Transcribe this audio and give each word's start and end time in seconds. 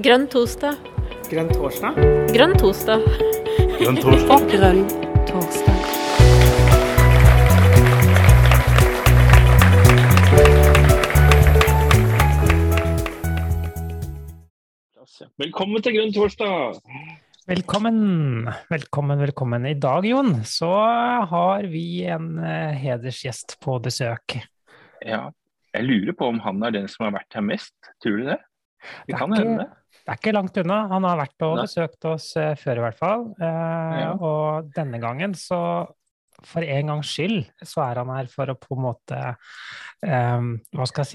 Grønn 0.00 0.22
torsdag. 0.32 0.78
Grønn 1.28 1.50
torsdag? 1.52 1.96
Grønn 2.32 2.54
torsdag. 2.56 3.02
Grønn 3.76 3.98
torsdag. 4.00 4.44
Grønn 4.48 4.78
torsdag. 5.28 5.80
Velkommen 15.42 15.84
til 15.84 15.98
Grønn 15.98 16.14
torsdag. 16.16 16.78
Velkommen, 17.50 17.98
velkommen, 18.70 19.20
velkommen. 19.20 19.66
I 19.68 19.74
dag, 19.76 20.08
Jon, 20.08 20.38
så 20.48 20.70
har 21.28 21.68
vi 21.68 22.06
en 22.08 22.38
eh, 22.38 22.72
hedersgjest 22.86 23.58
på 23.60 23.76
besøk. 23.84 24.38
Ja, 25.04 25.26
jeg 25.76 25.84
lurer 25.90 26.16
på 26.16 26.30
om 26.32 26.40
han 26.46 26.64
er 26.64 26.78
den 26.78 26.88
som 26.88 27.04
har 27.10 27.18
vært 27.18 27.36
her 27.36 27.44
mest. 27.44 27.76
Tror 28.00 28.16
du 28.22 28.30
det? 28.30 28.38
Det 29.04 29.18
kan 29.18 29.36
Det 29.36 29.42
er 29.42 29.44
hende. 29.44 29.68
Det 29.68 29.79
er 30.10 30.18
ikke 30.18 30.34
langt 30.34 30.58
unna. 30.62 30.82
Han 30.90 31.06
har 31.08 31.20
vært 31.20 31.46
og 31.46 31.56
besøkt 31.62 32.06
oss 32.10 32.32
eh, 32.40 32.52
før, 32.58 32.80
i 32.80 32.84
hvert 32.88 33.00
fall. 33.00 33.24
Eh, 33.38 33.96
Ja. 34.00 34.12
Og 34.16 34.70
denne 34.74 35.00
gangen, 35.02 35.34
så 35.38 35.60
for 36.46 36.64
en 36.64 36.88
gangs 36.88 37.10
skyld, 37.12 37.42
så 37.66 37.82
er 37.84 38.00
han 38.00 38.10
her 38.14 38.28
for 38.32 38.48
å 38.48 38.56
på 38.56 38.76
en 38.76 38.84
måte 38.86 39.18
um, 40.00 40.54
Hva 40.72 40.86
skal 40.88 41.04
jeg 41.04 41.10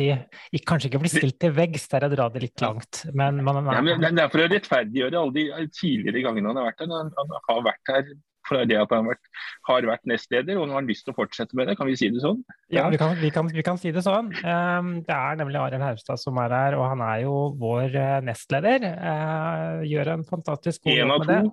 si? 0.51 0.59
Kanskje 0.69 0.91
ikke 0.91 1.01
bli 1.01 1.09
stilt 1.09 1.39
til 1.41 1.55
veggs, 1.55 1.87
der 1.89 2.05
jeg 2.05 2.13
drar 2.13 2.29
det 2.33 2.43
litt 2.43 2.61
langt, 2.61 3.01
men 3.17 3.41
man 3.45 3.63
Ja, 3.65 3.81
men 3.81 4.05
det 4.05 4.21
er 4.21 4.29
for 4.29 4.43
å 4.43 4.49
rettferdiggjøre 4.51 5.23
alle 5.23 5.33
de 5.33 5.67
tidligere 5.73 6.21
gangene 6.27 6.51
han 6.51 6.61
har 6.61 6.69
vært 6.69 6.85
her. 6.85 6.93
Han, 6.93 7.11
han 7.17 7.35
har 7.49 7.65
vært 7.71 7.93
her 7.95 8.13
for 8.47 8.61
det 8.69 8.77
at 8.77 8.91
han 8.93 9.03
har 9.05 9.15
vært, 9.15 9.29
har 9.69 9.87
vært 9.89 10.05
nestleder, 10.11 10.59
og 10.59 10.67
nå 10.67 10.75
har 10.75 10.83
han 10.83 10.89
lyst 10.91 11.05
til 11.07 11.15
å 11.15 11.17
fortsette 11.17 11.57
med 11.57 11.67
det. 11.71 11.77
Kan 11.79 11.89
vi 11.89 11.97
si 11.99 12.11
det 12.13 12.21
sånn? 12.23 12.43
Ja, 12.73 12.87
vi 12.93 12.99
kan, 13.01 13.15
vi, 13.19 13.31
kan, 13.33 13.49
vi 13.51 13.65
kan 13.65 13.81
si 13.81 13.91
det 13.95 14.05
sånn. 14.05 14.31
Um, 14.45 14.95
det 15.07 15.17
er 15.17 15.41
nemlig 15.41 15.61
Arild 15.63 15.85
Haugstad 15.85 16.21
som 16.21 16.37
er 16.43 16.53
her, 16.53 16.77
og 16.79 16.87
han 16.93 17.01
er 17.05 17.25
jo 17.25 17.35
vår 17.61 17.95
eh, 17.99 18.17
nestleder. 18.29 18.85
Eh, 18.93 19.85
gjør 19.89 20.15
en 20.17 20.25
fantastisk 20.29 20.85
god 20.85 20.99
jobb 21.01 21.15
med 21.25 21.31
det. 21.33 21.43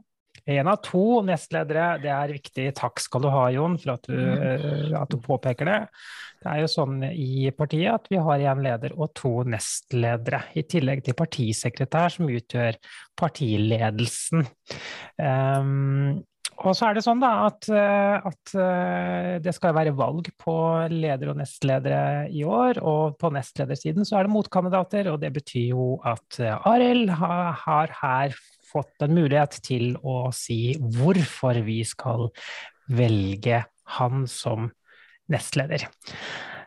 En 0.49 0.67
av 0.67 0.79
to 0.83 1.21
nestledere, 1.23 2.01
det 2.03 2.11
er 2.11 2.33
viktig. 2.35 2.65
Takk 2.75 2.99
skal 3.05 3.23
du 3.23 3.29
ha, 3.31 3.45
Jon, 3.55 3.77
for 3.79 3.93
at 3.95 4.09
du, 4.09 4.17
Mm. 4.17 4.43
eh, 4.43 5.01
at 5.01 5.13
du 5.13 5.21
påpeker 5.23 5.69
det. 5.69 5.77
Det 6.43 6.51
er 6.51 6.63
jo 6.65 6.71
sånn 6.73 6.97
i 7.07 7.53
partiet 7.55 7.93
at 7.95 8.09
vi 8.11 8.19
har 8.19 8.41
én 8.51 8.63
leder 8.65 8.97
og 8.97 9.13
to 9.15 9.45
nestledere, 9.47 10.41
i 10.59 10.65
tillegg 10.67 11.05
til 11.07 11.15
partisekretær, 11.15 12.11
som 12.17 12.27
utgjør 12.27 12.81
partiledelsen. 13.21 14.43
Um, 15.23 16.25
og 16.63 16.77
så 16.79 16.89
er 16.89 16.97
det 16.97 17.03
sånn 17.05 17.23
da 17.23 17.31
at, 17.49 17.67
eh, 17.73 18.29
at 18.31 18.53
eh, 18.59 19.33
det 19.43 19.55
skal 19.57 19.75
være 19.77 19.95
valg 19.99 20.29
på 20.41 20.55
leder 20.93 21.33
og 21.33 21.41
nestledere 21.41 22.29
i 22.31 22.45
år, 22.47 22.79
og 22.79 23.17
på 23.21 23.33
nestledersiden 23.35 24.07
så 24.07 24.19
er 24.19 24.29
det 24.29 24.35
motkandidater, 24.35 25.11
og 25.13 25.21
det 25.23 25.33
betyr 25.35 25.73
jo 25.73 25.87
at 26.07 26.39
eh, 26.43 26.69
Arild 26.71 27.15
har, 27.19 27.57
har 27.65 27.97
her 27.99 28.37
fått 28.73 29.05
en 29.05 29.17
mulighet 29.17 29.59
til 29.67 29.97
å 30.07 30.31
si 30.37 30.77
hvorfor 30.81 31.61
vi 31.67 31.83
skal 31.89 32.31
velge 32.93 33.65
han 33.99 34.27
som 34.31 34.71
nestleder. 35.33 35.89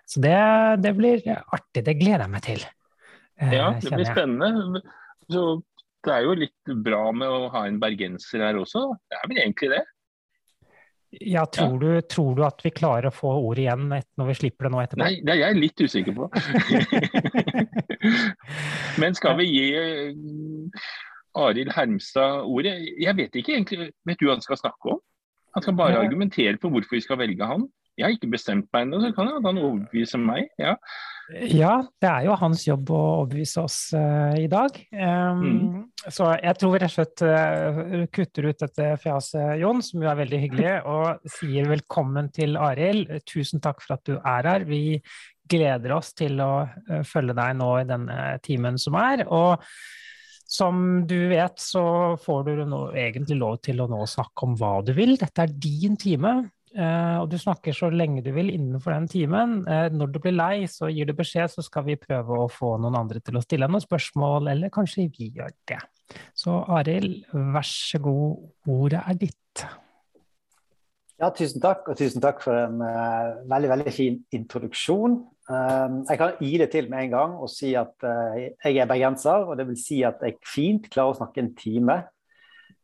Så 0.06 0.22
det, 0.22 0.38
det 0.84 0.92
blir 0.98 1.24
artig, 1.26 1.86
det 1.88 1.96
gleder 1.98 2.28
jeg 2.28 2.34
meg 2.36 2.46
til. 2.46 2.68
Ja, 3.42 3.72
det 3.82 3.92
blir 3.96 4.08
spennende. 4.08 4.84
Så 5.32 5.46
det 6.06 6.14
er 6.14 6.26
jo 6.26 6.38
litt 6.38 6.74
bra 6.86 7.10
med 7.16 7.32
å 7.32 7.50
ha 7.54 7.66
en 7.68 7.82
bergenser 7.82 8.44
her 8.46 8.60
også. 8.62 8.88
Det 9.10 9.20
er 9.20 9.30
vel 9.32 9.42
egentlig 9.44 9.72
det. 9.74 9.84
Ja, 11.22 11.46
tror, 11.46 11.80
Du, 11.80 12.02
tror 12.02 12.36
du 12.36 12.44
at 12.44 12.60
vi 12.66 12.72
klarer 12.76 13.08
å 13.08 13.14
få 13.14 13.32
ord 13.48 13.60
igjen 13.62 13.88
når 13.88 14.30
vi 14.30 14.36
slipper 14.42 14.68
det 14.68 14.72
nå 14.74 14.82
etterpå? 14.82 15.04
Nei, 15.04 15.22
det 15.24 15.36
er 15.36 15.42
jeg 15.44 15.60
litt 15.62 15.84
usikker 15.86 16.16
på. 16.18 16.28
Men 19.02 19.16
skal 19.16 19.38
vi 19.40 19.48
gi 19.48 19.66
eh, 19.80 20.90
Arild 21.40 21.72
Hermstad 21.76 22.50
ordet? 22.50 22.76
Jeg 23.00 23.16
vet 23.20 23.40
ikke 23.40 23.56
egentlig. 23.56 23.92
Vet 24.08 24.20
du 24.20 24.28
hva 24.28 24.36
han 24.36 24.44
skal 24.44 24.60
snakke 24.60 24.96
om? 24.98 25.02
Han 25.56 25.64
skal 25.64 25.78
bare 25.80 26.02
argumentere 26.04 26.60
for 26.60 26.74
hvorfor 26.74 26.98
vi 26.98 27.06
skal 27.06 27.22
velge 27.22 27.48
han. 27.48 27.64
Jeg 27.96 28.06
har 28.06 28.16
ikke 28.18 28.32
bestemt 28.34 28.68
meg 28.76 28.86
ennå, 28.86 29.00
så 29.00 29.12
kan 29.16 29.30
han 29.32 29.60
overbevise 29.62 30.20
meg. 30.20 30.50
Ja. 30.60 30.76
Ja, 31.50 31.78
det 32.04 32.10
er 32.10 32.26
jo 32.28 32.36
hans 32.38 32.66
jobb 32.68 32.92
å 32.94 33.00
overbevise 33.22 33.64
oss 33.64 33.78
uh, 33.98 34.36
i 34.38 34.50
dag. 34.52 34.76
Um, 34.94 35.88
Så 36.04 36.28
jeg 36.36 36.60
tror 36.60 36.76
vi 36.76 36.82
rett 36.84 36.92
og 36.92 36.98
slett 37.00 37.24
uh, 37.26 38.04
kutter 38.14 38.50
ut 38.52 38.66
dette 38.66 38.90
fjaset, 39.02 39.56
Jon, 39.62 39.82
som 39.86 40.04
jo 40.04 40.12
er 40.12 40.20
veldig 40.22 40.42
hyggelig, 40.44 40.74
og 40.94 41.32
sier 41.38 41.72
velkommen 41.72 42.30
til 42.36 42.60
Arild. 42.62 43.16
Tusen 43.26 43.64
takk 43.64 43.82
for 43.82 43.98
at 43.98 44.06
du 44.06 44.18
er 44.20 44.52
her. 44.52 44.68
Vi 44.68 45.00
gleder 45.50 45.96
oss 45.96 46.12
til 46.18 46.38
å 46.44 46.66
uh, 46.68 47.02
følge 47.08 47.38
deg 47.38 47.56
nå 47.62 47.72
i 47.80 47.90
denne 47.90 48.20
timen 48.46 48.82
som 48.82 49.00
er. 49.02 49.26
og 49.26 49.64
som 50.46 51.08
du 51.10 51.18
vet, 51.32 51.58
så 51.58 51.82
får 52.22 52.44
du 52.46 52.60
nå 52.70 52.82
egentlig 52.94 53.40
lov 53.40 53.56
til 53.66 53.82
å 53.82 53.88
nå 53.90 54.04
snakke 54.06 54.46
om 54.46 54.54
hva 54.60 54.76
du 54.86 54.94
vil. 54.94 55.16
Dette 55.18 55.42
er 55.42 55.56
din 55.58 55.98
time, 55.98 56.36
og 56.76 57.30
du 57.32 57.38
snakker 57.40 57.76
så 57.76 57.88
lenge 57.94 58.24
du 58.26 58.32
vil 58.36 58.52
innenfor 58.52 58.92
den 58.96 59.08
timen. 59.12 59.62
Eh, 59.68 59.88
når 59.96 60.12
du 60.12 60.20
blir 60.24 60.36
lei, 60.36 60.66
så 60.72 60.90
gir 60.92 61.08
du 61.08 61.14
beskjed, 61.16 61.54
så 61.54 61.64
skal 61.64 61.86
vi 61.88 62.00
prøve 62.00 62.42
å 62.44 62.52
få 62.52 62.76
noen 62.82 62.98
andre 63.00 63.22
til 63.24 63.40
å 63.40 63.44
stille 63.46 63.70
noen 63.70 63.84
spørsmål, 63.84 64.52
eller 64.52 64.74
kanskje 64.74 65.08
vi 65.16 65.32
gjør 65.38 65.56
det. 65.72 65.80
Så 66.38 66.60
Arild, 66.76 67.24
vær 67.34 67.66
så 67.68 68.02
god, 68.04 68.46
ordet 68.76 69.02
er 69.06 69.20
ditt. 69.26 69.66
Ja, 71.16 71.30
tusen 71.32 71.64
takk, 71.64 71.88
og 71.88 71.96
tusen 71.96 72.24
takk 72.24 72.42
for 72.44 72.58
en 72.60 72.82
uh, 72.84 73.38
veldig 73.48 73.70
veldig 73.72 73.94
fin 73.96 74.18
introduksjon. 74.36 75.16
Uh, 75.48 76.02
jeg 76.10 76.20
kan 76.20 76.42
ile 76.44 76.68
til 76.68 76.90
med 76.92 77.06
en 77.06 77.14
gang 77.14 77.38
og 77.40 77.48
si 77.54 77.72
at 77.80 77.94
uh, 78.04 78.36
jeg 78.36 78.82
er 78.82 78.90
bergenser, 78.90 79.48
og 79.48 79.56
det 79.56 79.70
vil 79.70 79.80
si 79.80 80.02
at 80.04 80.20
jeg 80.26 80.36
fint 80.44 80.90
klarer 80.92 81.16
å 81.16 81.20
snakke 81.22 81.40
en 81.40 81.54
time. 81.56 82.02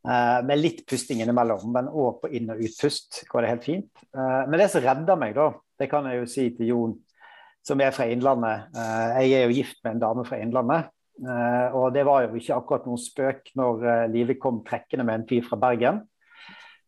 Eh, 0.07 0.39
med 0.47 0.59
litt 0.59 0.83
pusting 0.89 1.21
innimellom, 1.23 1.67
men 1.73 1.89
òg 1.89 2.21
på 2.23 2.31
inn- 2.37 2.51
og 2.53 2.61
utpust 2.65 3.23
går 3.29 3.43
det 3.43 3.51
helt 3.53 3.67
fint. 3.67 4.03
Eh, 4.15 4.41
men 4.47 4.59
det 4.61 4.69
som 4.73 4.83
redder 4.83 5.19
meg, 5.19 5.35
da, 5.37 5.51
det 5.79 5.89
kan 5.91 6.07
jeg 6.09 6.21
jo 6.21 6.29
si 6.29 6.47
til 6.57 6.71
Jon, 6.71 6.95
som 7.65 7.81
er 7.83 7.93
fra 7.93 8.07
Innlandet. 8.09 8.71
Eh, 8.73 9.19
jeg 9.27 9.37
er 9.37 9.45
jo 9.45 9.57
gift 9.59 9.81
med 9.83 9.95
en 9.95 10.03
dame 10.07 10.25
fra 10.27 10.41
Innlandet. 10.41 10.91
og 11.21 11.93
det 11.93 12.01
var 12.07 12.23
jo 12.23 12.39
ikke 12.39 12.55
akkurat 12.55 12.85
noen 12.87 12.97
spøk 12.97 13.51
når 13.59 13.83
Live 14.09 14.39
kom 14.41 14.63
trekkende 14.65 15.03
med 15.05 15.19
en 15.19 15.25
fyr 15.29 15.43
fra 15.45 15.59
Bergen. 15.59 15.99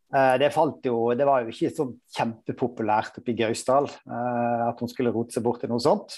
Det, 0.09 0.49
jo, 0.87 0.95
det 1.13 1.27
var 1.27 1.43
jo 1.43 1.51
ikke 1.51 1.69
sånn 1.75 1.91
kjempepopulært 2.15 3.19
oppe 3.19 3.29
i 3.29 3.35
Gausdal 3.37 3.91
at 3.91 4.79
hun 4.81 4.89
skulle 4.89 5.13
rote 5.13 5.35
seg 5.35 5.45
bort 5.45 5.61
til 5.61 5.69
noe 5.69 5.83
sånt. 5.83 6.17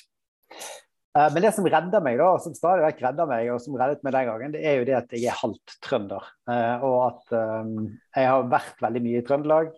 Eh, 1.15 1.33
Men 1.33 1.43
det 1.43 1.53
som 1.55 1.65
redder 1.65 2.03
meg, 2.03 2.19
da, 2.19 2.29
som 2.43 2.55
stadig 2.55 2.83
vekk 2.89 3.03
redder 3.05 3.29
meg, 3.29 3.49
og 3.53 3.61
som 3.63 3.77
reddet 3.79 4.03
meg 4.03 4.15
den 4.17 4.29
gangen, 4.29 4.55
det 4.55 4.63
er 4.67 4.79
jo 4.79 4.87
det 4.87 4.97
at 4.99 5.15
jeg 5.15 5.29
er 5.31 5.41
halvt 5.41 5.75
trønder. 5.85 6.29
Eh, 6.51 6.83
Og 6.83 6.97
at 7.07 7.35
eh, 7.39 7.73
jeg 8.19 8.31
har 8.31 8.49
vært 8.51 8.81
veldig 8.83 9.03
mye 9.05 9.21
i 9.21 9.25
Trøndelag. 9.25 9.75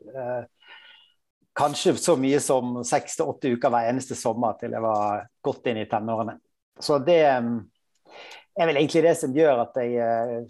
Kanskje 1.57 1.95
så 1.97 2.13
mye 2.21 2.39
som 2.43 2.83
seks 2.85 3.17
til 3.17 3.29
åtte 3.31 3.49
uker 3.49 3.71
hver 3.73 3.87
eneste 3.89 4.13
sommer 4.17 4.59
til 4.59 4.75
jeg 4.75 4.83
var 4.83 5.23
godt 5.41 5.69
inn 5.71 5.79
i 5.81 5.87
tenårene. 5.89 6.35
Så 6.77 6.99
det 7.01 7.23
er 7.25 8.69
vel 8.69 8.77
egentlig 8.77 9.01
det 9.07 9.15
som 9.17 9.33
gjør 9.33 9.63
at 9.63 9.79
jeg 9.81 10.45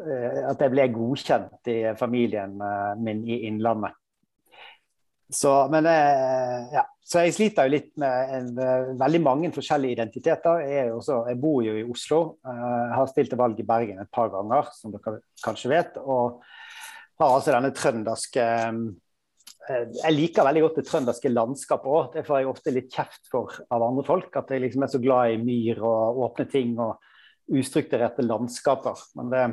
at 0.00 0.60
jeg 0.62 0.70
ble 0.70 0.84
godkjent 0.92 1.70
i 1.72 1.78
familien 1.98 2.52
min 3.00 3.24
i 3.24 3.40
Innlandet. 3.48 3.96
Så, 5.32 5.68
men, 5.70 5.86
eh, 5.86 6.72
ja. 6.74 6.82
så 7.06 7.22
jeg 7.22 7.34
sliter 7.36 7.68
jo 7.68 7.74
litt 7.76 7.90
med 8.02 8.32
en, 8.34 8.48
eh, 8.58 8.88
veldig 8.98 9.20
mange 9.22 9.50
forskjellige 9.54 9.94
identiteter. 9.94 10.64
Jeg, 10.66 10.88
også, 10.94 11.20
jeg 11.30 11.38
bor 11.38 11.60
jo 11.62 11.76
i 11.78 11.84
Oslo. 11.86 12.20
Jeg 12.42 12.96
har 12.98 13.10
stilt 13.12 13.30
til 13.30 13.38
valg 13.38 13.60
i 13.62 13.66
Bergen 13.66 14.02
et 14.02 14.10
par 14.10 14.32
ganger, 14.32 14.72
som 14.74 14.94
dere 14.94 15.20
kanskje 15.44 15.70
vet. 15.70 16.00
Og 16.02 16.42
har 17.20 17.36
altså 17.36 17.54
denne 17.54 17.70
trønderske 17.76 18.48
eh, 18.48 19.86
Jeg 20.00 20.16
liker 20.16 20.48
veldig 20.48 20.66
godt 20.66 20.82
det 20.82 20.86
trønderske 20.88 21.30
landskapet 21.30 21.94
òg. 21.94 22.10
Det 22.16 22.26
får 22.26 22.40
jeg 22.40 22.50
ofte 22.50 22.74
litt 22.74 22.90
kjeft 22.90 23.30
for 23.30 23.62
av 23.70 23.86
andre 23.86 24.06
folk. 24.10 24.34
At 24.34 24.50
jeg 24.50 24.66
liksom 24.66 24.82
er 24.82 24.94
så 24.96 25.02
glad 25.02 25.36
i 25.36 25.40
myr 25.44 25.78
og 25.78 26.24
åpne 26.26 26.50
ting 26.50 26.74
og 26.80 26.98
ustrukturerte 27.54 28.26
landskaper. 28.26 28.98
Men 29.18 29.30
det, 29.30 29.48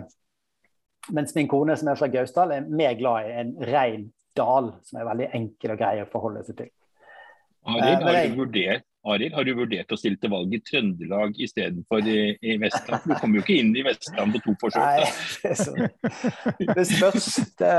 mens 1.13 1.37
min 1.37 1.49
kone 1.49 1.77
som 1.77 1.93
er 1.93 2.01
fra 2.01 2.09
Gausdal, 2.09 2.57
er 2.57 2.69
mer 2.69 2.97
glad 2.97 3.29
i 3.29 3.41
en 3.43 3.57
rein 3.69 4.07
dal, 4.37 4.71
som 4.87 4.99
er 5.01 5.07
veldig 5.09 5.29
enkel 5.37 5.73
og 5.73 5.79
grei 5.81 5.95
å 6.03 6.09
forholde 6.11 6.43
seg 6.47 6.59
til. 6.63 6.69
Arild, 7.67 7.87
Eh, 7.87 8.05
har, 8.07 8.27
du 8.31 8.35
vurdert- 8.39 8.85
Arild, 9.07 9.33
har 9.35 9.43
du 9.47 9.53
vurdert 9.55 9.91
å 9.91 9.97
stille 9.99 10.17
til 10.19 10.31
valg 10.31 10.53
i 10.55 10.59
Trøndelag 10.63 11.35
istedenfor 11.43 12.07
i, 12.11 12.19
i 12.43 12.55
Vestland? 12.61 13.01
For 13.03 13.11
Du 13.13 13.19
kommer 13.21 13.39
jo 13.39 13.43
ikke 13.45 13.57
inn 13.61 13.73
i 13.75 13.83
Vestland 13.87 14.35
på 14.35 14.41
to 14.45 14.53
forsøk. 14.61 14.83
Nei, 14.83 15.07
det, 15.43 15.55
så, 15.59 15.73
det 16.75 16.85
spørs. 16.89 17.27
Det, 17.59 17.73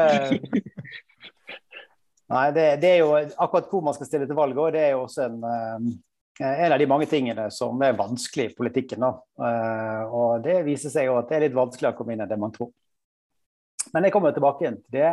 nei, 2.28 2.44
det, 2.56 2.66
det 2.82 2.90
er 2.94 3.00
jo 3.02 3.14
akkurat 3.40 3.70
hvor 3.72 3.84
man 3.88 3.96
skal 3.96 4.08
stille 4.10 4.28
til 4.28 4.36
valg 4.38 4.56
òg, 4.60 4.72
det 4.76 4.84
er 4.88 4.92
jo 4.96 5.04
også 5.06 5.24
en, 5.28 5.38
eh, 5.48 6.52
en 6.66 6.74
av 6.76 6.78
de 6.80 6.88
mange 6.90 7.08
tingene 7.10 7.48
som 7.54 7.80
er 7.84 7.96
vanskelig 7.98 8.50
i 8.50 8.56
politikken. 8.58 9.04
Da. 9.06 9.12
Eh, 9.48 10.02
og 10.20 10.44
det 10.44 10.60
viser 10.68 10.92
seg 10.94 11.08
jo 11.08 11.16
at 11.20 11.28
det 11.32 11.38
er 11.40 11.46
litt 11.48 11.56
vanskeligere 11.56 11.96
å 11.96 11.98
komme 12.02 12.16
inn 12.16 12.24
enn 12.26 12.30
det 12.30 12.40
man 12.40 12.52
tror. 12.54 12.72
Men 13.94 14.04
jeg 14.04 14.12
kommer 14.12 14.34
tilbake 14.36 14.64
igjen 14.66 14.80
til 14.84 14.98
det. 15.00 15.12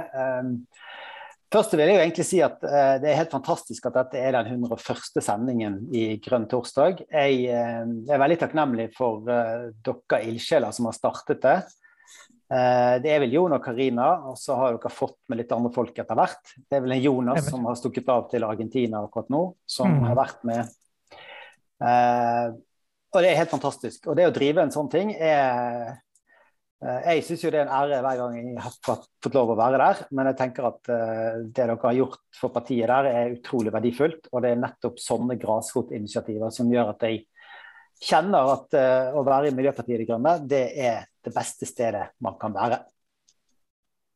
Først 1.53 1.75
vil 1.75 1.85
jeg 1.85 1.93
jo 1.93 2.01
egentlig 2.01 2.25
si 2.25 2.39
at 2.43 2.57
uh, 2.65 2.95
det 3.01 3.09
er 3.11 3.19
helt 3.19 3.33
fantastisk 3.33 3.85
at 3.87 3.97
dette 3.99 4.19
er 4.19 4.33
den 4.35 4.65
101. 4.65 5.21
sendingen 5.23 5.77
i 5.93 6.17
Grønn 6.23 6.47
torsdag. 6.49 7.03
Jeg, 7.05 7.41
uh, 7.53 7.85
er 8.09 8.21
veldig 8.21 8.39
takknemlig 8.41 8.89
for 8.97 9.27
uh, 9.29 9.69
dere 9.85 10.21
ildsjeler 10.25 10.73
som 10.75 10.89
har 10.89 10.97
startet 10.97 11.43
det. 11.45 11.57
det 13.01 13.09
er 13.09 13.21
vel 13.23 13.31
Jon 13.33 13.55
og 13.55 13.63
Karina, 13.63 14.07
og 14.29 14.35
så 14.37 14.53
har 14.59 14.75
dere 14.75 14.91
fått 14.93 15.17
med 15.29 15.39
litt 15.39 15.53
andre 15.55 15.71
folk 15.73 15.97
etter 15.97 16.17
hvert. 16.17 16.51
Det 16.69 16.77
er 16.77 16.83
vel 16.83 16.93
en 16.93 17.01
Jonas 17.01 17.47
som 17.49 17.65
har 17.65 17.77
stukket 17.79 18.11
av 18.13 18.27
til 18.29 18.45
Argentina 18.45 19.01
akkurat 19.01 19.31
nå, 19.33 19.41
som 19.65 19.89
mm. 19.89 20.03
har 20.05 20.19
vært 20.19 20.45
med. 20.45 20.75
og 23.09 23.17
det 23.17 23.31
er 23.31 23.39
helt 23.39 23.55
fantastisk. 23.55 24.05
Og 24.05 24.19
det 24.19 24.27
å 24.29 24.35
drive 24.35 24.61
en 24.61 24.75
sånn 24.75 24.91
ting 24.93 25.15
er 25.17 25.97
jeg 26.85 27.23
syns 27.25 27.43
jo 27.45 27.49
det 27.49 27.59
er 27.61 27.65
en 27.65 27.73
ære 27.73 27.97
hver 28.03 28.19
gang 28.19 28.35
jeg 28.37 28.61
har 28.61 28.73
fått 28.85 29.33
lov 29.33 29.53
å 29.53 29.57
være 29.57 29.77
der, 29.81 30.01
men 30.13 30.27
jeg 30.29 30.37
tenker 30.37 30.67
at 30.67 30.89
eh, 30.93 31.37
det 31.47 31.55
dere 31.57 31.77
har 31.81 31.95
gjort 31.97 32.19
for 32.37 32.53
partiet 32.53 32.91
der 32.91 33.09
er 33.09 33.33
utrolig 33.33 33.73
verdifullt. 33.73 34.29
Og 34.31 34.43
det 34.43 34.51
er 34.53 34.61
nettopp 34.61 34.99
sånne 35.01 35.37
grasrotinitiativer 35.41 36.53
som 36.53 36.69
gjør 36.69 36.91
at 36.91 37.07
jeg 37.07 37.23
kjenner 38.05 38.51
at 38.53 38.77
eh, 38.77 39.17
å 39.17 39.25
være 39.25 39.49
i 39.49 39.55
Miljøpartiet 39.57 40.03
De 40.03 40.07
Grønne, 40.11 40.35
det 40.45 40.61
er 40.85 41.09
det 41.25 41.33
beste 41.33 41.65
stedet 41.65 42.11
man 42.21 42.37
kan 42.41 42.53
være. 42.53 42.83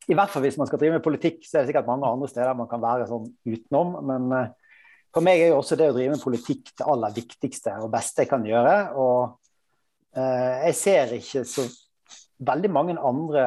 I 0.10 0.18
hvert 0.18 0.30
fall 0.30 0.46
hvis 0.46 0.62
man 0.62 0.70
skal 0.70 0.82
drive 0.82 1.00
med 1.00 1.06
politikk, 1.06 1.42
så 1.46 1.58
er 1.58 1.64
det 1.64 1.72
sikkert 1.72 1.90
mange 1.90 2.06
andre 2.06 2.30
steder 2.30 2.58
man 2.58 2.70
kan 2.70 2.86
være 2.86 3.10
sånn 3.10 3.30
utenom. 3.50 3.98
Men 4.10 4.32
for 5.14 5.26
meg 5.26 5.42
er 5.42 5.52
jo 5.54 5.60
også 5.64 5.78
det 5.78 5.90
å 5.90 5.98
drive 5.98 6.16
med 6.16 6.22
politikk 6.22 6.72
det 6.82 6.88
aller 6.90 7.14
viktigste 7.18 7.76
og 7.82 7.92
beste 7.94 8.26
jeg 8.26 8.32
kan 8.32 8.46
gjøre. 8.46 8.74
Og 8.98 10.18
jeg 10.18 10.74
ser 10.80 11.14
ikke 11.20 11.44
så 11.46 11.68
veldig 12.40 12.72
mange 12.72 12.96
andre 12.96 13.46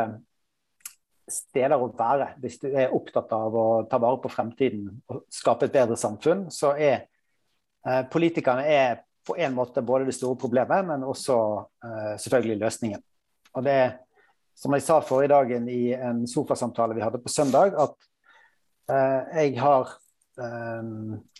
steder 1.31 1.81
å 1.81 1.91
være. 1.97 2.33
Hvis 2.43 2.59
du 2.63 2.69
er 2.71 2.93
opptatt 2.95 3.33
av 3.37 3.57
å 3.57 3.67
ta 3.91 4.01
vare 4.03 4.21
på 4.23 4.31
fremtiden 4.33 4.91
og 5.11 5.25
skape 5.33 5.69
et 5.69 5.75
bedre 5.75 5.97
samfunn, 6.01 6.49
så 6.53 6.75
er 6.77 7.07
eh, 7.87 8.03
politikerne 8.13 8.67
er 8.67 9.03
på 9.27 9.37
en 9.39 9.55
måte 9.55 9.85
både 9.87 10.09
det 10.09 10.17
store 10.17 10.39
problemet, 10.39 10.87
men 10.89 11.07
også 11.07 11.37
eh, 11.85 12.15
selvfølgelig 12.21 12.59
løsningen. 12.65 13.03
Og 13.55 13.67
det 13.67 13.81
som 14.59 14.75
jeg 14.75 14.85
sa 14.85 15.01
forrige 15.05 15.33
dagen 15.33 15.69
i 15.71 15.93
en 15.95 16.25
sofasamtale 16.29 16.97
vi 16.97 17.05
hadde 17.05 17.21
på 17.23 17.33
søndag, 17.33 17.77
at 17.79 17.95
eh, 18.93 19.45
jeg 19.45 19.61
har 19.63 19.95
eh, 20.39 20.91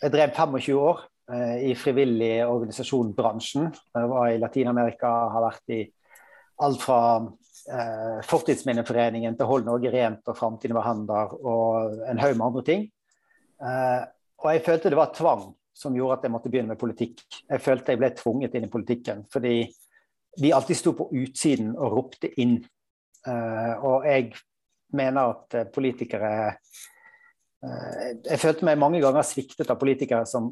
Jeg 0.01 0.15
drev 0.15 0.33
25 0.35 0.79
år 0.79 1.03
eh, 1.31 1.57
i 1.71 1.75
frivillig 1.75 2.35
organisasjon-bransjen. 2.47 3.69
Jeg 3.95 4.09
var 4.15 4.31
i 4.31 4.39
Latin-Amerika, 4.41 5.11
har 5.35 5.47
vært 5.49 5.75
i 5.75 5.83
alt 6.63 6.81
fra 6.81 6.99
eh, 7.71 8.19
Fortidsminneforeningen 8.27 9.37
til 9.37 9.49
Hold 9.49 9.67
Norge 9.67 9.91
rent 9.93 10.27
og 10.31 10.37
Framtiden 10.37 10.75
var 10.77 11.37
og 11.39 12.03
en 12.09 12.21
haug 12.21 12.37
med 12.37 12.47
andre 12.47 12.63
ting. 12.67 12.87
Eh, 13.63 14.01
og 14.43 14.49
jeg 14.51 14.63
følte 14.65 14.91
det 14.91 14.99
var 14.99 15.13
tvang 15.15 15.51
som 15.73 15.95
gjorde 15.97 16.19
at 16.19 16.27
jeg 16.27 16.33
måtte 16.33 16.51
begynne 16.53 16.73
med 16.73 16.81
politikk. 16.81 17.23
Jeg 17.49 17.61
følte 17.63 17.93
jeg 17.93 18.01
ble 18.01 18.11
tvunget 18.17 18.55
inn 18.55 18.67
i 18.67 18.71
politikken 18.71 19.23
fordi 19.33 19.55
vi 20.41 20.53
alltid 20.53 20.77
sto 20.77 20.93
på 20.97 21.09
utsiden 21.13 21.73
og 21.77 21.97
ropte 21.97 22.29
inn. 22.41 22.57
Eh, 23.27 23.73
og 23.85 24.07
jeg 24.07 24.33
mener 24.97 25.33
at 25.33 25.55
eh, 25.55 25.69
politikere 25.71 26.31
eh, 27.63 28.09
Jeg 28.25 28.39
følte 28.41 28.67
meg 28.67 28.81
mange 28.81 28.99
ganger 29.03 29.23
sviktet 29.23 29.69
av 29.71 29.79
politikere 29.79 30.25
som 30.27 30.51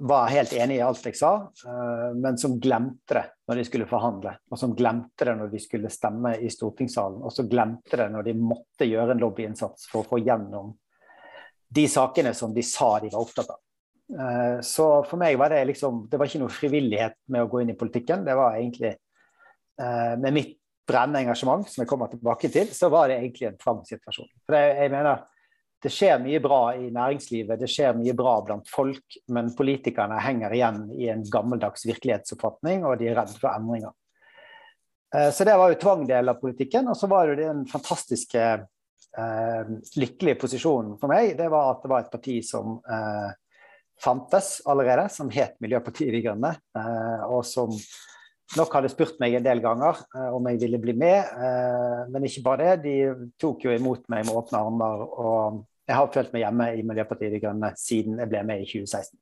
var 0.00 0.30
helt 0.32 0.52
enig 0.52 0.76
i 0.78 0.84
alt 0.84 1.04
jeg 1.06 1.16
sa, 1.18 1.32
uh, 1.66 2.10
men 2.18 2.38
som 2.40 2.58
glemte 2.60 3.16
det 3.18 3.24
når 3.48 3.58
de 3.58 3.64
skulle 3.68 3.88
forhandle. 3.90 4.34
Og 4.50 4.60
som 4.60 4.74
glemte 4.76 5.26
det 5.28 5.34
når 5.38 5.50
de 5.52 5.60
skulle 5.62 5.90
stemme 5.92 6.36
i 6.40 6.50
stortingssalen. 6.52 7.20
Og 7.22 7.34
så 7.34 7.46
glemte 7.50 7.98
det 8.00 8.08
når 8.12 8.28
de 8.28 8.36
måtte 8.38 8.88
gjøre 8.88 9.16
en 9.16 9.22
lobbyinnsats 9.22 9.88
for 9.92 10.02
å 10.02 10.08
få 10.14 10.22
gjennom 10.22 10.72
de 11.72 11.84
sakene 11.88 12.34
som 12.36 12.52
de 12.54 12.64
sa 12.66 12.94
de 13.00 13.12
var 13.12 13.24
opptatt 13.24 13.52
av. 13.54 13.60
Uh, 14.12 14.58
så 14.66 14.88
for 15.08 15.20
meg 15.20 15.38
var 15.40 15.54
det 15.54 15.62
liksom 15.70 16.02
Det 16.10 16.18
var 16.20 16.28
ikke 16.28 16.40
noe 16.42 16.52
frivillighet 16.52 17.14
med 17.32 17.44
å 17.44 17.48
gå 17.48 17.62
inn 17.62 17.72
i 17.72 17.78
politikken. 17.78 18.26
Det 18.26 18.36
var 18.36 18.58
egentlig 18.58 18.96
uh, 19.80 20.14
Med 20.20 20.36
mitt 20.36 20.58
brennende 20.88 21.22
engasjement, 21.22 21.68
som 21.68 21.84
jeg 21.84 21.88
kommer 21.88 22.10
tilbake 22.10 22.50
til, 22.52 22.72
så 22.74 22.90
var 22.92 23.08
det 23.08 23.20
egentlig 23.20 23.46
en 23.48 23.60
tvangssituasjon. 23.60 24.28
For 24.44 24.58
jeg 24.58 24.90
mener 24.92 25.22
det 25.82 25.90
skjer 25.90 26.20
mye 26.22 26.38
bra 26.42 26.60
i 26.78 26.90
næringslivet, 26.94 27.58
det 27.58 27.70
skjer 27.70 27.96
mye 27.98 28.14
bra 28.16 28.36
blant 28.46 28.68
folk, 28.70 29.16
men 29.34 29.50
politikerne 29.58 30.20
henger 30.22 30.54
igjen 30.54 30.84
i 30.94 31.08
en 31.10 31.24
gammeldags 31.26 31.86
virkelighetsoppfatning, 31.88 32.86
og 32.86 33.00
de 33.00 33.10
er 33.10 33.18
redd 33.18 33.34
for 33.34 33.50
endringer. 33.50 33.90
Eh, 35.14 35.30
så 35.34 35.44
det 35.48 35.56
var 35.58 35.72
jo 35.72 35.80
tvangdel 35.82 36.32
av 36.32 36.38
politikken. 36.40 36.88
Og 36.88 36.98
så 36.98 37.10
var 37.10 37.28
det 37.32 37.42
den 37.42 37.64
fantastiske 37.70 38.44
eh, 39.18 39.72
lykkelige 39.98 40.38
posisjonen 40.40 40.96
for 41.00 41.12
meg, 41.12 41.34
det 41.38 41.50
var 41.52 41.74
at 41.74 41.82
det 41.84 41.92
var 41.92 42.06
et 42.06 42.14
parti 42.14 42.38
som 42.46 42.78
eh, 42.86 43.34
fantes 44.02 44.54
allerede, 44.66 45.08
som 45.12 45.30
het 45.34 45.58
Miljøpartiet 45.62 46.14
De 46.14 46.22
Grønne, 46.24 46.54
eh, 46.78 47.26
og 47.26 47.44
som 47.46 47.74
nok 48.58 48.74
hadde 48.76 48.90
spurt 48.92 49.20
meg 49.22 49.36
en 49.36 49.44
del 49.44 49.62
ganger 49.64 50.00
eh, 50.14 50.30
om 50.34 50.48
jeg 50.50 50.62
ville 50.64 50.80
bli 50.82 50.94
med. 50.98 51.20
Eh, 51.20 52.00
men 52.12 52.28
ikke 52.28 52.46
bare 52.46 52.72
det, 52.76 52.86
de 52.86 53.34
tok 53.40 53.66
jo 53.66 53.74
imot 53.74 54.08
meg 54.12 54.26
med 54.28 54.38
åpne 54.38 54.64
armer. 54.64 55.04
og 55.10 55.62
jeg 55.92 55.98
har 55.98 56.12
følt 56.14 56.32
meg 56.32 56.46
hjemme 56.46 56.66
i 56.72 56.84
Miljøpartiet 56.88 57.34
De 57.34 57.38
Grønne 57.42 57.68
siden 57.76 58.20
jeg 58.22 58.30
ble 58.32 58.40
med 58.48 58.62
i 58.62 58.68
2016. 58.70 59.18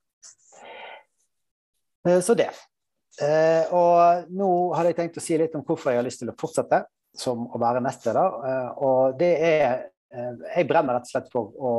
Eh, 2.06 2.20
så 2.22 2.37
det. 2.38 2.50
Eh, 3.20 3.72
og 3.75 4.31
nå 4.31 4.50
hadde 4.76 4.93
jeg 4.93 4.99
tenkt 5.00 5.19
å 5.19 5.25
si 5.25 5.38
litt 5.40 5.56
om 5.58 5.64
hvorfor 5.67 5.90
jeg 5.90 6.00
har 6.00 6.06
lyst 6.06 6.22
til 6.22 6.31
å 6.31 6.37
fortsette 6.38 6.84
som 7.19 7.49
å 7.50 7.58
være 7.61 7.82
nestleder. 7.82 8.37
Eh, 8.50 8.69
og 8.87 9.19
det 9.20 9.34
er 9.38 9.88
Jeg 10.11 10.67
brenner 10.67 10.96
rett 10.96 11.05
og 11.06 11.11
slett 11.12 11.28
for 11.31 11.52
å 11.55 11.72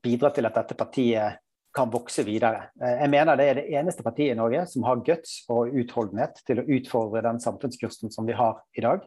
bidra 0.00 0.30
til 0.32 0.46
at 0.48 0.54
dette 0.56 0.72
partiet 0.72 1.36
kan 1.76 1.90
vokse 1.92 2.22
videre. 2.24 2.70
Jeg 2.80 3.10
mener 3.12 3.36
det 3.36 3.44
er 3.44 3.58
det 3.58 3.64
eneste 3.76 4.00
partiet 4.00 4.32
i 4.32 4.38
Norge 4.38 4.62
som 4.70 4.86
har 4.88 5.02
guts 5.04 5.34
og 5.52 5.68
utholdenhet 5.68 6.40
til 6.48 6.62
å 6.62 6.64
utfordre 6.78 7.20
den 7.26 7.42
samfunnskursen 7.44 8.08
som 8.14 8.24
vi 8.24 8.38
har 8.38 8.62
i 8.72 8.86
dag. 8.86 9.04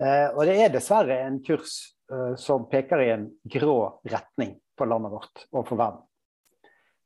Og 0.00 0.40
det 0.48 0.56
er 0.56 0.72
dessverre 0.72 1.18
en 1.26 1.36
kurs 1.44 1.74
som 2.40 2.68
peker 2.70 3.02
i 3.02 3.10
en 3.14 3.28
grå 3.50 3.78
retning 4.10 4.56
for 4.78 4.90
landet 4.90 5.12
vårt 5.14 5.46
og 5.52 5.66
for 5.68 5.80
verden. 5.80 6.02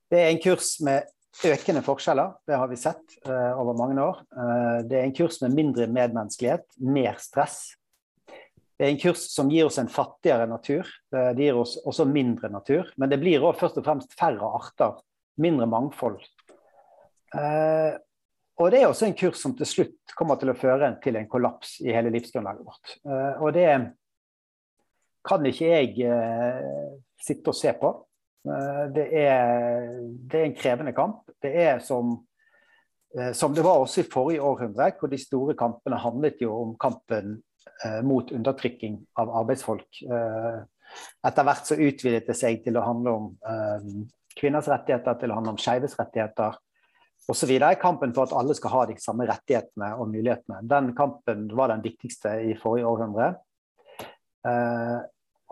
Det 0.08 0.20
er 0.22 0.30
en 0.32 0.40
kurs 0.40 0.78
med 0.84 1.08
økende 1.46 1.82
forskjeller, 1.86 2.32
det 2.48 2.56
har 2.58 2.70
vi 2.70 2.78
sett 2.80 3.18
uh, 3.28 3.58
over 3.60 3.76
mange 3.78 4.00
år. 4.02 4.22
Uh, 4.34 4.78
det 4.88 4.98
er 4.98 5.06
en 5.06 5.14
kurs 5.14 5.40
med 5.44 5.54
mindre 5.54 5.86
medmenneskelighet, 5.86 6.64
mer 6.80 7.20
stress. 7.22 7.60
Det 8.78 8.86
er 8.86 8.94
en 8.94 9.00
kurs 9.02 9.26
som 9.32 9.50
gir 9.50 9.68
oss 9.68 9.78
en 9.82 9.90
fattigere 9.92 10.48
natur. 10.50 10.88
Uh, 11.14 11.30
det 11.36 11.48
gir 11.48 11.60
oss 11.60 11.76
også 11.84 12.08
mindre 12.08 12.50
natur. 12.52 12.90
Men 12.96 13.12
det 13.12 13.20
blir 13.22 13.44
også 13.44 13.60
først 13.66 13.80
og 13.82 13.86
fremst 13.86 14.18
færre 14.18 14.50
arter, 14.58 14.98
mindre 15.38 15.68
mangfold. 15.70 16.24
og 18.58 18.70
det 18.72 18.78
er 18.80 18.88
også 18.88 19.06
en 19.06 19.14
kurs 19.14 19.38
som 19.38 19.52
til 19.54 19.68
slutt 19.68 20.14
kommer 20.16 20.38
til 20.40 20.48
å 20.50 20.56
føre 20.56 20.88
til 21.04 21.18
en 21.20 21.28
kollaps 21.28 21.76
i 21.84 21.92
hele 21.92 22.10
livsgrunnlaget 22.10 22.64
vårt. 22.64 22.94
og 23.38 23.52
det 23.54 23.64
er 23.68 23.84
kan 25.28 25.44
ikke 25.46 25.72
jeg 25.72 26.06
eh, 26.08 26.94
sitte 27.20 27.52
og 27.52 27.58
se 27.58 27.74
på. 27.78 27.92
Eh, 28.48 28.84
det, 28.94 29.06
er, 29.24 29.92
det, 30.24 30.40
er, 30.40 30.46
en 30.46 30.56
krevende 30.56 30.94
kamp. 30.96 31.28
Det 31.42 31.52
er 31.64 31.82
som, 31.84 32.14
eh, 33.16 33.32
som 33.36 33.54
det 33.56 33.64
var 33.66 33.82
også 33.82 34.02
i 34.02 34.08
forrige 34.10 34.44
århundre, 34.44 34.92
hvor 34.98 35.12
de 35.12 35.20
store 35.20 35.56
kampene 35.58 36.00
handlet 36.00 36.40
jo 36.44 36.54
om 36.62 36.74
kampen 36.80 37.38
mot 38.02 38.30
undertrykking 38.34 38.94
av 39.20 39.28
arbeidsfolk. 39.38 40.00
Etter 40.02 41.44
hvert 41.46 41.68
så 41.68 41.76
utvidet 41.76 42.24
det 42.26 42.34
seg 42.34 42.62
til 42.64 42.78
å 42.80 42.82
handle 42.82 43.12
om 43.12 43.26
kvinners 44.34 44.70
rettigheter, 44.72 45.18
til 45.20 45.30
å 45.30 45.36
handle 45.36 45.52
om 45.52 45.60
skeives 45.60 45.94
rettigheter 45.98 46.56
osv. 47.30 47.52
Kampen 47.78 48.14
for 48.16 48.24
at 48.24 48.34
alle 48.34 48.56
skal 48.58 48.72
ha 48.72 48.82
de 48.88 48.96
samme 49.02 49.28
rettighetene 49.28 49.92
og 50.00 50.10
mulighetene. 50.10 50.64
Den 50.66 50.90
kampen 50.98 51.44
var 51.54 51.70
den 51.74 51.84
viktigste 51.84 52.34
i 52.48 52.56
forrige 52.58 52.88
århundre. 52.88 53.28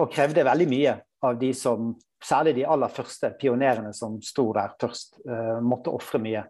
Og 0.03 0.11
krevde 0.13 0.45
veldig 0.45 0.67
mye 0.69 0.97
av 1.25 1.39
de 1.41 1.53
som, 1.57 1.95
særlig 2.23 2.57
de 2.59 2.67
aller 2.69 2.93
første 2.93 3.31
pionerene 3.41 3.93
som 3.97 4.19
sto 4.25 4.51
der 4.57 4.75
først, 4.81 5.21
uh, 5.29 5.57
måtte 5.65 5.95
ofre 5.95 6.21
mye. 6.23 6.45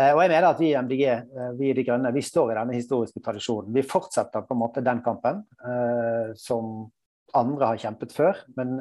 Uh, 0.00 0.14
og 0.14 0.22
jeg 0.22 0.32
mener 0.32 0.48
at 0.48 0.62
vi 0.62 0.70
i 0.70 0.78
MDG, 0.78 1.04
uh, 1.28 1.50
vi 1.58 1.68
i 1.68 1.76
De 1.76 1.84
Grønne, 1.84 2.14
vi 2.14 2.24
står 2.24 2.54
i 2.54 2.56
denne 2.60 2.78
historiske 2.78 3.20
tradisjonen. 3.24 3.74
Vi 3.76 3.84
fortsetter 3.84 4.46
på 4.48 4.56
en 4.56 4.62
måte 4.64 4.84
den 4.84 5.04
kampen 5.04 5.44
som 6.38 6.88
andre 7.36 7.68
har 7.70 7.80
kjempet 7.80 8.12
før. 8.16 8.42
men 8.56 8.80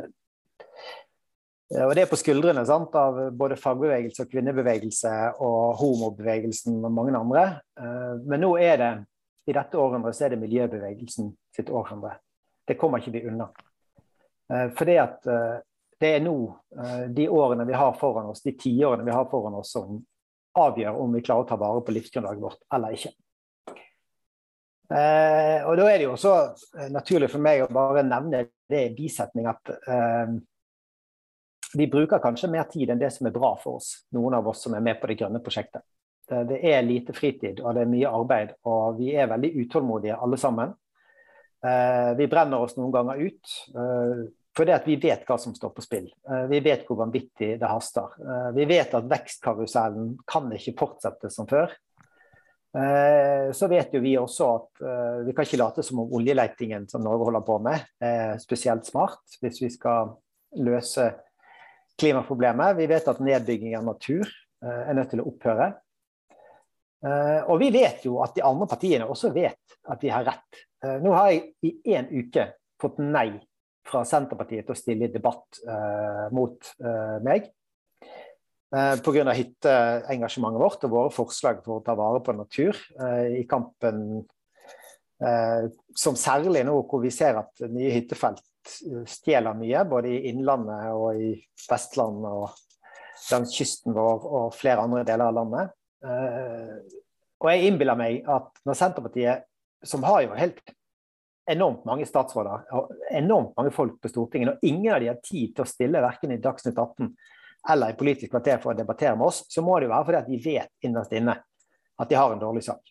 og 1.71 1.93
det 1.95 2.01
er 2.03 2.09
på 2.11 2.17
skuldrene 2.19 2.65
sant, 2.67 2.91
av 2.99 3.29
både 3.39 3.55
fagbevegelse 3.55 4.25
og 4.25 4.33
kvinnebevegelse 4.33 5.11
og 5.39 5.77
homobevegelsen 5.79 6.81
og 6.83 6.91
mange 6.91 7.15
andre. 7.15 7.43
Men 8.27 8.43
nå 8.43 8.49
er 8.59 8.75
det, 8.81 8.89
i 9.47 9.55
dette 9.55 9.79
århundret, 9.79 10.17
så 10.17 10.25
er 10.27 10.33
det 10.33 10.41
miljøbevegelsen 10.41 11.31
sitt 11.55 11.71
århundre. 11.71 12.17
Det 12.71 12.77
kommer 12.79 13.01
ikke 13.01 13.11
vi 13.11 13.25
unna. 13.27 13.49
Eh, 14.53 14.69
fordi 14.77 14.93
at 14.99 15.25
eh, 15.27 15.57
det 15.99 16.11
er 16.15 16.21
nå 16.23 16.35
eh, 16.79 17.01
de 17.11 17.25
årene 17.29 17.65
vi 17.67 17.75
har 17.75 17.97
foran 17.99 18.29
oss, 18.31 18.43
de 18.45 18.53
tiårene 18.55 19.03
vi 19.03 19.11
har 19.11 19.25
foran 19.31 19.57
oss, 19.59 19.73
som 19.75 19.97
avgjør 20.55 21.01
om 21.03 21.11
vi 21.17 21.23
klarer 21.23 21.43
å 21.43 21.49
ta 21.49 21.57
vare 21.59 21.81
på 21.83 21.95
livsgrunnlaget 21.95 22.43
vårt 22.43 22.63
eller 22.75 22.95
ikke. 22.95 23.11
Og 24.91 25.77
Da 25.79 25.83
er 25.87 25.93
det 26.01 26.03
jo 26.03 26.15
også 26.17 26.31
naturlig 26.91 27.29
for 27.31 27.39
meg 27.39 27.61
å 27.63 27.69
bare 27.71 28.01
nevne 28.03 28.41
det 28.67 28.81
i 28.89 28.91
bisetning 28.91 29.47
at 29.47 29.71
vi 31.79 31.87
bruker 31.87 32.19
kanskje 32.19 32.49
mer 32.51 32.67
tid 32.67 32.91
enn 32.91 32.99
det 32.99 33.13
som 33.15 33.29
er 33.29 33.35
bra 33.37 33.53
for 33.61 33.79
oss, 33.79 33.93
noen 34.11 34.35
av 34.35 34.49
oss 34.51 34.65
som 34.65 34.75
er 34.75 34.83
med 34.83 34.99
på 34.99 35.07
det 35.07 35.15
grønne 35.21 35.39
prosjektet. 35.45 35.85
Det 36.27 36.59
er 36.59 36.83
lite 36.83 37.15
fritid 37.15 37.63
og 37.63 37.77
det 37.77 37.85
er 37.85 37.93
mye 37.93 38.11
arbeid, 38.11 38.51
og 38.67 38.99
vi 38.99 39.15
er 39.15 39.31
veldig 39.31 39.53
utålmodige 39.63 40.19
alle 40.19 40.41
sammen. 40.43 40.75
Eh, 41.65 42.15
vi 42.17 42.27
brenner 42.27 42.59
oss 42.59 42.75
noen 42.77 42.91
ganger 42.93 43.21
ut. 43.21 43.51
Eh, 43.75 44.23
fordi 44.57 44.73
at 44.75 44.87
vi 44.87 44.97
vet 44.99 45.23
hva 45.27 45.37
som 45.39 45.53
står 45.55 45.71
på 45.75 45.83
spill. 45.85 46.09
Eh, 46.29 46.45
vi 46.51 46.59
vet 46.65 46.83
hvor 46.87 46.99
vanvittig 47.03 47.53
det 47.61 47.69
haster. 47.69 48.17
Vi 48.55 48.65
vet 48.67 48.93
at 48.97 49.07
vekstkarusellen 49.09 50.15
kan 50.27 50.49
ikke 50.57 50.75
fortsette 50.79 51.31
som 51.31 51.49
før. 51.49 51.71
Så 52.71 53.67
vet 53.67 53.91
jo 53.91 53.99
vi 53.99 54.13
også 54.15 54.45
at 54.47 54.81
vi 55.27 55.33
kan 55.35 55.43
ikke 55.43 55.57
late 55.59 55.83
som 55.83 56.05
om 56.05 56.13
oljeletingen 56.15 56.85
som 56.87 57.01
Norge 57.03 57.25
holder 57.27 57.43
på 57.43 57.57
med, 57.59 57.81
er 57.99 58.37
spesielt 58.39 58.87
smart 58.87 59.35
hvis 59.41 59.59
vi 59.59 59.67
skal 59.73 60.13
løse 60.55 61.09
klimaproblemet. 61.99 62.77
Vi 62.79 62.87
vet 62.87 63.09
at 63.11 63.19
nedbygging 63.19 63.75
av 63.75 63.83
natur 63.89 64.23
er 64.63 64.95
nødt 64.95 65.11
til 65.11 65.19
å 65.19 65.27
opphøre. 65.33 65.67
Og 67.51 67.59
vi 67.59 67.73
vet 67.75 68.07
jo 68.07 68.21
at 68.23 68.39
de 68.39 68.47
andre 68.47 68.71
partiene 68.71 69.11
også 69.11 69.33
vet 69.35 69.75
at 69.91 70.07
de 70.07 70.15
har 70.15 70.29
rett. 70.31 70.63
Nå 70.81 71.11
har 71.13 71.27
jeg 71.29 71.41
i 71.61 71.93
én 71.93 72.07
uke 72.09 72.47
fått 72.81 72.97
nei 73.03 73.35
fra 73.85 74.01
Senterpartiet 74.07 74.65
til 74.65 74.73
å 74.73 74.79
stille 74.79 75.05
i 75.05 75.13
debatt 75.13 75.59
uh, 75.67 76.25
mot 76.33 76.71
uh, 76.81 77.17
meg. 77.25 77.51
Eh, 78.71 78.97
Pga. 79.03 79.33
hytteengasjementet 79.35 80.61
vårt 80.63 80.85
og 80.87 80.93
våre 80.93 81.11
forslag 81.11 81.59
for 81.65 81.81
å 81.81 81.83
ta 81.83 81.95
vare 81.99 82.21
på 82.23 82.35
natur 82.37 82.77
eh, 83.03 83.41
i 83.41 83.43
kampen 83.43 84.21
eh, 85.19 85.65
som 85.91 86.15
særlig 86.15 86.63
nå 86.63 86.77
hvor 86.87 87.03
vi 87.03 87.11
ser 87.11 87.41
at 87.41 87.65
nye 87.67 87.91
hyttefelt 87.91 88.71
eh, 88.87 89.03
stjeler 89.11 89.59
mye, 89.59 89.83
både 89.91 90.13
i 90.13 90.31
Innlandet 90.31 90.87
og 90.95 91.19
i 91.19 91.33
Vestland 91.65 92.23
og 92.29 92.55
langs 93.33 93.57
kysten 93.57 93.91
vår 93.97 94.23
og 94.29 94.55
flere 94.55 94.87
andre 94.87 95.03
deler 95.03 95.27
av 95.27 95.35
landet. 95.41 95.75
Eh, 96.07 96.79
og 97.43 97.51
jeg 97.51 97.67
innbiller 97.67 97.99
meg 97.99 98.23
at 98.23 98.63
når 98.63 98.79
Senterpartiet, 98.79 99.49
som 99.83 100.03
har 100.03 100.21
jo 100.25 100.37
helt 100.37 100.61
enormt 101.51 101.85
mange 101.85 102.05
statsråder 102.05 102.67
og 102.77 102.91
enormt 103.11 103.55
mange 103.57 103.73
folk 103.75 103.97
på 104.01 104.11
Stortinget, 104.11 104.53
og 104.53 104.67
ingen 104.67 104.93
av 104.93 105.01
de 105.01 105.09
har 105.09 105.21
tid 105.25 105.55
til 105.55 105.65
å 105.65 105.69
stille 105.69 106.03
verken 106.03 106.33
i 106.35 106.39
Dagsnytt 106.41 106.77
18 106.77 107.09
eller 107.69 107.93
i 107.93 107.97
Politisk 107.97 108.31
kvarter 108.33 108.61
for 108.61 108.73
å 108.73 108.77
debattere 108.77 109.15
med 109.17 109.27
oss, 109.27 109.43
så 109.49 109.61
må 109.65 109.77
det 109.77 109.89
jo 109.89 109.93
være 109.93 110.07
fordi 110.07 110.21
at 110.21 110.29
de 110.29 110.39
vet 110.45 110.87
innerst 110.87 111.13
inne 111.17 111.35
at 112.01 112.09
de 112.09 112.17
har 112.17 112.33
en 112.33 112.41
dårlig 112.41 112.63
sak. 112.65 112.81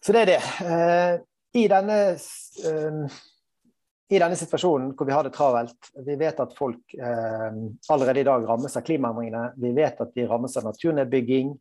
Så 0.00 0.14
det 0.16 0.22
er 0.22 0.30
det. 0.30 0.40
Eh, 0.64 1.18
I 1.60 1.66
denne, 1.68 1.98
eh, 2.14 3.18
i 4.10 4.20
denne 4.22 4.38
situasjonen 4.38 4.94
hvor 4.96 5.08
vi 5.08 5.14
har 5.14 5.26
det 5.26 5.34
travelt, 5.34 5.90
vi 6.06 6.16
vet 6.20 6.40
at 6.40 6.54
folk 6.56 6.94
eh, 6.96 7.58
allerede 7.92 8.22
i 8.22 8.28
dag 8.28 8.46
rammes 8.48 8.76
av 8.76 8.86
klimaendringene, 8.86 9.50
vi 9.60 9.74
vet 9.76 10.00
at 10.00 10.14
de 10.16 10.28
rammes 10.30 10.56
av 10.56 10.70
naturnedbygging, 10.70 11.52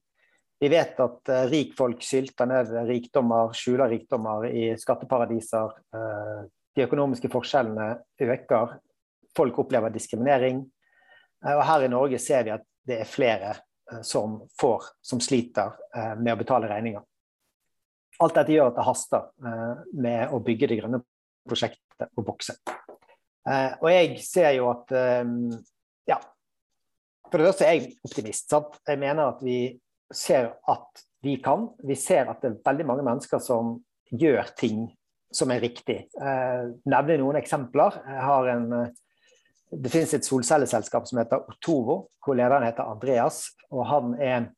vi 0.60 0.68
vet 0.70 1.00
at 1.00 1.30
uh, 1.32 1.46
rikfolk 1.48 2.04
sylter 2.04 2.50
ned 2.50 2.72
rikdommer, 2.90 3.54
skjuler 3.56 3.90
rikdommer 3.94 4.50
i 4.52 4.74
skatteparadiser. 4.80 5.72
Uh, 5.96 6.42
de 6.76 6.84
økonomiske 6.86 7.32
forskjellene 7.32 7.94
øker. 8.26 8.76
Folk 9.36 9.60
opplever 9.64 9.94
diskriminering. 9.94 10.66
Uh, 11.46 11.56
og 11.56 11.64
her 11.70 11.86
i 11.86 11.92
Norge 11.92 12.20
ser 12.20 12.44
vi 12.48 12.56
at 12.58 12.66
det 12.90 13.02
er 13.04 13.10
flere 13.10 13.56
som 14.06 14.36
får, 14.62 14.84
som 15.02 15.18
sliter 15.18 15.72
med 16.22 16.36
å 16.36 16.38
betale 16.38 16.68
regninger. 16.70 17.02
Alt 18.22 18.36
dette 18.38 18.54
gjør 18.54 18.68
at 18.70 18.76
det 18.78 18.86
haster 18.86 19.24
med 19.98 20.30
å 20.30 20.38
bygge 20.46 20.70
det 20.70 20.78
grønne 20.78 21.00
prosjektet 21.50 22.12
og 22.14 22.28
vokse. 22.28 22.54
og 23.50 23.88
jeg 23.90 24.20
ser 24.22 24.52
jo 24.60 24.70
at 24.70 24.94
ja, 26.06 26.20
For 27.32 27.42
det 27.42 27.50
første 27.50 27.66
er 27.66 27.80
jeg 27.80 27.96
optimist. 28.06 28.46
Sant? 28.54 28.78
Jeg 28.86 29.02
mener 29.02 29.34
at 29.34 29.42
vi 29.42 29.58
ser 30.14 30.54
at 30.68 31.04
vi 31.24 31.36
kan. 31.44 31.70
Vi 31.84 31.98
ser 32.00 32.30
at 32.32 32.42
det 32.42 32.54
er 32.54 32.62
veldig 32.66 32.88
mange 32.88 33.06
mennesker 33.06 33.42
som 33.44 33.78
gjør 34.10 34.54
ting 34.58 34.88
som 35.32 35.52
er 35.54 35.62
riktig. 35.62 36.04
Eh, 36.18 36.62
nevne 36.90 37.20
noen 37.22 37.40
eksempler. 37.40 38.00
En, 38.50 38.72
eh, 38.74 38.88
det 39.72 39.92
finnes 39.94 40.14
et 40.18 40.26
solcelleselskap 40.26 41.08
som 41.08 41.20
heter 41.22 41.44
Otovo, 41.52 42.08
hvor 42.24 42.38
lederen 42.38 42.66
heter 42.66 42.90
Andreas. 42.90 43.52
og 43.70 43.86
Han 43.86 44.16
er 44.20 44.50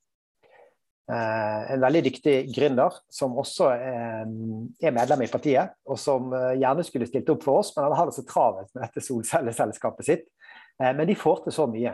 eh, 1.12 1.74
en 1.74 1.82
veldig 1.82 2.04
dyktig 2.08 2.38
gründer 2.56 2.96
som 3.12 3.36
også 3.36 3.74
er, 3.76 4.32
er 4.80 4.96
medlem 4.96 5.26
i 5.26 5.32
partiet, 5.32 5.76
og 5.86 6.00
som 6.00 6.32
eh, 6.34 6.56
gjerne 6.62 6.88
skulle 6.88 7.10
stilt 7.10 7.30
opp 7.34 7.44
for 7.44 7.60
oss, 7.60 7.74
men 7.76 7.90
han 7.90 7.98
har 8.00 8.08
det 8.08 8.16
så 8.16 8.24
travelt 8.28 8.72
med 8.74 8.86
dette 8.86 9.04
solcelleselskapet 9.04 10.08
sitt. 10.08 10.30
Men 10.82 11.04
de 11.06 11.14
får 11.14 11.44
til 11.44 11.54
så 11.54 11.68
mye. 11.70 11.92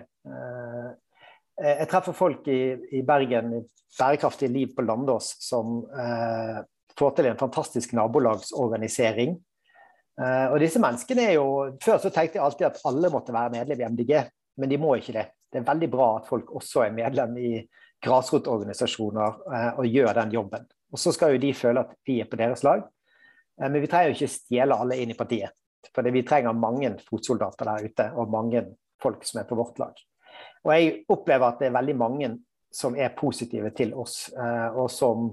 Eh, 1.63 1.75
jeg 1.83 1.89
treffer 1.91 2.15
folk 2.17 2.47
i, 2.51 2.61
i 2.97 3.03
Bergen, 3.05 3.53
i 3.59 3.61
Bærekraftig 3.97 4.49
liv 4.53 4.73
på 4.75 4.85
Landås, 4.85 5.33
som 5.43 5.79
eh, 5.89 6.61
får 6.97 7.15
til 7.17 7.29
en 7.31 7.39
fantastisk 7.39 7.93
nabolagsorganisering. 7.97 9.37
Eh, 10.21 10.45
og 10.51 10.59
disse 10.61 10.81
menneskene 10.81 11.29
er 11.29 11.37
jo, 11.37 11.47
Før 11.83 12.01
så 12.01 12.11
tenkte 12.13 12.39
jeg 12.39 12.45
alltid 12.45 12.69
at 12.69 12.81
alle 12.89 13.11
måtte 13.13 13.35
være 13.35 13.53
medlem 13.53 13.81
i 13.81 13.89
MDG, 13.93 14.13
men 14.57 14.71
de 14.71 14.79
må 14.81 14.95
ikke 14.97 15.17
det. 15.19 15.27
Det 15.51 15.61
er 15.61 15.67
veldig 15.67 15.89
bra 15.91 16.07
at 16.17 16.27
folk 16.27 16.49
også 16.57 16.87
er 16.87 16.95
medlem 16.95 17.37
i 17.39 17.51
grasrotorganisasjoner 18.03 19.39
eh, 19.53 19.69
og 19.79 19.87
gjør 19.89 20.13
den 20.21 20.33
jobben. 20.35 20.67
Og 20.91 20.99
Så 20.99 21.13
skal 21.15 21.35
jo 21.35 21.41
de 21.41 21.53
føle 21.53 21.83
at 21.83 21.95
vi 22.07 22.19
er 22.21 22.29
på 22.29 22.39
deres 22.39 22.63
lag. 22.67 22.83
Eh, 23.61 23.69
men 23.69 23.81
vi 23.81 23.89
trenger 23.89 24.11
jo 24.11 24.17
ikke 24.17 24.35
stjele 24.35 24.77
alle 24.77 24.99
inn 25.01 25.13
i 25.13 25.17
partiet. 25.17 25.55
For 25.93 26.03
vi 26.11 26.25
trenger 26.27 26.57
mange 26.57 26.95
fotsoldater 27.05 27.69
der 27.69 27.87
ute, 27.87 28.11
og 28.17 28.33
mange 28.33 28.63
folk 29.01 29.23
som 29.25 29.39
er 29.41 29.47
på 29.47 29.55
vårt 29.55 29.79
lag. 29.79 29.93
Og 30.67 30.73
jeg 30.75 30.95
opplever 31.07 31.47
at 31.47 31.61
det 31.61 31.69
er 31.69 31.77
veldig 31.77 31.95
mange 31.95 32.31
som 32.73 32.95
er 32.99 33.13
positive 33.15 33.71
til 33.75 33.93
oss, 33.95 34.27
eh, 34.35 34.75
og 34.75 34.89
som 34.91 35.29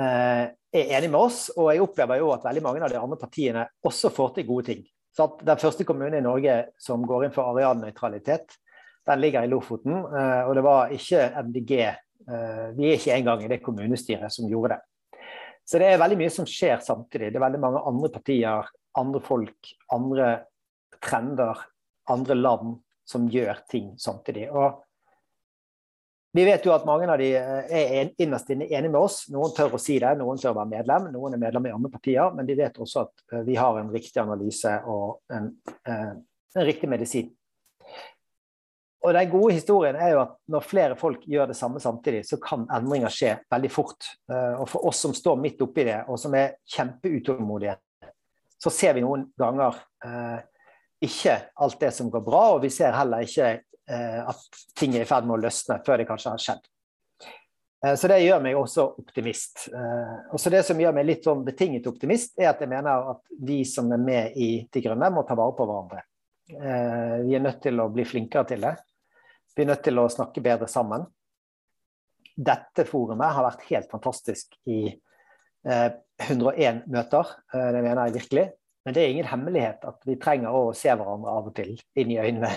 eh, 0.00 0.44
er 0.48 0.94
enig 0.96 1.10
med 1.12 1.20
oss. 1.20 1.40
Og 1.52 1.68
jeg 1.68 1.84
opplever 1.84 2.22
jo 2.22 2.32
at 2.32 2.46
veldig 2.46 2.62
mange 2.64 2.84
av 2.86 2.94
de 2.94 3.00
andre 3.00 3.18
partiene 3.20 3.66
også 3.84 4.10
får 4.14 4.38
til 4.38 4.48
gode 4.48 4.70
ting. 4.70 4.86
Så 5.16 5.28
den 5.44 5.60
første 5.60 5.84
kommunen 5.88 6.18
i 6.18 6.24
Norge 6.24 6.56
som 6.80 7.04
går 7.08 7.26
inn 7.26 7.36
for 7.36 7.52
arealnøytralitet, 7.52 8.56
den 9.06 9.20
ligger 9.20 9.44
i 9.44 9.52
Lofoten. 9.52 10.00
Eh, 10.00 10.42
og 10.48 10.56
det 10.56 10.64
var 10.66 10.96
ikke 10.96 11.30
MDG 11.50 11.76
Vi 12.26 12.88
er 12.88 12.96
ikke 12.96 13.14
engang 13.14 13.44
i 13.44 13.48
det 13.52 13.60
kommunestyret 13.62 14.32
som 14.34 14.48
gjorde 14.50 14.74
det. 14.74 15.20
Så 15.62 15.78
det 15.78 15.92
er 15.92 16.00
veldig 16.00 16.16
mye 16.18 16.32
som 16.32 16.48
skjer 16.48 16.80
samtidig. 16.82 17.28
Det 17.30 17.38
er 17.38 17.44
veldig 17.44 17.60
mange 17.62 17.82
andre 17.86 18.08
partier, 18.10 18.66
andre 18.98 19.20
folk, 19.22 19.70
andre 19.94 20.30
trender, 21.04 21.60
andre 22.10 22.34
land 22.34 22.72
som 23.06 23.28
gjør 23.30 23.62
ting 23.70 23.94
samtidig. 24.00 24.48
Og 24.50 24.82
vi 26.36 26.44
vet 26.44 26.66
jo 26.66 26.72
at 26.74 26.84
mange 26.84 27.06
av 27.08 27.16
de 27.16 27.30
eh, 27.38 27.70
er 27.72 28.10
innerst 28.20 28.50
inne 28.52 28.66
enige 28.68 28.90
med 28.90 29.00
oss. 29.00 29.22
Noen 29.32 29.54
tør 29.56 29.78
å 29.78 29.80
si 29.80 29.94
det, 30.02 30.10
noen 30.20 30.36
tør 30.36 30.52
å 30.52 30.58
være 30.58 30.68
medlem, 30.74 31.06
noen 31.14 31.36
er 31.36 31.40
medlem 31.40 31.68
i 31.70 31.72
andre 31.72 31.90
partier. 31.94 32.28
Men 32.36 32.48
de 32.48 32.56
vet 32.58 32.76
også 32.76 33.06
at 33.06 33.22
eh, 33.32 33.44
vi 33.46 33.56
har 33.56 33.78
en 33.80 33.92
riktig 33.94 34.20
analyse 34.20 34.74
og 34.92 35.32
en, 35.32 35.48
eh, 35.88 36.10
en 36.58 36.66
riktig 36.68 36.90
medisin. 36.92 37.30
Og 39.06 39.14
Den 39.14 39.30
gode 39.30 39.54
historien 39.54 39.96
er 39.96 40.12
jo 40.12 40.20
at 40.26 40.34
når 40.50 40.66
flere 40.66 40.98
folk 40.98 41.24
gjør 41.30 41.48
det 41.48 41.56
samme 41.56 41.80
samtidig, 41.80 42.24
så 42.28 42.36
kan 42.42 42.66
endringer 42.74 43.12
skje 43.12 43.32
veldig 43.54 43.70
fort. 43.70 44.08
Og 44.26 44.64
For 44.66 44.88
oss 44.90 45.04
som 45.04 45.14
står 45.14 45.36
midt 45.38 45.62
oppi 45.62 45.84
det, 45.86 46.00
og 46.10 46.18
som 46.18 46.34
er 46.34 46.56
kjempeutålmodige, 46.74 47.76
så 48.58 48.72
ser 48.74 48.96
vi 48.96 49.04
noen 49.04 49.28
ganger 49.38 49.78
ikke 51.04 51.36
alt 51.62 51.80
det 51.80 51.92
som 51.94 52.10
går 52.10 52.24
bra, 52.24 52.42
og 52.54 52.62
vi 52.64 52.70
ser 52.72 52.96
heller 52.96 53.26
ikke 53.26 53.50
eh, 53.52 54.22
at 54.22 54.62
ting 54.78 54.96
er 54.96 55.04
i 55.04 55.08
ferd 55.08 55.28
med 55.28 55.36
å 55.36 55.44
løsne 55.44 55.78
før 55.86 56.00
det 56.00 56.08
kanskje 56.08 56.32
har 56.32 56.42
skjedd. 56.42 56.64
Eh, 57.84 57.94
så 58.00 58.10
det 58.10 58.22
gjør 58.24 58.42
meg 58.46 58.58
også 58.58 58.86
optimist. 59.02 59.68
Eh, 59.68 60.16
og 60.32 60.40
så 60.40 60.52
Det 60.52 60.64
som 60.66 60.80
gjør 60.80 60.96
meg 60.96 61.08
litt 61.08 61.26
sånn 61.26 61.44
betinget 61.46 61.88
optimist, 61.90 62.36
er 62.40 62.50
at 62.54 62.62
jeg 62.64 62.72
mener 62.72 63.12
at 63.12 63.22
vi 63.44 63.62
som 63.68 63.92
er 63.92 64.02
med 64.02 64.36
i 64.36 64.50
De 64.72 64.84
grønne, 64.84 65.12
må 65.12 65.26
ta 65.28 65.36
vare 65.38 65.56
på 65.56 65.68
hverandre. 65.68 66.04
Eh, 66.48 67.16
vi 67.26 67.34
er 67.36 67.42
nødt 67.42 67.62
til 67.62 67.80
å 67.82 67.90
bli 67.92 68.06
flinkere 68.06 68.48
til 68.52 68.64
det. 68.64 68.76
Vi 69.56 69.64
er 69.64 69.72
nødt 69.72 69.84
til 69.84 69.98
å 69.98 70.08
snakke 70.12 70.44
bedre 70.44 70.68
sammen. 70.70 71.06
Dette 72.36 72.84
forumet 72.84 73.32
har 73.32 73.46
vært 73.46 73.68
helt 73.70 73.90
fantastisk 73.90 74.56
i 74.68 74.90
101 75.66 76.60
eh, 76.60 76.82
møter, 76.92 77.32
eh, 77.54 77.70
det 77.74 77.82
mener 77.82 78.06
jeg 78.06 78.16
virkelig. 78.20 78.46
Men 78.86 78.94
det 78.94 79.02
er 79.02 79.12
ingen 79.12 79.26
hemmelighet 79.26 79.84
at 79.88 80.04
vi 80.06 80.14
trenger 80.22 80.54
å 80.54 80.70
se 80.76 80.92
hverandre 80.92 81.32
av 81.34 81.48
og 81.50 81.54
til 81.56 81.72
inn 81.98 82.12
i 82.14 82.20
øynene. 82.22 82.52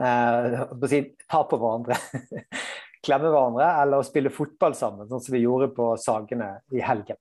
Uh, 0.00 0.70
si, 0.88 1.02
ta 1.28 1.42
på 1.44 1.58
hverandre, 1.60 1.98
klemme 3.04 3.28
hverandre, 3.28 3.66
eller 3.82 4.00
å 4.00 4.06
spille 4.06 4.32
fotball 4.32 4.76
sammen, 4.78 5.08
sånn 5.10 5.20
som 5.20 5.36
vi 5.36 5.42
gjorde 5.42 5.68
på 5.76 5.90
Sagene 6.00 6.54
i 6.72 6.80
helgen. 6.80 7.20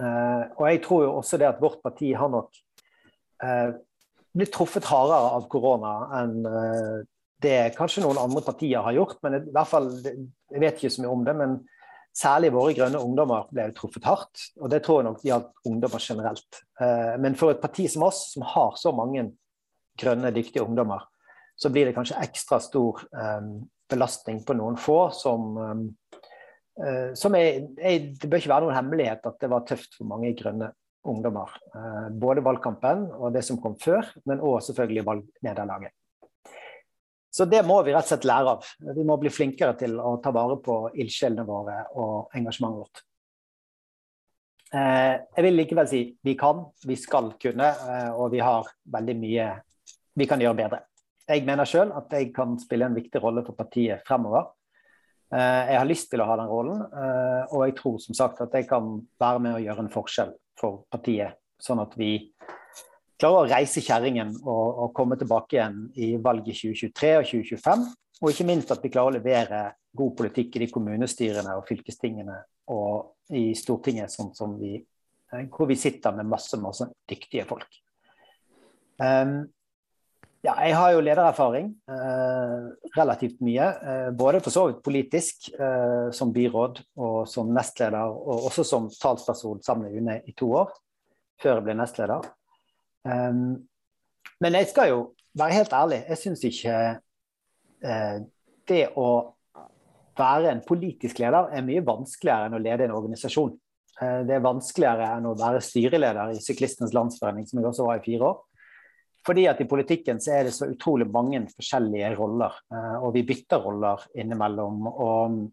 Uh, 0.00 0.50
og 0.58 0.64
jeg 0.66 0.82
tror 0.84 1.04
jo 1.04 1.12
også 1.20 1.38
det 1.40 1.46
at 1.52 1.62
vårt 1.62 1.78
parti 1.84 2.10
har 2.18 2.32
nok 2.32 2.58
uh, 3.46 3.70
blitt 4.36 4.52
truffet 4.56 4.90
hardere 4.90 5.36
av 5.38 5.46
korona 5.52 5.92
enn 6.18 6.34
det 7.40 7.76
kanskje 7.76 8.02
noen 8.02 8.18
andre 8.20 8.42
partier 8.44 8.82
har 8.84 8.96
gjort. 8.96 9.20
Men 9.22 9.38
i 9.38 9.54
hvert 9.54 9.70
fall, 9.70 9.88
jeg 10.02 10.60
vet 10.60 10.76
ikke 10.80 10.90
så 10.92 11.04
mye 11.04 11.14
om 11.14 11.24
det, 11.24 11.36
men 11.38 11.56
særlig 12.16 12.52
våre 12.54 12.74
grønne 12.76 13.00
ungdommer 13.02 13.48
ble 13.52 13.68
truffet 13.76 14.06
hardt. 14.08 14.46
Og 14.60 14.70
det 14.72 14.82
tror 14.84 15.00
jeg 15.00 15.08
nok 15.10 15.24
gjaldt 15.26 15.68
ungdommer 15.68 16.02
generelt. 16.02 16.62
Men 17.20 17.36
for 17.38 17.52
et 17.52 17.60
parti 17.60 17.88
som 17.92 18.06
oss, 18.08 18.22
som 18.32 18.46
har 18.54 18.78
så 18.80 18.92
mange 18.96 19.28
grønne, 20.00 20.32
dyktige 20.34 20.64
ungdommer, 20.64 21.04
så 21.56 21.70
blir 21.72 21.88
det 21.88 21.96
kanskje 21.96 22.20
ekstra 22.24 22.60
stor 22.60 23.04
belastning 23.90 24.42
på 24.44 24.56
noen 24.56 24.80
få 24.80 25.06
som 25.16 25.56
som 27.16 27.32
er, 27.38 27.62
Det 27.72 28.28
bør 28.28 28.36
ikke 28.36 28.50
være 28.52 28.66
noen 28.66 28.76
hemmelighet 28.76 29.22
at 29.24 29.38
det 29.40 29.48
var 29.48 29.64
tøft 29.64 29.94
for 29.96 30.08
mange 30.10 30.34
grønne 30.36 30.68
ungdommer. 31.08 31.54
Både 32.20 32.44
valgkampen 32.44 33.06
og 33.16 33.32
det 33.32 33.44
som 33.46 33.60
kom 33.62 33.78
før, 33.80 34.04
men 34.28 34.42
òg 34.44 34.60
selvfølgelig 34.66 35.06
valgnederlaget. 35.06 35.94
Så 37.36 37.44
det 37.44 37.60
må 37.68 37.82
vi 37.84 37.92
rett 37.92 38.06
og 38.06 38.14
slett 38.14 38.24
lære 38.24 38.52
av. 38.54 38.68
Vi 38.96 39.04
må 39.04 39.18
bli 39.20 39.28
flinkere 39.28 39.74
til 39.76 39.98
å 40.00 40.14
ta 40.24 40.32
vare 40.32 40.56
på 40.64 40.78
ildsjelene 40.96 41.44
våre 41.44 41.82
og 42.00 42.32
engasjementet 42.38 42.80
vårt. 42.80 43.02
Eh, 44.74 45.14
jeg 45.36 45.44
vil 45.44 45.58
likevel 45.60 45.88
si 45.90 46.00
vi 46.26 46.34
kan, 46.38 46.64
vi 46.88 46.96
skal 46.98 47.34
kunne, 47.40 47.68
eh, 47.68 48.08
og 48.10 48.32
vi 48.32 48.40
har 48.42 48.66
veldig 48.92 49.16
mye 49.20 49.50
vi 50.16 50.26
kan 50.26 50.40
gjøre 50.40 50.58
bedre. 50.58 50.80
Jeg 51.28 51.44
mener 51.44 51.68
sjøl 51.68 51.92
at 51.98 52.12
jeg 52.16 52.32
kan 52.34 52.56
spille 52.58 52.88
en 52.88 52.96
viktig 52.96 53.20
rolle 53.22 53.44
for 53.44 53.58
partiet 53.58 54.00
fremover. 54.08 54.48
Eh, 55.34 55.72
jeg 55.74 55.78
har 55.78 55.90
lyst 55.90 56.10
til 56.10 56.22
å 56.22 56.28
ha 56.30 56.38
den 56.40 56.48
rollen, 56.48 56.82
og 57.52 57.66
jeg 57.66 57.76
tror 57.76 57.98
som 58.00 58.16
sagt 58.16 58.40
at 58.40 58.54
jeg 58.54 58.68
kan 58.70 58.94
være 59.20 59.42
med 59.42 59.58
å 59.58 59.62
gjøre 59.62 59.84
en 59.84 59.92
forskjell 59.92 60.32
for 60.56 60.86
partiet, 60.90 61.36
sånn 61.60 61.82
at 61.84 61.92
vi 62.00 62.14
klarer 63.20 63.42
å 63.42 63.50
reise 63.50 63.82
kjerringen 63.84 64.34
og, 64.42 64.66
og, 64.66 64.90
komme 64.96 65.18
tilbake 65.20 65.58
igjen 65.58 65.80
i 65.94 66.14
valget 66.22 66.60
2023 66.60 67.14
og 67.20 67.30
2025. 67.30 67.86
Og 68.22 68.32
ikke 68.32 68.48
minst 68.48 68.72
at 68.72 68.84
vi 68.84 68.92
klarer 68.92 69.14
å 69.14 69.16
levere 69.18 69.62
god 69.96 70.14
politikk 70.18 70.56
i 70.56 70.64
de 70.64 70.70
kommunestyrene 70.72 71.56
og 71.56 71.66
fylkestingene 71.68 72.38
og 72.72 73.34
i 73.36 73.50
Stortinget, 73.58 74.12
sånn 74.12 74.32
som 74.36 74.54
vi, 74.60 74.76
eh, 74.78 75.44
hvor 75.52 75.68
vi 75.68 75.76
sitter 75.80 76.14
med 76.16 76.28
masse, 76.30 76.56
masse 76.60 76.88
dyktige 77.08 77.44
folk. 77.48 77.68
Um, 78.96 79.44
ja, 80.46 80.54
jeg 80.62 80.76
har 80.76 80.92
jo 80.94 81.02
ledererfaring, 81.02 81.70
eh, 81.90 82.66
relativt 82.96 83.40
mye. 83.42 83.66
Eh, 83.90 84.10
både 84.14 84.40
for 84.40 84.54
så 84.54 84.66
vidt 84.68 84.82
politisk, 84.84 85.48
eh, 85.58 86.10
som 86.12 86.32
byråd 86.32 86.82
og 86.96 87.28
som 87.28 87.52
nestleder, 87.54 88.06
og 88.06 88.46
også 88.50 88.64
som 88.64 88.88
talsperson 88.88 89.62
sammen 89.62 89.90
med 89.90 89.96
UNE 90.02 90.22
i 90.28 90.32
to 90.32 90.52
år, 90.52 90.70
før 91.42 91.56
jeg 91.56 91.64
ble 91.64 91.74
nestleder. 91.74 92.30
Um, 93.06 93.68
men 94.42 94.58
jeg 94.58 94.70
skal 94.72 94.90
jo 94.90 95.00
være 95.38 95.60
helt 95.60 95.72
ærlig. 95.72 96.02
Jeg 96.08 96.20
syns 96.20 96.44
ikke 96.46 96.76
uh, 97.86 98.16
det 98.68 98.82
å 98.98 99.10
være 100.16 100.50
en 100.50 100.64
politisk 100.66 101.20
leder 101.20 101.52
er 101.52 101.64
mye 101.64 101.84
vanskeligere 101.86 102.48
enn 102.48 102.58
å 102.58 102.62
lede 102.62 102.88
en 102.88 102.96
organisasjon. 102.96 103.54
Uh, 104.00 104.22
det 104.28 104.36
er 104.36 104.44
vanskeligere 104.44 105.12
enn 105.16 105.30
å 105.30 105.36
være 105.38 105.62
styreleder 105.64 106.34
i 106.34 106.42
Syklistenes 106.42 106.94
Landsforening, 106.96 107.46
som 107.48 107.60
jeg 107.60 107.70
også 107.70 107.88
var 107.88 108.00
i 108.00 108.06
fire 108.06 108.32
år. 108.32 108.42
Fordi 109.26 109.44
at 109.50 109.60
i 109.60 109.66
politikken 109.66 110.20
så 110.22 110.36
er 110.36 110.46
det 110.46 110.54
så 110.54 110.68
utrolig 110.70 111.08
mange 111.10 111.40
forskjellige 111.50 112.12
roller, 112.18 112.58
uh, 112.74 112.96
og 113.02 113.12
vi 113.16 113.26
bytter 113.28 113.62
roller 113.62 114.08
innimellom. 114.18 114.90
og 114.94 115.46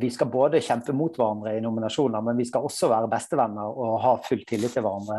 vi 0.00 0.08
skal 0.08 0.30
både 0.32 0.62
kjempe 0.64 0.94
mot 0.96 1.12
hverandre 1.12 1.50
i 1.52 1.60
nominasjoner, 1.60 2.22
men 2.24 2.38
vi 2.38 2.46
skal 2.48 2.64
også 2.64 2.88
være 2.88 3.10
bestevenner 3.12 3.68
og 3.68 3.98
ha 4.00 4.14
full 4.24 4.40
tillit 4.48 4.72
til 4.72 4.80
hverandre. 4.86 5.18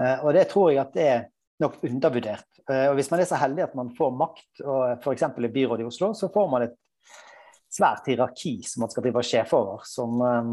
Eh, 0.00 0.24
og 0.24 0.32
det 0.36 0.48
tror 0.50 0.72
jeg 0.72 0.82
at 0.82 0.96
det 0.96 1.06
er 1.08 1.22
nok 1.62 1.78
undervurdert. 1.86 2.48
Eh, 2.70 2.88
og 2.90 2.96
hvis 2.98 3.10
man 3.12 3.22
er 3.22 3.28
så 3.28 3.40
heldig 3.40 3.66
at 3.66 3.74
man 3.78 3.92
får 3.96 4.14
makt, 4.18 4.50
og 4.64 5.02
f.eks. 5.02 5.26
i 5.28 5.52
byrådet 5.58 5.84
i 5.84 5.90
Oslo, 5.90 6.12
så 6.16 6.30
får 6.32 6.50
man 6.52 6.66
et 6.66 6.78
svært 7.72 8.08
hierarki 8.10 8.58
som 8.68 8.84
man 8.84 8.92
skal 8.92 9.06
drive 9.06 9.24
sjef 9.26 9.54
over. 9.56 9.82
som 9.88 10.20
eh, 10.20 10.52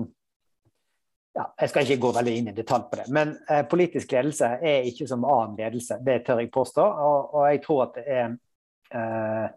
ja, 1.36 1.46
Jeg 1.62 1.70
skal 1.70 1.86
ikke 1.86 2.02
gå 2.02 2.12
veldig 2.20 2.36
inn 2.40 2.52
i 2.52 2.58
detalj 2.58 2.90
på 2.92 3.02
det, 3.02 3.08
men 3.16 3.38
eh, 3.50 3.64
politisk 3.70 4.12
ledelse 4.16 4.52
er 4.60 4.90
ikke 4.90 5.08
som 5.10 5.26
annen 5.28 5.58
ledelse. 5.60 6.00
Det 6.06 6.22
tør 6.28 6.44
jeg 6.44 6.52
påstå. 6.54 6.84
Og, 6.84 7.34
og 7.40 7.48
jeg 7.52 7.64
tror 7.66 7.86
at 7.88 7.98
det 8.00 8.06
er 8.18 8.38
eh, 8.92 9.48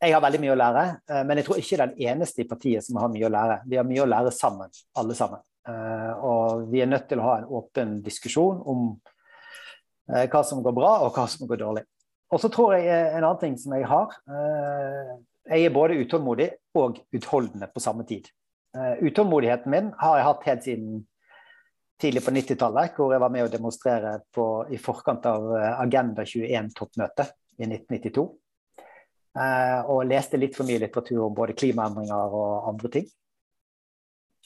Jeg 0.00 0.14
har 0.16 0.22
veldig 0.24 0.40
mye 0.40 0.54
å 0.54 0.60
lære, 0.60 0.84
eh, 1.10 1.22
men 1.28 1.40
jeg 1.40 1.48
tror 1.48 1.60
ikke 1.60 1.76
det 1.76 1.84
er 1.84 1.94
den 1.94 2.10
eneste 2.14 2.44
i 2.44 2.48
partiet 2.48 2.86
som 2.86 3.00
har 3.02 3.12
mye 3.12 3.28
å 3.28 3.34
lære. 3.34 3.62
Vi 3.68 3.80
har 3.80 3.88
mye 3.88 4.04
å 4.04 4.10
lære 4.10 4.32
sammen, 4.32 4.72
alle 4.96 5.16
sammen. 5.18 5.42
Eh, 5.68 6.12
og 6.24 6.68
vi 6.72 6.80
er 6.80 6.88
nødt 6.88 7.08
til 7.10 7.20
å 7.20 7.26
ha 7.26 7.38
en 7.40 7.48
åpen 7.58 7.98
diskusjon 8.04 8.62
om 8.68 8.84
eh, 10.08 10.24
hva 10.30 10.42
som 10.46 10.62
går 10.64 10.76
bra 10.76 10.92
og 11.04 11.12
hva 11.16 11.26
som 11.28 11.48
går 11.50 11.60
dårlig. 11.60 11.84
Og 12.30 12.40
så 12.40 12.48
tror 12.52 12.76
jeg 12.76 12.88
en 12.88 13.24
annen 13.24 13.42
ting 13.42 13.56
som 13.58 13.74
jeg 13.74 13.88
har 13.90 14.14
eh, 14.30 15.16
Jeg 15.50 15.66
er 15.66 15.74
både 15.74 15.98
utålmodig 15.98 16.48
og 16.78 17.00
utholdende 17.16 17.66
på 17.74 17.82
samme 17.82 18.04
tid. 18.06 18.28
Utålmodigheten 19.02 19.72
min 19.72 19.88
har 19.98 20.18
jeg 20.18 20.26
hatt 20.28 20.44
helt 20.46 20.62
siden 20.62 20.90
tidlig 21.98 22.20
på 22.22 22.30
90-tallet, 22.36 22.92
hvor 22.94 23.10
jeg 23.10 23.22
var 23.24 23.32
med 23.34 23.48
å 23.48 23.50
demonstrere 23.50 24.12
på, 24.30 24.44
i 24.70 24.78
forkant 24.78 25.26
av 25.26 25.48
Agenda 25.56 26.22
21-toppmøtet 26.22 27.32
i 27.58 27.66
1992. 27.66 28.22
og 29.90 30.06
leste 30.06 30.38
litt 30.38 30.54
for 30.54 30.70
mye 30.70 30.84
litteratur 30.84 31.24
om 31.24 31.34
både 31.34 31.56
klimaendringer 31.58 32.36
og 32.38 32.70
andre 32.70 32.92
ting. 32.94 33.10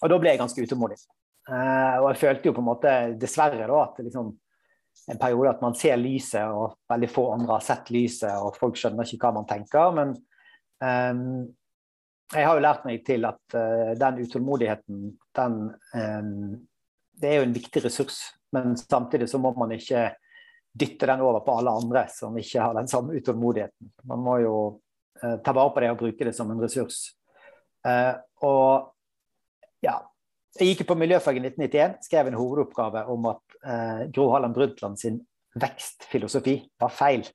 Og 0.02 0.10
da 0.10 0.18
ble 0.20 0.32
jeg 0.34 0.40
ganske 0.40 0.64
utålmodig. 0.64 0.98
Uh, 1.44 2.00
og 2.00 2.08
jeg 2.12 2.20
følte 2.22 2.48
jo 2.48 2.54
på 2.56 2.62
en 2.62 2.70
måte, 2.70 2.92
dessverre, 3.20 3.66
da, 3.68 3.80
at 3.84 4.00
liksom, 4.00 4.30
en 5.12 5.20
periode 5.20 5.52
at 5.52 5.64
man 5.64 5.76
ser 5.76 5.98
lyset, 6.00 6.46
og 6.48 6.78
veldig 6.90 7.10
få 7.12 7.26
andre 7.34 7.58
har 7.58 7.66
sett 7.66 7.90
lyset, 7.92 8.32
og 8.40 8.56
folk 8.56 8.78
skjønner 8.80 9.08
ikke 9.08 9.26
hva 9.26 9.34
man 9.36 9.48
tenker. 9.48 9.92
Men 9.96 10.14
um, 10.80 11.24
jeg 12.32 12.46
har 12.48 12.56
jo 12.56 12.64
lært 12.64 12.86
meg 12.88 13.02
til 13.06 13.26
at 13.28 13.56
uh, 13.58 13.92
den 14.00 14.22
utålmodigheten, 14.24 15.02
den 15.40 15.58
um, 15.94 16.54
Det 17.14 17.28
er 17.30 17.36
jo 17.38 17.46
en 17.46 17.54
viktig 17.54 17.84
ressurs, 17.84 18.16
men 18.56 18.72
samtidig 18.78 19.28
så 19.30 19.38
må 19.38 19.52
man 19.54 19.70
ikke 19.76 20.08
dytte 20.74 21.06
den 21.06 21.20
over 21.22 21.44
på 21.46 21.54
alle 21.60 21.70
andre 21.70 22.08
som 22.10 22.34
ikke 22.34 22.64
har 22.64 22.74
den 22.74 22.88
samme 22.90 23.14
utålmodigheten. 23.14 23.92
Man 24.10 24.24
må 24.24 24.38
jo 24.42 24.56
uh, 25.22 25.36
ta 25.44 25.52
vare 25.52 25.70
på 25.76 25.84
det 25.84 25.92
og 25.92 26.00
bruke 26.00 26.26
det 26.26 26.34
som 26.34 26.50
en 26.50 26.64
ressurs. 26.64 27.12
og 27.84 28.64
ja, 28.72 28.93
jeg 30.60 30.70
gikk 30.70 30.84
på 30.88 30.96
miljøfag 30.98 31.38
i 31.38 31.42
1991, 31.42 31.96
skrev 32.06 32.28
en 32.30 32.36
hovedoppgave 32.38 33.04
om 33.10 33.30
at 33.32 33.56
eh, 33.66 34.02
Gro 34.14 34.28
Harlem 34.32 34.54
Brundtland 34.54 35.00
sin 35.00 35.18
vekstfilosofi 35.60 36.60
var 36.80 36.94
feil. 36.94 37.26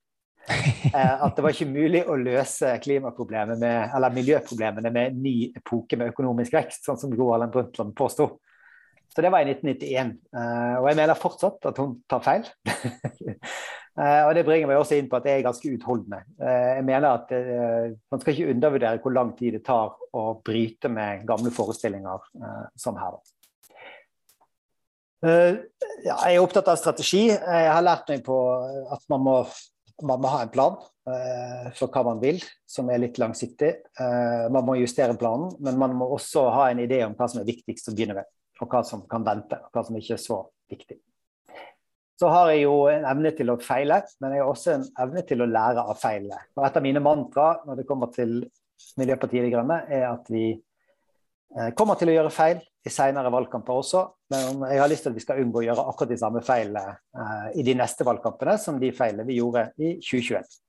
Eh, 0.89 1.21
at 1.21 1.35
det 1.35 1.43
var 1.43 1.53
ikke 1.53 1.67
mulig 1.69 1.99
å 2.09 2.15
løse 2.17 2.71
klimaproblemet 2.81 3.59
med, 3.61 3.91
eller 3.93 4.13
miljøproblemene 4.15 4.89
med 4.95 5.11
en 5.11 5.19
ny 5.21 5.33
epoke 5.53 5.99
med 5.99 6.09
økonomisk 6.09 6.55
vekst, 6.55 6.87
sånn 6.87 6.97
som 6.97 7.11
Gro 7.13 7.27
Harlem 7.33 7.51
Brundtland 7.53 7.93
påsto. 7.99 8.29
Så 9.09 9.23
det 9.25 9.31
var 9.33 9.41
i 9.41 9.49
1991. 9.49 10.13
Eh, 10.37 10.75
og 10.79 10.87
jeg 10.91 10.97
mener 10.99 11.17
fortsatt 11.17 11.65
at 11.71 11.81
hun 11.81 11.99
tar 12.09 12.25
feil. 12.25 12.49
Eh, 13.99 14.21
og 14.23 14.29
det 14.31 14.45
bringer 14.47 14.69
meg 14.69 14.77
også 14.79 14.95
inn 14.95 15.09
på 15.11 15.17
at 15.17 15.25
jeg 15.27 15.41
er 15.41 15.43
ganske 15.43 15.71
utholdende. 15.75 16.21
Eh, 16.39 16.67
jeg 16.77 16.83
mener 16.87 17.17
at 17.17 17.31
man 17.33 18.21
skal 18.21 18.31
ikke 18.31 18.53
undervurdere 18.53 19.01
hvor 19.03 19.11
lang 19.11 19.33
tid 19.35 19.57
det 19.57 19.59
tar 19.65 19.97
å 20.15 20.21
bryte 20.45 20.87
med 20.93 21.25
gamle 21.27 21.51
forestillinger 21.51 22.29
som 22.79 22.95
her. 23.01 23.17
Ja, 25.19 26.15
jeg 26.15 26.37
er 26.37 26.45
opptatt 26.45 26.71
av 26.71 26.79
strategi. 26.79 27.25
Jeg 27.33 27.73
har 27.73 27.83
lært 27.83 28.13
meg 28.13 28.23
på 28.23 28.39
at 28.93 29.03
man 29.11 29.25
må, 29.25 29.35
man 30.13 30.23
må 30.23 30.31
ha 30.31 30.45
en 30.45 30.55
plan 30.55 30.79
for 31.75 31.91
hva 31.91 32.05
man 32.13 32.23
vil, 32.23 32.39
som 32.69 32.93
er 32.93 33.03
litt 33.03 33.19
langsiktig. 33.19 33.73
Man 33.99 34.63
må 34.69 34.79
justere 34.79 35.19
planen, 35.19 35.51
men 35.59 35.81
man 35.81 35.97
må 35.99 36.07
også 36.15 36.47
ha 36.55 36.69
en 36.69 36.85
idé 36.85 37.03
om 37.03 37.19
hva 37.19 37.27
som 37.27 37.43
er 37.43 37.51
viktigst 37.51 37.91
å 37.91 37.97
begynne 37.97 38.21
med, 38.21 38.31
og 38.59 38.71
hva 38.71 38.83
som 38.85 39.05
kan 39.09 39.25
vente, 39.27 39.59
og 39.59 39.75
hva 39.75 39.85
som 39.87 39.99
ikke 39.99 40.17
er 40.17 40.23
så 40.23 40.43
viktig 40.69 40.99
så 42.19 42.27
har 42.27 42.49
jeg 42.51 42.65
jo 42.65 42.73
en 42.91 43.05
evne 43.07 43.31
til 43.35 43.51
å 43.53 43.59
feile, 43.63 44.01
men 44.19 44.33
jeg 44.35 44.43
har 44.43 44.49
også 44.51 44.71
en 44.73 44.87
evne 45.05 45.21
til 45.27 45.43
å 45.43 45.47
lære 45.47 45.85
av 45.87 45.99
feilene. 46.01 46.39
Et 46.67 46.79
av 46.79 46.83
mine 46.83 47.01
mantra 47.03 47.51
når 47.67 47.79
det 47.79 47.85
kommer 47.87 48.11
til 48.11 48.41
Miljøpartiet 48.99 49.45
De 49.45 49.51
Grønne, 49.53 49.77
er 49.87 50.03
at 50.09 50.27
vi 50.31 50.49
eh, 50.51 51.69
kommer 51.79 51.99
til 51.99 52.11
å 52.11 52.17
gjøre 52.17 52.33
feil 52.35 52.59
i 52.59 52.91
senere 52.91 53.31
valgkamper 53.31 53.79
også, 53.81 54.03
men 54.33 54.65
jeg 54.67 54.81
har 54.83 54.91
lyst 54.91 55.07
til 55.07 55.13
at 55.13 55.19
vi 55.19 55.23
skal 55.23 55.39
unngå 55.43 55.61
å 55.61 55.65
gjøre 55.69 55.85
akkurat 55.91 56.11
de 56.11 56.19
samme 56.19 56.43
feilene 56.43 56.83
eh, 56.91 57.47
i 57.61 57.65
de 57.67 57.77
neste 57.79 58.07
valgkampene 58.07 58.57
som 58.59 58.81
de 58.83 58.91
feilene 58.95 59.27
vi 59.27 59.39
gjorde 59.39 59.69
i 59.79 59.95
2021. 60.03 60.59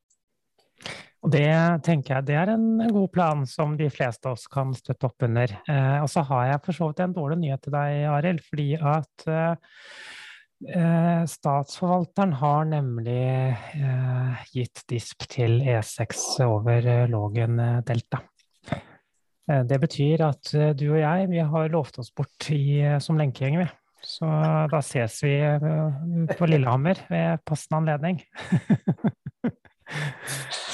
Og 1.21 1.35
Det 1.35 1.51
tenker 1.85 2.17
jeg 2.17 2.29
det 2.31 2.37
er 2.41 2.55
en 2.55 2.87
god 2.95 3.11
plan 3.13 3.43
som 3.49 3.75
de 3.77 3.91
fleste 3.93 4.29
av 4.29 4.39
oss 4.39 4.47
kan 4.49 4.73
støtte 4.77 5.11
opp 5.11 5.27
under. 5.27 5.53
Eh, 5.69 5.99
og 6.01 6.09
så 6.09 6.25
har 6.31 6.47
jeg 6.49 6.63
for 6.65 6.79
så 6.79 6.89
vidt 6.89 7.03
en 7.05 7.19
dårlig 7.19 7.37
nyhet 7.43 7.67
til 7.67 7.77
deg, 7.77 7.99
Arild. 8.15 8.41
fordi 8.47 8.71
at 8.81 9.29
eh, 9.29 9.77
Eh, 10.69 11.23
statsforvalteren 11.25 12.35
har 12.37 12.67
nemlig 12.69 13.57
eh, 13.81 14.41
gitt 14.53 14.83
disp 14.93 15.25
til 15.33 15.63
E6 15.65 16.43
over 16.45 16.85
eh, 16.85 17.07
Lågen-delta. 17.09 18.21
Det 19.51 19.81
betyr 19.83 20.21
at 20.23 20.47
du 20.79 20.85
og 20.93 21.01
jeg 21.01 21.25
vi 21.33 21.41
har 21.43 21.73
lovt 21.73 21.97
oss 21.99 22.13
bort 22.15 22.47
i, 22.55 22.87
som 23.03 23.19
lenkegjeng. 23.19 23.65
Så 24.07 24.29
da 24.71 24.79
ses 24.79 25.17
vi 25.25 25.33
på 26.39 26.47
Lillehammer 26.47 27.01
ved 27.11 27.43
passende 27.51 27.81
anledning. 27.81 28.23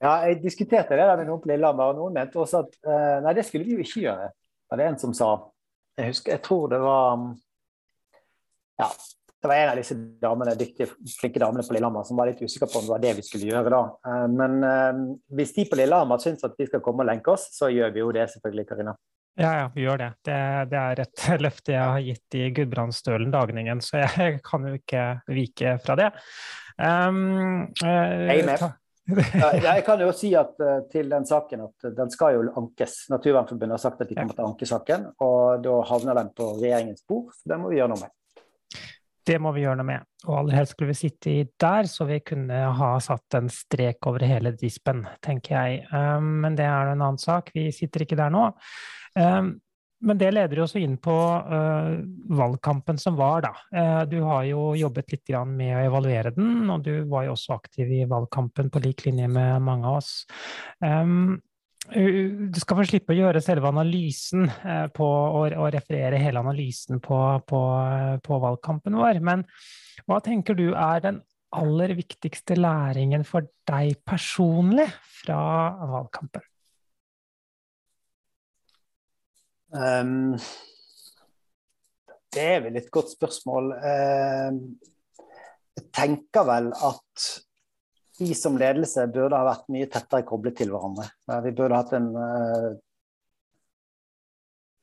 ja, 0.00 0.14
jeg 0.26 0.40
diskuterte 0.40 0.96
det 0.96 1.06
med 1.20 1.28
noen 1.28 1.42
på 1.42 1.50
Lillehammer, 1.50 1.92
og 1.92 1.98
noen 2.00 2.14
mente 2.16 2.40
også 2.40 2.64
at 2.64 2.76
nei, 3.20 3.34
det 3.36 3.44
skulle 3.44 3.66
vi 3.68 3.76
jo 3.76 3.84
ikke 3.84 4.06
gjøre. 4.06 4.30
Det 4.32 4.72
var 4.72 4.80
det 4.80 4.86
en 4.88 5.00
som 5.02 5.12
sa. 5.16 5.30
Jeg 6.00 6.14
husker, 6.14 6.32
jeg 6.38 6.42
tror 6.46 6.70
det 6.72 6.78
var 6.80 7.26
ja, 8.80 8.88
det 9.42 9.48
var 9.48 9.56
en 9.56 9.70
av 9.70 9.78
disse 9.80 9.94
damene, 10.20 10.54
dyktige, 10.58 10.90
flinke 11.20 11.40
damene 11.40 11.64
på 11.64 11.72
Lillehammer 11.72 12.04
som 12.04 12.18
var 12.20 12.28
litt 12.28 12.42
usikre 12.44 12.68
på 12.68 12.80
om 12.80 12.84
det 12.84 12.92
var 12.92 13.04
det 13.04 13.14
vi 13.16 13.24
skulle 13.24 13.48
gjøre 13.48 13.72
da. 13.72 13.80
Uh, 14.04 14.26
men 14.32 14.58
uh, 14.64 14.98
hvis 15.36 15.54
de 15.56 15.64
på 15.70 15.78
Lillehammer 15.80 16.20
syns 16.20 16.44
at 16.44 16.58
vi 16.60 16.68
skal 16.68 16.82
komme 16.84 17.04
og 17.04 17.08
lenke 17.08 17.32
oss, 17.32 17.48
så 17.56 17.70
gjør 17.72 17.94
vi 17.94 18.02
jo 18.02 18.10
det 18.16 18.26
selvfølgelig, 18.34 18.66
Karina. 18.68 18.94
Ja, 19.40 19.52
ja, 19.62 19.66
vi 19.72 19.86
gjør 19.86 20.02
det. 20.02 20.10
det. 20.26 20.40
det. 20.72 20.82
er 20.82 21.02
et 21.06 21.24
løfte 21.46 21.72
jeg 21.72 21.94
har 21.94 22.04
gitt 22.04 22.36
i 22.36 22.50
Gudbrandsdølen 22.58 23.32
Dagningen, 23.32 23.80
så 23.84 24.02
jeg 24.02 24.42
kan 24.44 24.68
jo 24.68 24.76
ikke 24.76 25.06
vike 25.32 25.76
fra 25.86 25.96
det. 26.02 26.10
Um, 26.76 27.70
uh, 27.80 27.88
jeg 27.88 28.42
er 28.42 28.48
med. 28.50 28.68
Jeg 29.10 29.84
kan 29.86 30.00
jo 30.04 30.12
si 30.14 30.30
at 30.38 30.54
uh, 30.62 30.84
til 30.92 31.10
den 31.10 31.26
saken 31.26 31.66
at 31.66 31.90
den 31.96 32.12
skal 32.12 32.36
jo 32.36 32.46
ankes. 32.60 33.04
Naturvernforbundet 33.10 33.78
har 33.78 33.82
sagt 33.82 34.02
at 34.04 34.10
de 34.10 34.18
kommer 34.18 34.36
til 34.36 34.46
å 34.46 34.50
anke 34.52 34.68
saken, 34.68 35.10
og 35.24 35.64
da 35.64 35.76
havner 35.90 36.20
den 36.20 36.32
på 36.36 36.54
regjeringens 36.60 37.04
bord. 37.08 37.32
Så 37.36 37.52
det 37.52 37.60
må 37.60 37.72
vi 37.72 37.80
gjøre 37.80 37.94
noe 37.94 38.04
med. 38.04 38.14
Det 39.30 39.36
må 39.42 39.52
vi 39.54 39.62
gjøre 39.62 39.78
noe 39.78 39.86
med. 39.86 40.06
Og 40.26 40.36
aller 40.40 40.56
helst 40.58 40.74
skulle 40.74 40.92
vi 40.94 41.00
sitte 41.00 41.34
der, 41.60 41.88
så 41.90 42.06
vi 42.08 42.20
kunne 42.24 42.60
ha 42.76 42.92
satt 43.04 43.36
en 43.38 43.50
strek 43.52 44.08
over 44.10 44.24
hele 44.26 44.54
dispen, 44.58 45.04
tenker 45.24 45.56
jeg. 45.56 45.82
Um, 45.92 46.40
men 46.44 46.56
det 46.58 46.66
er 46.66 46.92
en 46.92 47.00
annen 47.00 47.20
sak. 47.20 47.52
Vi 47.54 47.68
sitter 47.74 48.06
ikke 48.06 48.18
der 48.18 48.32
nå. 48.34 48.48
Men 50.00 50.20
det 50.20 50.30
leder 50.32 50.62
oss 50.64 50.72
inn 50.80 50.96
på 51.02 51.12
uh, 51.12 51.98
valgkampen 52.32 52.96
som 53.00 53.18
var, 53.18 53.44
da. 53.44 53.52
Uh, 53.74 54.02
du 54.08 54.16
har 54.24 54.46
jo 54.48 54.70
jobbet 54.78 55.12
litt 55.12 55.34
med 55.50 55.74
å 55.76 55.84
evaluere 55.84 56.32
den, 56.36 56.64
og 56.72 56.86
du 56.86 57.04
var 57.10 57.26
jo 57.26 57.34
også 57.34 57.58
aktiv 57.58 57.92
i 57.98 58.06
valgkampen 58.08 58.72
på 58.72 58.82
lik 58.86 59.04
linje 59.04 59.28
med 59.28 59.60
mange 59.66 59.90
av 59.90 60.00
oss. 60.00 60.14
Um, 60.80 61.36
du 61.90 62.58
skal 62.60 62.78
få 62.78 62.84
slippe 62.86 63.14
å 63.14 63.18
gjøre 63.18 63.42
selve 63.42 63.70
analysen 63.70 64.44
eh, 64.46 64.86
på, 64.94 65.06
og, 65.06 65.54
og 65.56 65.72
referere 65.74 66.20
hele 66.22 66.42
analysen 66.42 67.00
på, 67.02 67.18
på, 67.48 67.60
på, 68.22 68.38
valgkampen 68.44 68.98
vår. 69.00 69.18
Men 69.24 69.42
hva 70.06 70.20
tenker 70.22 70.58
du 70.58 70.70
er 70.70 71.02
den 71.02 71.22
aller 71.56 71.96
viktigste 71.98 72.54
læringen 72.60 73.24
for 73.26 73.48
deg 73.66 73.98
personlig 74.06 74.86
fra 75.22 75.40
valgkampen? 75.96 76.44
Um, 79.70 80.38
det 82.30 82.46
er 82.56 82.64
vel 82.64 82.78
et 82.78 82.90
godt 82.90 83.12
spørsmål. 83.12 83.72
Uh, 83.78 84.58
jeg 85.78 85.86
tenker 85.94 86.44
vel 86.46 86.72
at 86.74 87.30
vi 88.20 88.34
som 88.36 88.58
ledelse 88.60 89.06
burde 89.14 89.38
ha 89.38 89.46
vært 89.46 89.68
mye 89.72 89.88
tettere 89.88 90.26
koblet 90.28 90.58
til 90.60 90.72
hverandre. 90.72 91.06
Vi 91.46 91.52
burde 91.56 91.78
hatt 91.78 91.96
en 91.96 92.08
eh, 92.20 92.70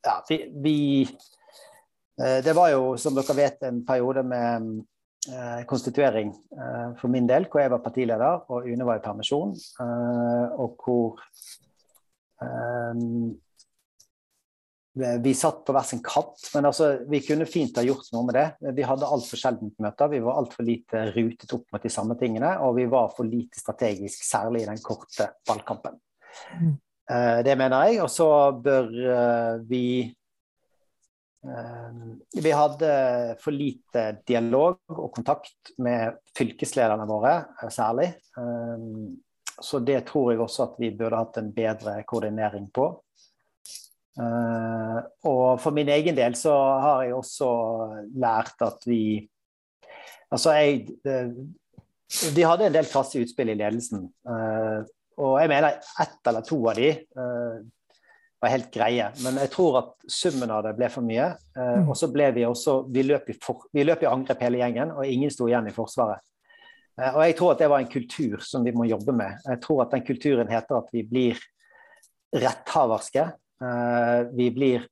Ja, 0.08 0.16
vi, 0.30 0.38
vi 0.64 0.78
eh, 1.04 2.40
Det 2.46 2.56
var 2.58 2.72
jo, 2.74 2.96
som 2.98 3.18
dere 3.18 3.36
vet, 3.38 3.62
en 3.68 3.84
periode 3.86 4.24
med 4.26 4.72
eh, 5.30 5.62
konstituering 5.70 6.34
for 6.98 7.14
min 7.14 7.30
del, 7.30 7.46
hvor 7.52 7.62
jeg 7.62 7.74
var 7.76 7.84
partileder 7.86 8.48
og 8.50 8.66
Une 8.66 8.88
var 8.88 8.98
i 8.98 9.06
permisjon. 9.06 9.54
Og 10.58 10.82
hvor 10.82 11.22
vi 15.24 15.34
satt 15.38 15.62
på 15.66 15.74
hver 15.76 15.86
sin 15.86 16.02
katt, 16.06 16.42
men 16.54 16.68
altså, 16.70 16.90
vi 17.10 17.22
kunne 17.26 17.48
fint 17.50 17.78
ha 17.78 17.84
gjort 17.86 18.10
noe 18.16 18.26
med 18.28 18.38
det. 18.38 18.74
Vi 18.78 18.86
hadde 18.88 19.10
altfor 19.10 19.40
sjelden 19.40 19.72
møter, 19.84 20.10
vi 20.12 20.22
var 20.24 20.40
altfor 20.42 20.66
lite 20.68 21.08
rutet 21.14 21.54
opp 21.54 21.66
mot 21.74 21.84
de 21.84 21.92
samme 21.94 22.18
tingene. 22.20 22.56
Og 22.66 22.78
vi 22.80 22.88
var 22.90 23.12
for 23.16 23.28
lite 23.28 23.60
strategisk, 23.62 24.26
særlig 24.26 24.64
i 24.64 24.70
den 24.70 24.82
korte 24.84 25.32
valgkampen. 25.50 26.00
Mm. 26.58 26.76
Uh, 27.08 27.40
det 27.46 27.56
mener 27.60 27.88
jeg. 27.88 28.02
Og 28.04 28.12
så 28.12 28.30
bør 28.64 28.90
uh, 28.92 29.68
vi 29.68 29.86
uh, 31.48 32.42
Vi 32.44 32.54
hadde 32.54 32.92
for 33.42 33.56
lite 33.56 34.08
dialog 34.28 34.80
og 34.92 35.12
kontakt 35.16 35.76
med 35.84 36.20
fylkeslederne 36.38 37.08
våre, 37.10 37.40
særlig. 37.70 38.14
så 39.58 39.80
det 39.80 40.04
tror 40.06 40.32
jeg 40.32 40.42
også 40.44 40.64
at 40.68 40.76
vi 40.78 40.92
burde 40.94 41.18
hatt 41.18 41.38
en 41.42 41.48
bedre 41.54 42.04
koordinering 42.06 42.68
på. 42.70 42.92
Uh, 44.98 45.30
og 45.30 45.62
for 45.64 45.76
min 45.76 45.90
egen 45.94 46.18
del 46.18 46.36
så 46.40 46.54
har 46.84 47.06
jeg 47.06 47.16
også 47.18 47.50
lært 48.20 48.68
at 48.68 48.88
vi 48.90 49.02
Altså, 50.28 50.52
jeg 50.60 50.90
De 52.36 52.44
hadde 52.44 52.66
en 52.68 52.74
del 52.76 52.88
krasse 52.92 53.22
utspill 53.24 53.54
i 53.54 53.56
ledelsen. 53.56 54.02
Uh, 54.28 54.84
og 55.24 55.38
jeg 55.40 55.50
mener 55.50 55.78
ett 56.04 56.28
eller 56.28 56.44
to 56.46 56.58
av 56.68 56.76
de 56.76 56.90
var 58.38 58.52
helt 58.52 58.68
greie. 58.74 59.08
Men 59.24 59.40
jeg 59.42 59.50
tror 59.54 59.80
at 59.80 60.12
summen 60.12 60.52
av 60.54 60.66
det 60.68 60.76
ble 60.78 60.92
for 60.94 61.08
mye. 61.08 61.32
Mm. 61.56 61.88
Og 61.88 61.96
så 61.98 62.12
ble 62.14 62.28
vi 62.36 62.44
også 62.46 62.76
Vi 62.94 63.02
løp 63.08 63.32
i, 63.32 63.38
for, 63.42 63.66
vi 63.74 63.88
løp 63.88 64.04
i 64.06 64.10
angrep 64.12 64.44
hele 64.46 64.60
gjengen, 64.62 64.92
og 64.94 65.10
ingen 65.10 65.34
sto 65.34 65.48
igjen 65.50 65.72
i 65.72 65.74
Forsvaret. 65.74 66.22
Og 66.98 67.20
jeg 67.24 67.36
tror 67.38 67.56
at 67.56 67.64
det 67.64 67.70
var 67.70 67.82
en 67.82 67.92
kultur 67.92 68.46
som 68.46 68.64
vi 68.66 68.76
må 68.78 68.86
jobbe 68.90 69.14
med. 69.14 69.42
Jeg 69.46 69.62
tror 69.66 69.84
at 69.84 69.96
den 69.96 70.06
kulturen 70.06 70.50
heter 70.50 70.80
at 70.80 70.94
vi 70.94 71.04
blir 71.06 71.42
retthaverske. 72.36 73.28
Eh, 73.62 74.28
vi 74.32 74.52
blir 74.52 74.86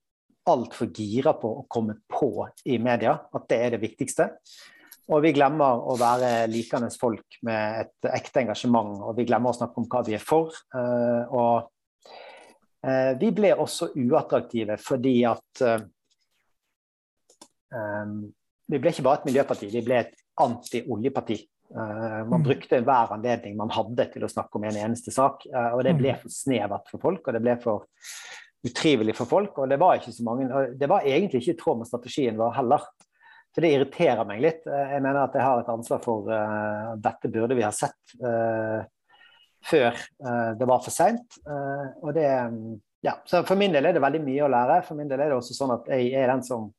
altfor 0.49 0.89
gira 0.93 1.33
på 1.37 1.51
å 1.59 1.65
komme 1.69 1.99
på 2.09 2.47
i 2.69 2.77
media, 2.81 3.15
at 3.33 3.47
det 3.49 3.59
er 3.61 3.75
det 3.75 3.81
viktigste. 3.83 4.29
Og 5.13 5.21
vi 5.21 5.35
glemmer 5.37 5.83
å 5.85 5.93
være 6.01 6.47
likende 6.49 6.89
folk 6.97 7.37
med 7.45 7.85
et 7.85 8.09
ekte 8.09 8.41
engasjement, 8.41 8.97
og 9.05 9.17
vi 9.19 9.27
glemmer 9.29 9.53
å 9.53 9.57
snakke 9.59 9.81
om 9.81 9.89
hva 9.89 10.01
vi 10.05 10.15
er 10.17 10.23
for. 10.23 10.53
Eh, 10.73 11.23
og 11.29 12.07
eh, 12.85 13.11
vi 13.21 13.29
ble 13.37 13.53
også 13.53 13.93
uattraktive 13.93 14.79
fordi 14.81 15.19
at 15.29 15.67
Vi 18.65 18.77
ble 18.79 18.91
ikke 18.93 19.03
bare 19.03 19.19
et 19.19 19.25
miljøparti, 19.27 19.67
vi 19.67 19.81
ble 19.83 19.97
et 19.99 20.13
anti-oljeparti. 20.39 21.35
Man 21.75 22.39
mm. 22.39 22.45
brukte 22.45 22.79
hver 22.85 23.11
anledning 23.11 23.57
man 23.59 23.73
hadde 23.73 24.05
til 24.13 24.23
å 24.23 24.29
snakke 24.31 24.55
om 24.55 24.63
en 24.69 24.77
eneste 24.79 25.11
sak, 25.11 25.43
og 25.49 25.81
det 25.83 25.91
ble 25.97 26.13
mm. 26.13 26.21
for 26.21 26.31
snevert 26.31 26.87
for 26.93 27.03
folk. 27.03 27.27
og 27.27 27.35
det 27.35 27.41
ble 27.43 27.57
for 27.59 27.83
utrivelig 28.65 29.15
for 29.17 29.29
folk. 29.29 29.57
Og 29.61 29.69
det 29.69 29.79
var 29.81 29.99
ikke 29.99 30.13
så 30.15 30.25
mange, 30.25 30.47
det 30.77 30.89
var 30.89 31.05
egentlig 31.05 31.43
ikke 31.43 31.55
i 31.55 31.59
tråd 31.59 31.81
med 31.81 31.89
strategien 31.89 32.39
vår 32.39 32.55
heller. 32.57 32.87
Så 33.55 33.63
det 33.63 33.71
irriterer 33.71 34.27
meg 34.27 34.41
litt. 34.43 34.65
Jeg 34.67 34.99
mener 34.99 35.21
at 35.21 35.35
jeg 35.37 35.45
har 35.45 35.61
et 35.61 35.71
ansvar 35.71 36.01
for 36.03 36.27
uh, 36.27 36.95
dette 36.99 37.31
burde 37.31 37.55
vi 37.55 37.63
ha 37.63 37.71
sett 37.71 38.17
uh, 38.19 38.81
før 39.63 39.93
uh, 39.95 40.51
det 40.59 40.67
var 40.67 40.81
for 40.83 40.91
seint. 40.91 41.39
og 42.03 42.11
det 42.17 42.27
ja, 43.05 43.13
så 43.25 43.43
For 43.45 43.55
min 43.55 43.71
del 43.71 43.85
er 43.85 43.93
det 43.95 44.01
veldig 44.01 44.21
mye 44.25 44.43
å 44.43 44.51
lære. 44.51 44.81
For 44.83 44.97
min 44.97 45.07
del 45.07 45.21
er 45.21 45.31
det 45.31 45.37
også 45.37 45.55
sånn 45.55 45.75
at 45.77 45.87
jeg 45.93 46.11
er 46.17 46.31
den 46.31 46.43
som 46.43 46.71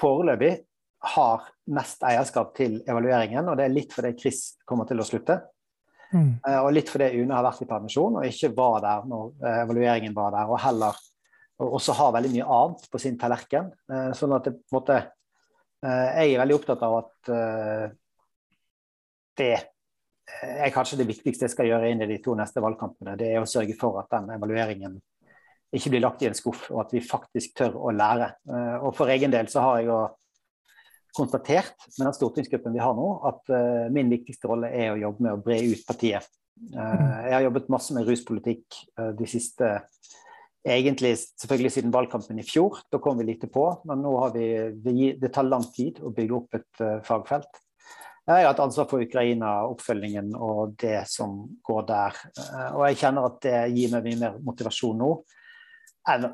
foreløpig 0.00 0.52
har 1.14 1.44
mest 1.70 2.02
eierskap 2.08 2.54
til 2.56 2.80
evalueringen. 2.88 3.46
Og 3.46 3.56
det 3.56 3.68
er 3.68 3.74
litt 3.74 3.94
fordi 3.94 4.16
Chris 4.18 4.40
kommer 4.66 4.88
til 4.88 5.00
å 5.00 5.06
slutte. 5.06 5.38
Mm. 6.14 6.38
Eh, 6.46 6.60
og 6.60 6.72
litt 6.74 6.90
fordi 6.90 7.10
Une 7.18 7.34
har 7.34 7.44
vært 7.46 7.64
i 7.64 7.68
permisjon 7.68 8.20
og 8.20 8.26
ikke 8.28 8.52
var 8.56 8.80
der 8.84 9.06
når 9.10 9.28
eh, 9.42 9.60
evalueringen 9.64 10.14
var 10.16 10.34
der, 10.36 10.50
og 10.50 10.60
heller 10.62 11.04
og 11.56 11.78
også 11.78 11.94
har 11.96 12.10
veldig 12.12 12.30
mye 12.34 12.46
annet 12.52 12.82
på 12.92 12.98
sin 13.00 13.14
tallerken. 13.16 13.70
Eh, 13.88 14.10
sånn 14.16 14.34
at 14.36 14.48
det 14.48 14.58
på 14.58 14.74
en 14.74 14.80
måte 14.80 15.04
Jeg 15.86 16.32
er 16.32 16.40
veldig 16.40 16.54
opptatt 16.56 16.80
av 16.82 16.94
at 16.96 17.28
det 19.38 19.50
er 19.52 20.72
kanskje 20.74 20.96
det 20.98 21.06
viktigste 21.06 21.44
jeg 21.44 21.52
skal 21.52 21.68
gjøre 21.68 21.90
inn 21.92 22.00
i 22.02 22.08
de 22.08 22.16
to 22.24 22.32
neste 22.34 22.62
valgkampene. 22.64 23.14
Det 23.20 23.28
er 23.28 23.44
å 23.44 23.46
sørge 23.46 23.76
for 23.78 24.00
at 24.00 24.08
den 24.10 24.32
evalueringen 24.34 24.96
ikke 25.76 25.92
blir 25.92 26.02
lagt 26.02 26.24
i 26.24 26.30
en 26.30 26.34
skuff, 26.34 26.64
og 26.72 26.80
at 26.86 26.94
vi 26.96 27.04
faktisk 27.04 27.54
tør 27.60 27.76
å 27.76 27.92
lære. 27.94 28.30
Og 28.88 28.96
for 28.96 29.12
egen 29.12 29.30
del 29.36 29.52
så 29.52 29.62
har 29.62 29.78
jeg 29.78 29.90
jo 29.92 30.00
konstatert 31.16 31.86
med 31.96 32.06
den 32.06 32.16
stortingsgruppen 32.16 32.74
vi 32.76 32.82
har 32.82 32.94
nå, 32.96 33.06
at 33.28 33.52
uh, 33.52 33.86
min 33.92 34.10
viktigste 34.12 34.50
rolle 34.50 34.70
er 34.72 34.92
å 34.92 35.00
jobbe 35.00 35.26
med 35.26 35.36
å 35.36 35.42
bre 35.42 35.58
ut 35.64 35.84
partiet. 35.88 36.28
Uh, 36.72 37.26
jeg 37.26 37.34
har 37.34 37.46
jobbet 37.48 37.70
masse 37.72 37.96
med 37.96 38.08
ruspolitikk 38.08 38.80
uh, 39.00 39.12
de 39.16 39.28
siste 39.30 39.78
Egentlig 40.66 41.12
selvfølgelig 41.14 41.70
siden 41.70 41.92
valgkampen 41.94 42.40
i 42.42 42.42
fjor. 42.42 42.80
Da 42.90 42.98
kom 42.98 43.20
vi 43.20 43.28
lite 43.28 43.46
på, 43.46 43.68
men 43.86 44.00
nå 44.02 44.16
har 44.18 44.32
vi, 44.34 44.48
vi 44.82 45.12
Det 45.14 45.28
tar 45.30 45.46
lang 45.46 45.62
tid 45.70 46.00
å 46.02 46.10
bygge 46.10 46.34
opp 46.34 46.56
et 46.58 46.80
fagfelt. 47.06 47.60
Jeg 48.26 48.42
har 48.42 48.48
hatt 48.48 48.62
ansvar 48.64 48.88
for 48.90 49.04
Ukraina, 49.04 49.52
oppfølgingen 49.70 50.32
og 50.34 50.74
det 50.82 51.04
som 51.06 51.36
går 51.62 51.86
der. 51.86 52.18
Og 52.72 52.82
jeg 52.88 52.98
kjenner 52.98 53.28
at 53.28 53.38
det 53.46 53.60
gir 53.76 53.94
meg 53.94 54.08
mye 54.08 54.20
mer 54.24 54.40
motivasjon 54.48 54.98
nå 55.04 55.12
enn 56.10 56.28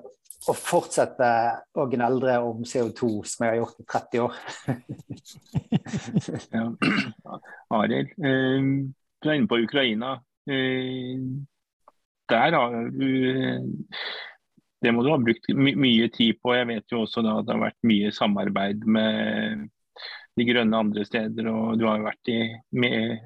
å 0.50 0.54
fortsette 0.58 1.28
å 1.78 1.86
gneldre 1.90 2.38
om 2.42 2.64
CO2 2.66 3.10
som 3.28 3.44
jeg 3.44 3.52
har 3.52 3.58
gjort 3.60 3.78
i 3.78 3.86
30 3.92 4.22
år. 4.24 4.34
ja. 6.56 6.64
Arild, 7.78 8.10
eh, 8.18 8.68
du 9.22 9.30
er 9.30 9.38
inne 9.38 9.50
på 9.50 9.60
Ukraina. 9.62 10.16
Eh, 10.50 11.22
der 12.32 12.56
har 12.56 12.90
du 12.90 13.10
Det 14.82 14.90
må 14.90 15.04
du 15.04 15.12
ha 15.12 15.18
brukt 15.18 15.46
my 15.54 15.76
mye 15.78 16.08
tid 16.10 16.40
på. 16.42 16.56
Jeg 16.56 16.66
vet 16.66 16.90
jo 16.90 17.04
også 17.04 17.22
da 17.22 17.36
at 17.38 17.46
det 17.46 17.54
har 17.54 17.68
vært 17.68 17.86
mye 17.86 18.10
samarbeid 18.10 18.82
med 18.82 19.68
De 20.34 20.46
grønne 20.48 20.80
andre 20.80 21.04
steder. 21.06 21.46
Og 21.52 21.78
du 21.78 21.86
har 21.86 22.00
jo 22.00 22.08
vært 22.08 22.32
i, 22.32 22.40
med, 22.74 23.20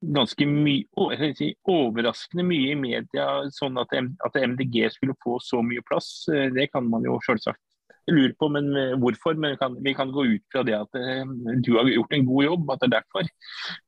ganske 0.00 0.46
mye 0.48 1.32
si, 1.36 1.50
overraskende 1.68 2.44
mye 2.46 2.72
i 2.72 2.78
media, 2.78 3.26
sånn 3.52 3.78
at, 3.80 3.92
at, 4.26 4.38
MDG 4.38 4.86
skulle 4.94 5.18
få 5.24 5.38
så 5.44 5.60
mye 5.64 5.84
plass. 5.86 6.24
Det 6.28 6.70
kan 6.72 6.88
man 6.88 7.04
jo 7.04 7.18
selvsagt 7.26 7.60
lure 8.10 8.32
på 8.40 8.48
men 8.50 8.70
hvorfor. 9.02 9.36
Men 9.38 9.58
kan, 9.60 9.76
vi 9.84 9.94
kan 9.94 10.12
gå 10.12 10.24
ut 10.32 10.44
fra 10.52 10.64
det 10.66 10.78
at 10.78 11.00
du 11.62 11.72
har 11.76 11.90
gjort 11.90 12.14
en 12.16 12.28
god 12.28 12.46
jobb, 12.46 12.70
at 12.72 12.82
det 12.82 12.88
er 12.88 12.94
derfor. 12.96 13.32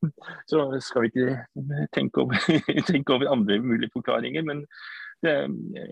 Så 0.53 0.66
skal 0.85 1.07
vi 1.07 1.12
ikke 1.12 1.87
tenke 1.96 2.27
over, 2.27 2.51
tenke 2.92 3.16
over 3.16 3.33
andre 3.33 3.59
mulige 3.64 3.90
forklaringer. 3.96 4.44
Men 4.46 4.66
det, 5.22 5.37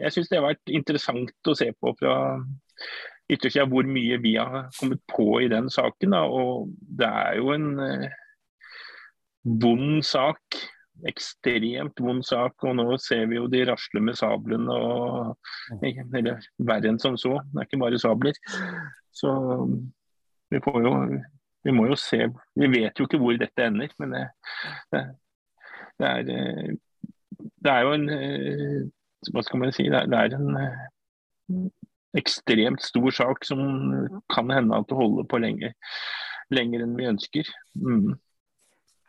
jeg 0.02 0.12
syns 0.12 0.30
det 0.30 0.40
har 0.40 0.50
vært 0.50 0.74
interessant 0.74 1.48
å 1.48 1.56
se 1.56 1.70
på 1.72 1.94
fra 1.98 2.18
yttersida 3.30 3.66
hvor 3.70 3.86
mye 3.86 4.18
vi 4.22 4.34
har 4.36 4.70
kommet 4.78 5.02
på 5.10 5.40
i 5.44 5.48
den 5.50 5.70
saken. 5.72 6.16
Da. 6.16 6.24
Og 6.26 6.70
det 6.80 7.08
er 7.08 7.38
jo 7.38 7.52
en 7.54 7.68
eh, 7.84 8.08
vond 9.42 10.04
sak. 10.06 10.58
Ekstremt 11.08 12.00
vond 12.02 12.24
sak. 12.26 12.56
Og 12.66 12.76
nå 12.76 12.86
ser 13.02 13.26
vi 13.30 13.38
jo 13.38 13.48
de 13.50 13.64
rasler 13.70 14.04
med 14.04 14.18
sablene 14.20 14.74
og 14.74 15.82
Eller 15.86 16.44
verre 16.58 16.92
enn 16.92 17.00
som 17.02 17.18
så. 17.20 17.38
Det 17.52 17.62
er 17.62 17.68
ikke 17.68 17.82
bare 17.84 18.02
sabler. 18.02 18.36
Så 19.12 19.32
vi 20.50 20.62
får 20.64 20.82
jo 20.86 20.94
vi 21.60 21.72
må 21.76 21.90
jo 21.90 21.96
se 21.98 22.24
Vi 22.56 22.68
vet 22.72 22.96
jo 22.96 23.04
ikke 23.04 23.18
hvor 23.20 23.36
dette 23.36 23.66
ender, 23.68 23.90
men 24.00 24.14
det, 24.16 24.22
det, 24.94 25.02
det 26.00 26.08
er 26.08 26.30
eh, 26.32 26.70
det 27.64 27.72
er 27.72 27.84
jo 27.84 27.92
en 27.96 28.08
eh, 28.14 28.80
Hva 29.32 29.44
skal 29.44 29.62
man 29.62 29.74
si? 29.76 29.88
Det 29.92 29.98
er, 29.98 30.08
det 30.10 30.18
er 30.18 30.36
en 30.38 31.70
ekstremt 32.16 32.82
stor 32.82 33.12
sak 33.14 33.44
som 33.46 33.60
kan 34.32 34.50
hende 34.50 34.78
at 34.80 34.88
det 34.88 34.96
holder 34.98 35.26
på 35.30 35.38
lenger, 35.38 35.74
lenger 36.50 36.82
enn 36.82 36.96
vi 36.98 37.06
ønsker. 37.10 37.50
Mm. 37.78 38.16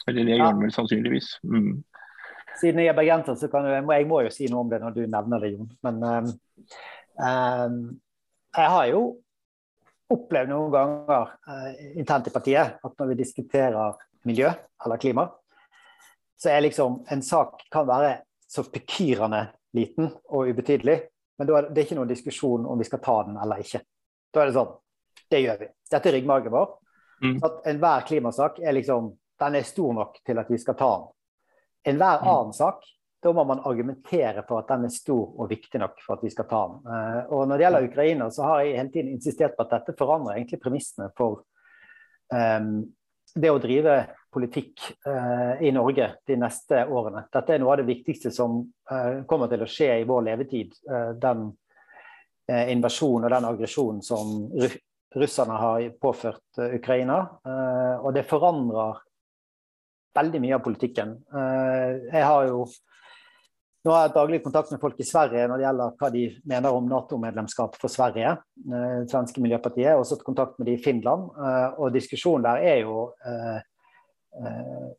Eller 0.07 0.27
det 0.27 0.37
gjør 0.37 0.53
den 0.53 0.63
vel 0.65 0.75
sannsynligvis. 0.75 1.31
Mm. 1.47 1.73
Siden 2.61 2.81
jeg 2.83 2.91
er 2.91 2.97
bergenser, 2.97 3.37
så 3.39 3.49
kan 3.51 3.67
jeg, 3.69 3.83
jeg 3.87 4.07
må 4.09 4.21
jo 4.25 4.31
si 4.33 4.47
noe 4.51 4.65
om 4.65 4.71
det 4.71 4.81
når 4.83 4.95
du 4.95 5.01
nevner 5.05 5.43
det, 5.43 5.51
Jon. 5.55 5.69
Men 5.87 6.01
um, 6.03 6.31
um, 7.17 7.77
jeg 8.57 8.73
har 8.75 8.87
jo 8.91 9.03
opplevd 10.11 10.51
noen 10.51 10.73
ganger 10.73 11.29
uh, 11.47 11.69
internt 11.95 12.27
i 12.27 12.33
partiet 12.33 12.81
at 12.83 12.97
når 12.99 13.13
vi 13.13 13.21
diskuterer 13.21 14.01
miljø 14.27 14.49
eller 14.85 15.01
klima, 15.01 15.29
så 16.41 16.51
er 16.51 16.65
liksom 16.65 17.03
en 17.13 17.23
sak 17.23 17.63
kan 17.71 17.87
være 17.87 18.17
så 18.51 18.65
pekyrende 18.67 19.45
liten 19.77 20.09
og 20.33 20.51
ubetydelig 20.51 20.99
men 21.41 21.47
da 21.49 21.55
er 21.57 21.71
det 21.73 21.87
ikke 21.87 21.95
noen 21.97 22.09
diskusjon 22.11 22.67
om 22.69 22.77
vi 22.77 22.85
skal 22.85 22.99
ta 23.01 23.15
den 23.25 23.37
eller 23.41 23.63
ikke. 23.63 23.79
Da 24.29 24.43
er 24.43 24.51
det 24.51 24.53
sånn 24.59 24.75
Det 25.31 25.39
gjør 25.41 25.55
vi. 25.57 25.67
Dette 25.89 26.09
er 26.11 26.13
ryggmargen 26.13 26.53
vår. 26.53 26.67
Mm. 27.25 27.37
At 27.47 27.63
enhver 27.71 28.03
klimasak 28.05 28.59
er 28.61 28.75
liksom 28.77 29.07
Den 29.41 29.57
er 29.57 29.67
stor 29.67 29.93
nok 29.97 30.19
til 30.25 30.39
at 30.39 30.49
vi 30.51 30.59
skal 30.61 30.77
ta 30.79 30.91
den. 30.95 31.11
Enhver 31.93 32.21
mm. 32.21 32.27
annen 32.29 32.53
sak 32.53 32.85
da 33.21 33.33
må 33.33 33.43
man 33.45 33.61
argumentere 33.69 34.41
for 34.47 34.61
at 34.61 34.71
den 34.71 34.87
er 34.87 34.93
stor 34.93 35.35
og 35.37 35.49
viktig 35.51 35.79
nok 35.81 35.99
for 36.01 36.17
at 36.17 36.23
vi 36.25 36.31
skal 36.33 36.47
ta 36.49 36.61
den. 36.71 36.79
Uh, 36.87 37.19
og 37.35 37.43
Når 37.47 37.57
det 37.57 37.65
gjelder 37.65 37.89
Ukraina, 37.89 38.29
så 38.33 38.47
har 38.47 38.63
jeg 38.63 38.79
hele 38.79 38.93
tiden 38.95 39.11
insistert 39.13 39.53
på 39.57 39.65
at 39.65 39.75
dette 39.75 39.95
forandrer 39.97 40.39
egentlig 40.39 40.61
premissene 40.63 41.11
for 41.17 41.43
um, 42.33 42.81
det 43.35 43.51
å 43.51 43.61
drive 43.61 43.99
politikk 44.33 44.87
uh, 45.05 45.61
i 45.61 45.69
Norge 45.75 46.07
de 46.27 46.37
neste 46.41 46.81
årene. 46.89 47.27
Dette 47.31 47.53
er 47.53 47.61
noe 47.61 47.75
av 47.75 47.83
det 47.83 47.89
viktigste 47.91 48.31
som 48.33 48.57
uh, 48.91 49.21
kommer 49.29 49.51
til 49.51 49.67
å 49.67 49.69
skje 49.69 49.91
i 50.01 50.07
vår 50.09 50.25
levetid. 50.31 50.77
Uh, 50.89 51.11
den 51.21 51.51
invasjonen 52.51 53.29
og 53.29 53.31
den 53.31 53.45
aggresjonen 53.47 54.01
som 54.03 54.31
russerne 55.15 55.59
har 55.61 55.83
påført 56.01 56.59
Ukraina. 56.75 57.19
og 58.01 58.09
det 58.11 58.25
forandrer 58.27 58.97
veldig 60.17 60.41
mye 60.43 60.55
av 60.57 60.63
politikken. 60.65 61.13
jeg 61.31 62.23
har 62.27 62.47
jo 62.49 62.65
nå 63.81 63.93
har 63.95 64.03
jeg 64.05 64.13
daglig 64.13 64.43
kontakt 64.43 64.69
med 64.69 64.81
folk 64.81 64.99
i 65.01 65.05
Sverige 65.07 65.47
når 65.49 65.57
det 65.57 65.63
gjelder 65.65 65.93
hva 65.97 66.09
de 66.13 66.25
mener 66.51 66.75
om 66.77 66.89
Nato-medlemskap 66.89 67.79
for 67.81 67.89
Sverige. 67.89 68.35
det 68.53 69.09
svenske 69.09 69.41
Miljøpartiet. 69.41 69.87
Jeg 69.87 69.95
har 69.95 70.03
også 70.03 70.19
hatt 70.19 70.27
kontakt 70.27 70.59
med 70.59 70.67
de 70.69 70.75
i 70.75 70.83
Finland. 70.83 71.31
Eh, 71.33 71.79
og 71.81 71.95
diskusjonen 71.95 72.45
der 72.45 72.61
er 72.61 72.83
jo 72.83 73.07
eh, 73.25 73.63
Eh, 74.39 74.89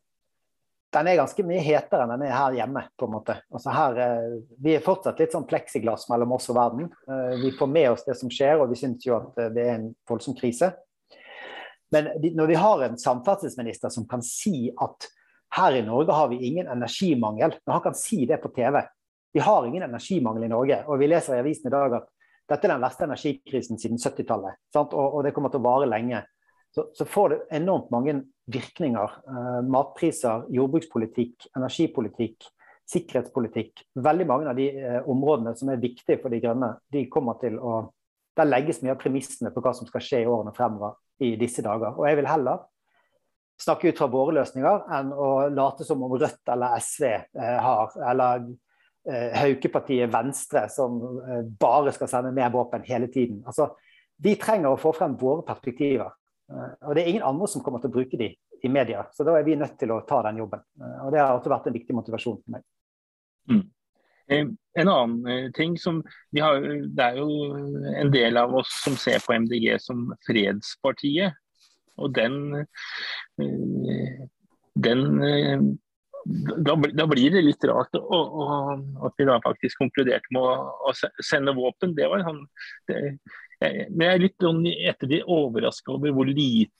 den 0.93 1.09
er 1.09 1.17
ganske 1.17 1.43
mye 1.45 1.61
hetere 1.65 2.05
enn 2.05 2.13
den 2.13 2.27
er 2.27 2.35
her 2.37 2.57
hjemme. 2.59 2.85
på 2.97 3.07
en 3.07 3.15
måte. 3.15 3.37
Altså 3.51 3.73
her, 3.73 3.97
eh, 3.97 4.41
vi 4.59 4.75
er 4.75 4.85
fortsatt 4.85 5.19
litt 5.19 5.31
sånn 5.33 5.47
pleksiglass 5.47 6.07
mellom 6.09 6.33
oss 6.33 6.49
og 6.49 6.55
verden. 6.55 6.91
Eh, 7.07 7.35
vi 7.41 7.51
får 7.51 7.67
med 7.67 7.91
oss 7.91 8.05
det 8.05 8.17
som 8.17 8.29
skjer, 8.29 8.61
og 8.61 8.69
vi 8.69 8.75
syns 8.75 9.05
jo 9.05 9.17
at 9.17 9.53
det 9.53 9.63
er 9.63 9.75
en 9.75 9.95
voldsom 10.07 10.37
krise. 10.37 10.73
Men 11.93 12.09
når 12.35 12.47
vi 12.49 12.55
har 12.57 12.81
en 12.81 12.97
samferdselsminister 12.97 13.91
som 13.93 14.07
kan 14.09 14.23
si 14.25 14.71
at 14.81 15.05
her 15.53 15.75
i 15.77 15.83
Norge 15.85 16.15
har 16.17 16.31
vi 16.31 16.41
ingen 16.47 16.67
energimangel, 16.67 17.53
når 17.65 17.73
han 17.73 17.83
kan 17.85 17.97
si 17.97 18.25
det 18.25 18.39
på 18.41 18.49
TV 18.55 18.81
Vi 19.33 19.41
har 19.41 19.65
ingen 19.65 19.83
energimangel 19.83 20.43
i 20.43 20.49
Norge. 20.49 20.83
Og 20.87 20.99
vi 21.01 21.07
leser 21.07 21.35
i 21.35 21.41
avisen 21.41 21.69
i 21.69 21.73
dag 21.73 21.93
at 21.97 22.09
dette 22.49 22.67
er 22.67 22.73
den 22.75 22.83
verste 22.83 23.07
energikrisen 23.07 23.79
siden 23.81 23.97
70-tallet. 23.97 24.59
Og, 24.77 24.93
og, 24.93 25.23
det 25.25 25.31
kommer 25.33 25.49
til 25.49 25.61
å 25.61 25.65
vare 25.65 25.89
lenge 25.89 26.19
så, 26.73 26.85
så, 26.93 27.05
får 27.05 27.29
det 27.29 27.39
enormt 27.57 27.89
mange 27.93 28.13
virkninger. 28.53 29.15
Eh, 29.29 29.57
matpriser, 29.73 30.45
jordbrukspolitikk, 30.53 31.47
energipolitikk, 31.57 32.45
sikkerhetspolitikk. 32.93 33.85
Veldig 34.05 34.29
mange 34.29 34.53
av 34.53 34.61
de 34.61 34.69
eh, 34.69 34.99
områdene 35.09 35.55
som 35.57 35.73
er 35.73 35.81
viktige 35.81 36.21
for 36.21 36.33
De 36.33 36.41
grønne, 36.43 36.75
de 36.93 37.07
kommer 37.13 37.41
til 37.41 37.57
å 37.61 37.83
Der 38.33 38.49
legges 38.49 38.79
mye 38.81 38.95
av 38.95 39.01
premissene 39.01 39.51
på 39.53 39.61
hva 39.61 39.75
som 39.77 39.85
skal 39.85 40.01
skje 40.01 40.23
i 40.23 40.29
årene 40.29 40.55
fremover 40.57 40.95
i 41.21 41.35
disse 41.39 41.63
dager. 41.65 41.93
Og 41.97 42.07
jeg 42.07 42.19
vil 42.19 42.29
heller 42.29 42.63
snakke 43.61 43.91
ut 43.91 43.99
fra 43.99 44.09
våre 44.11 44.35
løsninger 44.39 44.87
enn 44.97 45.11
å 45.13 45.29
late 45.53 45.85
som 45.87 46.01
om 46.03 46.15
Rødt 46.17 46.49
eller 46.51 46.79
SV 46.81 47.05
eh, 47.13 47.57
har, 47.63 47.93
eller 48.09 48.47
eh, 49.09 49.29
Haukepartiet 49.37 50.11
Venstre 50.13 50.65
som 50.73 50.97
eh, 51.21 51.43
bare 51.59 51.93
skal 51.95 52.09
sende 52.11 52.33
mer 52.35 52.51
våpen 52.53 52.85
hele 52.87 53.11
tiden. 53.13 53.43
Altså, 53.45 53.71
vi 54.23 54.35
trenger 54.41 54.73
å 54.73 54.79
få 54.79 54.93
frem 54.95 55.15
våre 55.19 55.45
perspektiver. 55.47 56.11
Eh, 56.51 56.73
og 56.81 56.97
det 56.97 57.05
er 57.05 57.13
ingen 57.13 57.27
andre 57.27 57.49
som 57.51 57.63
kommer 57.65 57.83
til 57.83 57.93
å 57.93 57.97
bruke 57.97 58.19
de 58.19 58.33
i 58.63 58.71
media, 58.71 59.03
så 59.11 59.25
da 59.27 59.35
er 59.35 59.43
vi 59.43 59.57
nødt 59.59 59.75
til 59.79 59.91
å 59.91 60.03
ta 60.07 60.21
den 60.29 60.39
jobben. 60.39 60.63
Eh, 60.79 60.99
og 61.05 61.13
det 61.13 61.21
har 61.21 61.35
også 61.35 61.51
vært 61.51 61.69
en 61.69 61.77
viktig 61.77 61.95
motivasjon 61.97 62.39
for 62.41 62.57
meg. 62.57 62.65
Mm. 63.51 63.63
Eh, 64.31 64.47
en 64.79 64.89
annen 64.89 65.53
ting 65.53 65.77
som 65.77 66.01
har, 66.39 66.61
Det 66.87 67.03
er 67.03 67.17
jo 67.19 67.29
en 67.99 68.11
del 68.13 68.37
av 68.37 68.55
oss 68.55 68.71
som 68.83 68.95
ser 68.97 69.19
på 69.25 69.35
MDG 69.35 69.77
som 69.81 70.11
fredspartiet. 70.27 71.35
Og 72.01 72.13
den, 72.15 72.65
den 74.73 75.03
da, 76.65 76.75
da, 76.75 77.05
blir 77.05 77.35
det 77.35 77.43
litt 77.43 77.65
rart 77.69 77.93
at 77.93 79.19
vi 79.19 79.27
da 79.27 79.35
faktisk 79.43 79.77
konkluderte 79.81 80.33
med 80.33 80.41
å, 80.41 80.53
å 80.89 80.93
sende 81.21 81.53
våpen. 81.53 81.93
Det 81.97 82.07
var 82.09 82.23
han, 82.25 82.39
det, 82.89 83.17
men 83.61 84.07
jeg 84.07 84.13
er 84.13 84.23
litt 84.23 84.41
sånn 84.41 84.63
ettertid 84.71 85.27
overraska 85.29 85.93
over 85.93 86.15
hvor 86.15 86.29
lite 86.29 86.73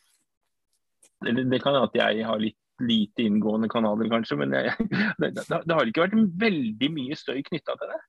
eller 1.23 1.45
Det 1.47 1.60
kan 1.63 1.71
hende 1.71 1.88
at 1.88 1.93
jeg 1.95 2.25
har 2.27 2.39
litt 2.41 2.58
lite 2.88 3.26
inngående 3.28 3.69
kanaler, 3.72 4.10
kanskje, 4.12 4.38
men 4.39 4.56
jeg, 4.56 4.74
det, 5.22 5.34
det, 5.38 5.46
det, 5.50 5.76
har 5.76 5.89
ikke 5.89 6.08
vært 6.08 6.19
veldig 6.46 6.91
mye 6.96 7.17
støy 7.19 7.41
knytta 7.50 7.78
til 7.80 7.93
det? 7.93 8.00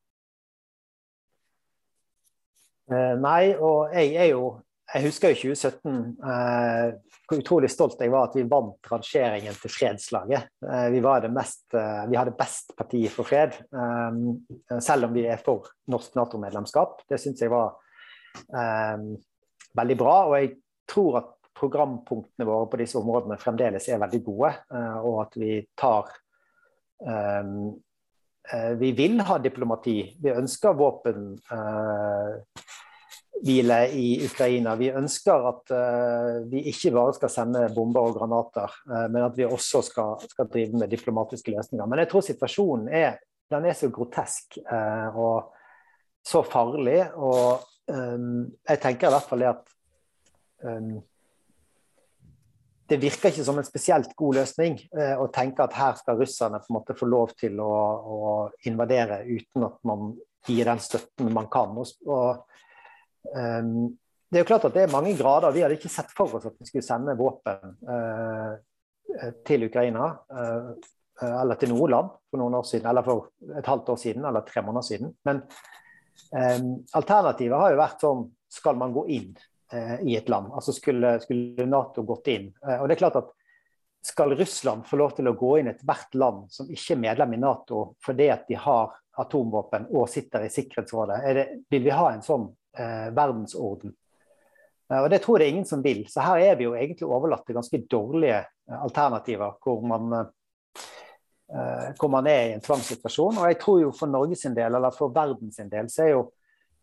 Eh, 2.93 3.15
nei, 3.21 3.43
og 3.57 3.95
jeg 3.97 4.15
er 4.21 4.33
jo 4.35 4.55
Jeg 4.95 5.07
husker 5.07 5.33
jo 5.33 5.55
2017 5.57 5.95
Eh, 6.31 6.89
hvor 7.25 7.41
utrolig 7.41 7.71
stolt 7.73 8.03
jeg 8.05 8.13
var 8.13 8.29
at 8.29 8.35
vi 8.37 8.43
vant 8.49 8.91
rangeringen 8.91 9.57
til 9.57 9.73
fredslaget. 9.73 10.51
Eh, 10.61 10.89
vi, 10.93 11.01
mest, 11.33 11.65
vi 11.73 12.19
hadde 12.19 12.35
best 12.37 12.75
parti 12.77 13.01
for 13.09 13.25
fred, 13.25 13.57
um, 13.73 14.37
selv 14.77 15.09
om 15.09 15.15
vi 15.17 15.25
er 15.25 15.41
for 15.41 15.71
norsk 15.89 16.19
Nato-medlemskap. 16.19 17.01
Det 17.09 17.17
syns 17.23 17.41
jeg 17.41 17.53
var 17.53 17.79
eh, 18.61 19.09
veldig 19.81 19.97
bra. 19.99 20.17
Og 20.29 20.37
jeg 20.37 20.53
tror 20.91 21.21
at 21.23 21.34
programpunktene 21.59 22.47
våre 22.49 22.69
på 22.71 22.81
disse 22.81 22.99
områdene 22.99 23.39
fremdeles 23.41 23.89
er 23.89 24.03
veldig 24.03 24.23
gode, 24.27 24.53
eh, 24.75 24.99
og 25.01 25.25
at 25.27 25.41
vi 25.41 25.59
tar 25.77 26.13
eh 27.07 27.73
Vi 28.77 28.93
vil 28.93 29.21
ha 29.25 29.39
diplomati. 29.39 30.19
Vi 30.21 30.29
ønsker 30.29 30.77
våpenhvile 30.77 31.41
hvile 33.45 33.79
i 33.93 34.09
Ukraina. 34.25 34.75
Vi 34.79 34.91
ønsker 34.95 35.49
at 35.51 35.73
uh, 35.75 36.43
vi 36.51 36.65
ikke 36.71 36.93
bare 36.95 37.15
skal 37.17 37.33
sende 37.33 37.67
bomber 37.75 38.09
og 38.09 38.17
granater, 38.19 38.73
uh, 38.89 39.07
men 39.13 39.25
at 39.27 39.37
vi 39.37 39.47
også 39.47 39.83
skal, 39.85 40.25
skal, 40.31 40.49
drive 40.53 40.79
med 40.81 40.93
diplomatiske 40.93 41.53
løsninger. 41.55 41.87
Men 41.87 42.05
jeg 42.05 42.11
tror 42.13 42.25
situasjonen 42.25 42.89
er, 42.89 43.19
den 43.53 43.69
er 43.69 43.77
så 43.79 43.91
grotesk 43.93 44.59
uh, 44.65 45.17
og 45.17 45.51
så 46.25 46.45
farlig. 46.47 47.01
Og 47.17 47.65
um, 47.93 48.47
jeg 48.69 48.81
tenker 48.83 49.11
i 49.11 49.17
hvert 49.17 49.29
fall 49.29 49.45
det 49.45 49.51
at 49.51 49.75
um, 50.65 50.95
det 52.89 53.01
virker 53.01 53.33
ikke 53.33 53.45
som 53.47 53.59
en 53.59 53.67
spesielt 53.67 54.13
god 54.19 54.41
løsning 54.41 54.77
eh, 54.99 55.15
å 55.17 55.31
tenke 55.33 55.65
at 55.65 55.77
her 55.79 55.97
skal 55.97 56.19
russerne 56.21 56.61
på 56.61 56.71
en 56.71 56.77
måte 56.77 56.97
få 56.99 57.09
lov 57.09 57.33
til 57.39 57.61
å, 57.63 57.75
å 58.05 58.23
invadere 58.69 59.23
uten 59.25 59.65
at 59.65 59.79
man 59.89 60.13
gir 60.45 60.69
den 60.69 60.83
støtten 60.85 61.33
man 61.33 61.49
kan. 61.53 61.73
Og, 61.81 61.95
og 62.05 63.33
um, 63.33 63.87
det 64.29 64.41
er 64.41 64.45
jo 64.45 64.51
klart 64.51 64.67
at 64.69 64.77
det 64.77 64.83
er 64.85 64.93
mange 64.93 65.15
grader. 65.17 65.55
Vi 65.55 65.63
hadde 65.65 65.79
ikke 65.79 65.93
sett 65.93 66.13
for 66.13 66.37
oss 66.37 66.45
at 66.51 66.59
vi 66.61 66.69
skulle 66.69 66.85
sende 66.85 67.17
våpen 67.17 67.79
eh, 67.95 69.31
til 69.47 69.69
Ukraina. 69.71 70.11
eh, 70.35 70.93
eller 71.23 71.55
til 71.55 71.71
noe 71.71 71.87
land 71.87 72.09
for 72.27 72.41
noen 72.41 72.57
år 72.59 72.65
siden, 72.67 72.89
eller 72.91 73.05
for 73.07 73.29
et 73.55 73.69
halvt 73.71 73.93
år 73.95 73.99
siden 74.03 74.25
eller 74.27 74.43
tre 74.49 74.65
måneder 74.67 74.87
siden. 74.89 75.13
Men 75.25 75.45
um, 76.35 76.71
alternativet 76.99 77.61
har 77.61 77.71
jo 77.71 77.79
vært 77.79 78.03
sånn 78.03 78.25
skal 78.51 78.79
man 78.81 78.95
gå 78.95 79.05
inn 79.15 79.31
i 80.05 80.17
et 80.17 80.29
land? 80.29 80.53
Altså 80.53 80.75
skulle, 80.77 81.17
skulle, 81.23 81.67
Nato 81.67 82.05
gått 82.07 82.29
inn? 82.33 82.51
Uh, 82.61 82.83
og 82.83 82.89
det 82.89 82.97
er 82.97 83.01
klart 83.01 83.17
at 83.23 83.33
skal 84.05 84.35
Russland 84.37 84.85
få 84.87 84.99
lov 85.01 85.15
til 85.17 85.31
å 85.31 85.37
gå 85.39 85.55
inn 85.61 85.71
ethvert 85.73 86.13
land 86.21 86.45
som 86.53 86.69
ikke 86.69 86.93
er 86.93 87.03
medlem 87.07 87.33
i 87.35 87.41
Nato 87.41 87.85
fordi 88.05 88.29
at 88.35 88.45
de 88.51 88.59
har 88.61 88.93
atomvåpen 89.23 89.89
og 89.95 90.11
sitter 90.13 90.45
i 90.45 90.53
Sikkerhetsrådet, 90.53 91.21
det, 91.39 91.45
vil 91.73 91.87
vi 91.87 91.95
ha 91.95 92.11
en 92.13 92.25
sånn 92.27 92.49
eh, 92.77 93.09
verdensorden? 93.15 93.95
Og 94.93 95.07
Det 95.09 95.21
tror 95.25 95.39
jeg 95.39 95.41
det 95.41 95.47
er 95.47 95.55
ingen 95.55 95.69
som 95.71 95.83
vil. 95.83 96.03
Så 96.11 96.21
her 96.21 96.43
er 96.51 96.59
vi 96.59 96.67
jo 96.67 96.75
egentlig 96.77 97.07
overlatt 97.09 97.47
til 97.49 97.57
ganske 97.57 97.79
dårlige 97.89 98.43
alternativer, 98.85 99.55
hvor 99.65 99.81
man 99.89 100.13
Eh, 101.55 101.93
hvor 102.01 102.09
man 102.09 102.27
er 102.27 102.49
i 102.49 102.53
en 102.57 102.63
tvangssituasjon. 102.65 103.37
Og 103.39 103.51
jeg 103.51 103.59
tror 103.61 103.81
jo 103.83 103.91
for 103.95 104.11
Norges 104.11 104.47
del, 104.49 104.75
eller 104.75 104.95
for 104.97 105.13
verdens 105.15 105.61
del, 105.61 105.91
så 105.93 106.07
er 106.07 106.11
jo 106.15 106.23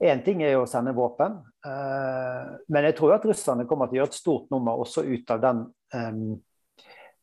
Én 0.02 0.24
ting 0.26 0.42
er 0.42 0.56
jo 0.56 0.64
å 0.64 0.70
sende 0.70 0.96
våpen, 0.98 1.36
eh, 1.66 2.52
men 2.74 2.88
jeg 2.88 2.98
tror 2.98 3.16
at 3.16 3.26
russerne 3.30 3.68
kommer 3.70 3.90
til 3.90 4.00
å 4.00 4.02
gjøre 4.02 4.10
et 4.10 4.18
stort 4.18 4.48
nummer 4.54 4.80
også 4.82 5.04
ut 5.06 5.34
av 5.34 5.42
den, 5.44 5.60
eh, 5.94 6.22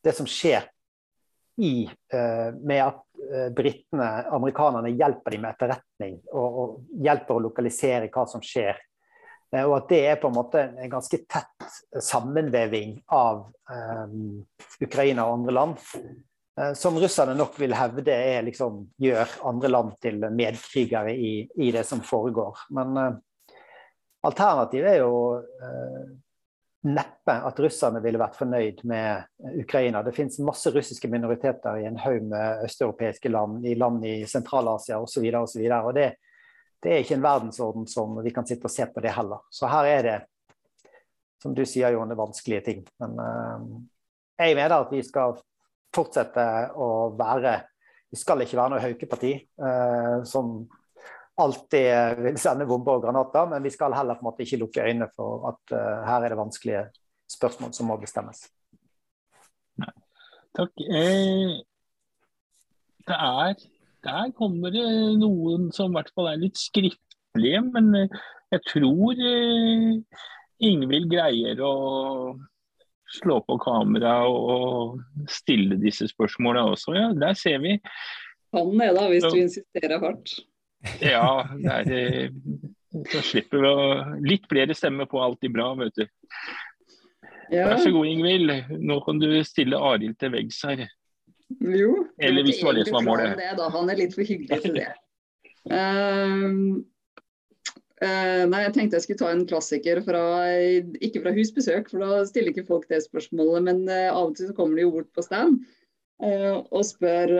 det 0.07 0.13
som 0.15 0.29
skjer 0.29 0.69
i, 1.59 1.89
med 2.63 2.79
at 2.79 3.01
britene, 3.51 4.05
amerikanerne, 4.31 4.93
hjelper 4.95 5.33
dem 5.35 5.41
med 5.43 5.57
etterretning 5.57 6.13
og, 6.31 6.45
og, 6.61 6.77
hjelper 7.03 7.35
å 7.35 7.41
lokalisere 7.49 8.07
hva 8.13 8.23
som 8.31 8.39
skjer. 8.39 8.79
Og 9.65 9.73
at 9.75 9.89
det 9.91 9.99
er 10.07 10.21
på 10.21 10.29
en 10.29 10.37
måte 10.37 10.61
en 10.69 10.93
ganske 10.93 11.19
tett 11.27 11.67
sammenveving 11.99 12.95
av 13.11 13.41
um, 13.67 14.39
Ukraina 14.79 15.25
og 15.27 15.41
andre 15.41 15.57
land. 15.57 15.83
Eh, 16.59 16.73
som 16.73 16.99
russerne 16.99 17.33
nok 17.33 17.59
vil 17.59 17.73
hevde 17.73 18.11
er, 18.11 18.43
liksom, 18.43 18.83
gjør 18.99 19.35
andre 19.47 19.71
land 19.71 19.93
til 20.03 20.19
medkrigere 20.19 21.13
i, 21.15 21.33
i 21.55 21.71
det 21.71 21.85
som 21.87 22.01
foregår. 22.03 22.65
Men 22.75 22.97
uh, 22.97 23.11
alternativet 24.27 24.89
er 24.91 24.97
jo 24.99 25.13
uh, 25.39 26.09
neppe 26.89 27.35
at 27.47 27.59
russerne 27.63 28.01
ville 28.03 28.19
vært 28.19 28.39
fornøyd 28.39 28.81
med 28.89 29.53
Ukraina. 29.61 30.03
Det 30.03 30.15
finnes 30.15 30.39
masse 30.43 30.71
russiske 30.75 31.11
minoriteter 31.11 31.79
i 31.79 31.85
en 31.87 31.99
haug 31.99 32.27
med 32.31 32.65
østeuropeiske 32.67 33.31
land, 33.31 33.63
i 33.67 33.77
land 33.79 34.03
i 34.07 34.17
Sentral-Asia 34.27 34.99
osv. 34.99 35.29
Og, 35.29 35.47
så 35.47 35.63
og, 35.63 35.91
og 35.91 35.95
det, 35.95 36.09
det 36.83 36.91
er 36.91 37.05
ikke 37.05 37.19
en 37.19 37.27
verdensorden 37.27 37.87
som 37.87 38.19
vi 38.25 38.33
kan 38.35 38.47
sitte 38.47 38.67
og 38.67 38.73
se 38.73 38.87
på 38.91 39.03
det 39.05 39.15
heller. 39.15 39.45
Så 39.51 39.71
her 39.71 39.93
er 39.93 40.07
det, 40.07 40.17
som 41.39 41.55
du 41.55 41.63
sier, 41.63 41.93
Jon, 41.95 42.11
det 42.11 42.19
vanskelige 42.19 42.65
ting. 42.67 42.83
Men 42.99 43.15
uh, 43.23 43.79
jeg 44.39 44.59
mener 44.59 44.81
at 44.81 44.91
vi 44.91 45.03
skal 45.07 45.39
fortsette 45.95 46.45
å 46.77 46.89
være 47.17 47.55
Vi 48.09 48.17
skal 48.17 48.41
ikke 48.41 48.57
være 48.57 48.73
noe 48.73 48.81
haukeparti 48.81 49.31
eh, 49.37 50.15
som 50.25 50.63
alltid 51.39 52.23
vil 52.25 52.39
sende 52.41 52.65
bomber 52.67 52.97
og 52.97 53.03
granater, 53.05 53.45
men 53.51 53.63
vi 53.63 53.71
skal 53.71 53.93
heller 53.93 54.17
på 54.17 54.25
en 54.25 54.27
måte 54.31 54.43
ikke 54.43 54.57
lukke 54.63 54.85
øynene 54.85 55.07
for 55.13 55.45
at 55.51 55.75
eh, 55.77 55.99
her 56.07 56.25
er 56.25 56.33
det 56.33 56.39
vanskelige 56.39 56.87
spørsmål 57.29 57.75
som 57.77 57.89
må 57.91 57.99
bestemmes. 58.01 58.47
Takk. 60.57 60.73
Eh, 60.81 61.61
det 63.07 63.17
er 63.17 63.53
Der 64.03 64.31
kommer 64.31 64.71
det 64.71 64.87
noen 65.19 65.71
som 65.75 65.91
i 65.91 65.97
hvert 65.97 66.11
fall 66.15 66.29
er 66.31 66.39
litt 66.39 66.57
skriftlige, 66.57 67.61
men 67.73 67.89
eh, 67.99 68.19
jeg 68.55 68.63
tror 68.71 69.19
eh, 69.19 70.21
Ingvild 70.69 71.09
greier 71.11 71.59
å 71.63 71.73
slå 73.17 73.39
på 73.45 73.57
kamera 73.63 74.13
og 74.29 74.99
stille 75.31 75.79
disse 75.81 76.07
spørsmåla 76.11 76.67
også. 76.73 76.95
Ja, 76.97 77.09
der 77.17 77.37
ser 77.37 77.59
vi. 77.63 77.77
Han 78.55 78.81
er 78.81 78.95
da, 78.97 79.07
hvis 79.11 79.25
du 79.25 79.37
insisterer 79.37 79.99
hardt. 80.01 80.35
Ja, 81.03 81.43
der, 81.59 81.91
eh, 81.91 82.29
så 83.11 83.21
slipper 83.25 83.61
vi 83.61 83.69
å 83.69 83.87
Litt 84.23 84.47
flere 84.49 84.75
stemmer 84.77 85.09
på 85.09 85.19
alltid 85.21 85.53
bra, 85.53 85.73
vet 85.77 85.97
du. 85.99 86.05
Ja. 87.49 87.65
Vær 87.71 87.81
så 87.81 87.91
god, 87.93 88.07
Ingvild. 88.07 88.53
Nå 88.77 88.99
kan 89.05 89.19
du 89.21 89.27
stille 89.45 89.77
Arild 89.77 90.17
til 90.21 90.33
veggs 90.33 90.61
her. 90.69 90.85
Jo. 91.49 92.05
Eller 92.21 92.45
hvis 92.45 92.61
det 92.61 92.67
var 92.67 92.77
det 92.77 92.85
som 92.87 92.99
var 92.99 93.07
målet. 93.07 93.37
Det, 93.41 93.69
Han 93.73 93.89
er 93.89 94.01
litt 94.03 94.15
for 94.15 94.25
hyggelig 94.25 94.61
til 94.63 94.77
det. 94.77 94.89
Um, 95.69 96.85
Uh, 97.99 98.45
nei, 98.47 98.61
Jeg 98.63 98.73
tenkte 98.75 98.95
jeg 98.95 99.03
skulle 99.03 99.19
ta 99.19 99.29
en 99.33 99.47
klassiker 99.47 99.99
fra 100.05 100.21
ikke 101.03 101.19
fra 101.19 101.33
husbesøk, 101.35 101.89
for 101.91 101.99
da 101.99 102.21
stiller 102.29 102.53
ikke 102.53 102.67
folk 102.69 102.85
det 102.87 103.01
spørsmålet. 103.03 103.65
Men 103.67 103.81
uh, 103.91 104.13
av 104.13 104.29
og 104.29 104.37
til 104.37 104.47
så 104.47 104.55
kommer 104.55 104.79
de 104.79 104.85
jo 104.85 104.93
bort 104.93 105.09
på 105.15 105.25
stand 105.25 105.57
uh, 106.23 106.61
og 106.63 106.85
spør 106.87 107.33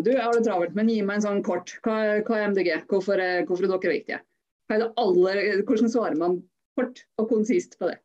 Du, 0.00 0.08
jeg 0.14 0.22
har 0.22 0.32
det 0.32 0.46
travelt, 0.46 0.78
men 0.78 0.88
gi 0.88 1.02
meg 1.04 1.20
en 1.20 1.26
sånn 1.26 1.44
kort. 1.44 1.74
Hva, 1.84 1.98
hva 2.24 2.38
er 2.38 2.48
MDG? 2.54 2.72
Hvorfor, 2.88 3.20
hvorfor, 3.48 3.68
er 3.68 3.74
dere 3.74 3.98
viktige? 3.98 4.22
Er 4.72 4.88
aller, 4.96 5.42
hvordan 5.68 5.92
svarer 5.92 6.16
man 6.16 6.40
kort 6.78 7.04
og 7.20 7.28
konsist 7.28 7.76
på 7.76 7.92
det? 7.92 7.98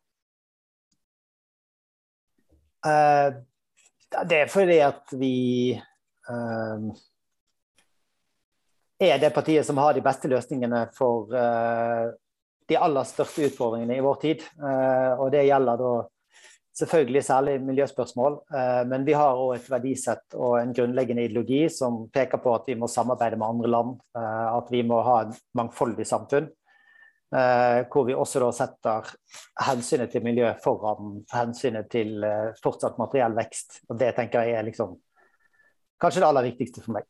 det 4.28 4.36
er 4.38 4.50
fordi 4.52 4.76
at 4.84 5.16
vi 5.18 5.32
er 8.98 9.18
det 9.18 9.30
partiet 9.30 9.66
som 9.66 9.78
har 9.78 9.94
de 9.94 10.02
beste 10.02 10.28
løsningene 10.30 10.88
for 10.96 11.30
uh, 11.30 12.10
de 12.68 12.76
aller 12.76 13.06
største 13.06 13.46
utfordringene 13.48 13.98
i 13.98 14.04
vår 14.04 14.22
tid. 14.22 14.44
Uh, 14.58 15.14
og 15.22 15.30
det 15.34 15.46
gjelder 15.46 15.78
da 15.78 15.92
selvfølgelig 16.78 17.22
særlig 17.26 17.56
miljøspørsmål, 17.66 18.40
uh, 18.54 18.82
men 18.90 19.06
vi 19.06 19.14
har 19.14 19.38
òg 19.38 19.56
et 19.56 19.70
verdisett 19.70 20.38
og 20.38 20.58
en 20.60 20.74
grunnleggende 20.74 21.28
ideologi 21.28 21.64
som 21.72 22.04
peker 22.14 22.42
på 22.42 22.54
at 22.56 22.70
vi 22.70 22.78
må 22.78 22.90
samarbeide 22.90 23.38
med 23.38 23.48
andre 23.48 23.72
land, 23.74 23.98
at 24.18 24.72
vi 24.74 24.82
må 24.86 25.02
ha 25.06 25.20
et 25.26 25.42
mangfoldig 25.58 26.06
samfunn. 26.06 26.54
hvor 27.92 28.06
vi 28.08 28.14
også 28.14 28.40
da 28.40 28.46
setter 28.56 29.10
hensynet 29.66 30.10
til 30.10 30.22
miljø 30.24 30.48
foran 30.64 31.18
hensynet 31.28 31.90
til 31.92 32.24
fortsatt 32.62 32.96
materiell 32.98 33.36
vekst. 33.36 33.82
Og 33.90 33.98
det 34.00 34.14
tenker 34.16 34.48
jeg 34.48 34.56
er 34.56 34.64
liksom 34.64 34.96
kanskje 36.00 36.22
det 36.22 36.28
aller 36.30 36.48
viktigste 36.48 36.80
for 36.80 36.96
meg. 36.96 37.04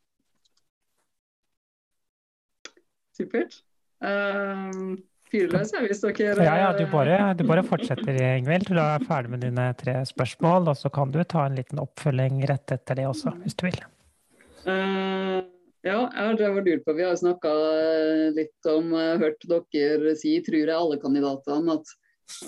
Supert. 3.18 3.61
Um, 3.98 4.98
Fyrløs, 5.28 5.74
jeg, 5.74 5.90
hvis 5.90 6.00
dere 6.00 6.46
Ja, 6.46 6.54
ja, 6.62 6.68
du 6.72 6.87
bare, 6.88 7.18
du 7.37 7.44
bare 7.48 7.64
fortsetter, 7.66 8.16
Ingvild. 8.38 8.70
Du 8.70 8.81
er 8.81 9.04
ferdig 9.04 9.35
med 9.35 9.42
dine 9.44 9.66
tre 9.76 9.98
spørsmål, 10.09 10.70
og 10.72 10.78
så 10.81 10.88
kan 10.92 11.12
du 11.12 11.20
ta 11.28 11.44
en 11.44 11.59
liten 11.59 11.83
oppfølging 11.83 12.40
rett 12.48 12.72
etter 12.72 12.96
det 12.96 13.09
også, 13.11 13.35
hvis 13.42 13.59
du 13.59 13.66
vil. 13.68 13.81
Uh, 14.64 15.44
ja, 15.85 15.98
jeg 16.00 16.38
har 16.40 16.62
lurt 16.64 16.85
på, 16.87 16.94
Vi 16.96 17.04
har 17.04 17.18
snakka 17.20 17.52
litt 18.37 18.70
om, 18.72 18.94
uh, 18.96 19.18
hørt 19.20 19.44
dere 19.50 20.14
si, 20.16 20.38
tror 20.46 20.62
jeg 20.62 20.78
alle 20.78 21.00
kandidatene, 21.02 21.76
at, 21.76 21.92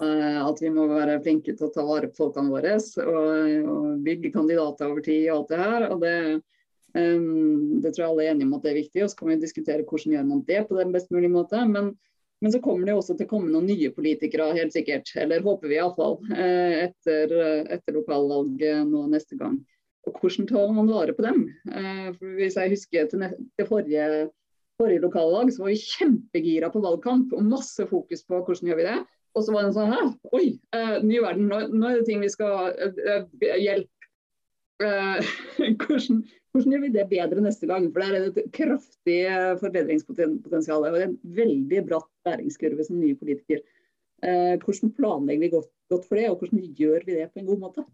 uh, 0.01 0.41
at, 0.47 0.65
vi 0.65 0.73
må 0.73 0.89
være 0.89 1.21
flinke 1.27 1.53
til 1.53 1.69
å 1.69 1.75
ta 1.75 1.85
vare 1.85 2.09
på 2.09 2.23
folkene 2.23 2.55
våre 2.55 2.79
og, 2.81 3.69
og 3.75 4.01
bygge 4.07 4.33
kandidater 4.33 4.89
over 4.89 5.05
tid 5.05 5.29
og 5.29 5.37
alt 5.37 5.53
det 5.53 5.61
her. 5.61 5.89
og 5.91 6.01
det 6.07 6.17
det 6.95 7.91
tror 7.93 8.03
jeg 8.03 8.09
alle 8.09 8.25
er 8.25 8.33
enige 8.35 8.49
om 8.49 8.55
at 8.57 8.65
det 8.65 8.71
er 8.73 8.79
viktig, 8.81 9.03
og 9.05 9.11
så 9.13 9.19
kan 9.19 9.31
vi 9.31 9.41
diskutere 9.43 9.85
hvordan 9.87 10.15
gjør 10.17 10.31
man 10.31 10.45
det 10.49 10.63
på 10.69 10.79
den 10.79 10.95
best 10.95 11.13
mulige 11.15 11.33
måte. 11.33 11.61
Men, 11.71 11.93
men 12.41 12.55
så 12.55 12.61
kommer 12.65 12.89
det 12.89 12.97
også 12.99 13.17
til 13.17 13.29
å 13.29 13.33
komme 13.35 13.53
noen 13.53 13.69
nye 13.71 13.93
politikere, 13.95 14.51
helt 14.57 14.75
sikkert. 14.75 15.13
Eller 15.21 15.45
håper 15.45 15.71
vi 15.71 15.79
iallfall. 15.79 16.19
Eh, 16.35 16.89
etter, 16.89 17.37
etter 17.77 17.99
lokalvalget 17.99 18.89
nå 18.91 19.07
neste 19.13 19.39
gang. 19.41 19.61
Og 20.09 20.17
hvordan 20.17 20.49
tar 20.49 20.75
man 20.75 20.89
vare 20.89 21.15
på 21.15 21.25
dem? 21.27 21.47
Eh, 21.71 22.11
for 22.17 22.37
hvis 22.39 22.57
jeg 22.57 22.73
husker 22.73 23.09
til, 23.11 23.25
til 23.59 23.69
forrige, 23.69 24.11
forrige 24.81 25.05
lokallag, 25.05 25.53
så 25.53 25.65
var 25.65 25.73
vi 25.75 25.81
kjempegira 25.85 26.71
på 26.73 26.83
valgkamp 26.85 27.35
og 27.37 27.49
masse 27.49 27.85
fokus 27.91 28.25
på 28.25 28.41
hvordan 28.41 28.71
gjør 28.71 28.81
vi 28.81 28.89
det. 28.89 28.99
Og 29.39 29.47
så 29.47 29.55
var 29.55 29.67
det 29.67 29.77
sånn 29.77 29.93
her, 29.93 30.09
oi, 30.35 30.47
uh, 30.75 30.97
ny 31.07 31.21
verden, 31.23 31.47
nå, 31.53 31.61
nå, 31.71 31.87
er 31.87 32.01
det 32.01 32.07
ting 32.09 32.23
vi 32.23 32.31
skal 32.33 32.73
uh, 32.75 33.01
uh, 33.07 33.59
hjelpe. 33.61 33.97
hvordan, 35.85 36.23
hvordan 36.51 36.75
gjør 36.75 36.83
vi 36.83 36.91
det 36.95 37.07
bedre 37.11 37.45
neste 37.45 37.69
gang? 37.71 37.87
For 37.93 38.03
der 38.03 38.17
er 38.17 38.25
det 38.27 38.43
et 38.43 38.55
kraftig 38.55 39.19
eh, 39.31 39.53
forbedringspotensial. 39.61 40.87
Og 40.89 40.99
en 40.99 41.17
veldig 41.37 41.85
bratt 41.87 42.11
læringskurve 42.27 42.87
som 42.87 42.99
nye 42.99 43.19
politiker. 43.19 43.63
Eh, 44.27 44.57
hvordan 44.59 44.93
planlegger 44.97 45.45
vi 45.45 45.53
godt, 45.55 45.71
godt, 45.93 46.09
for 46.09 46.19
det, 46.19 46.29
og 46.31 46.43
hvordan 46.43 46.67
gjør 46.77 47.07
vi 47.07 47.19
det 47.21 47.29
på 47.31 47.43
en 47.43 47.51
god 47.53 47.65
måte? 47.65 47.87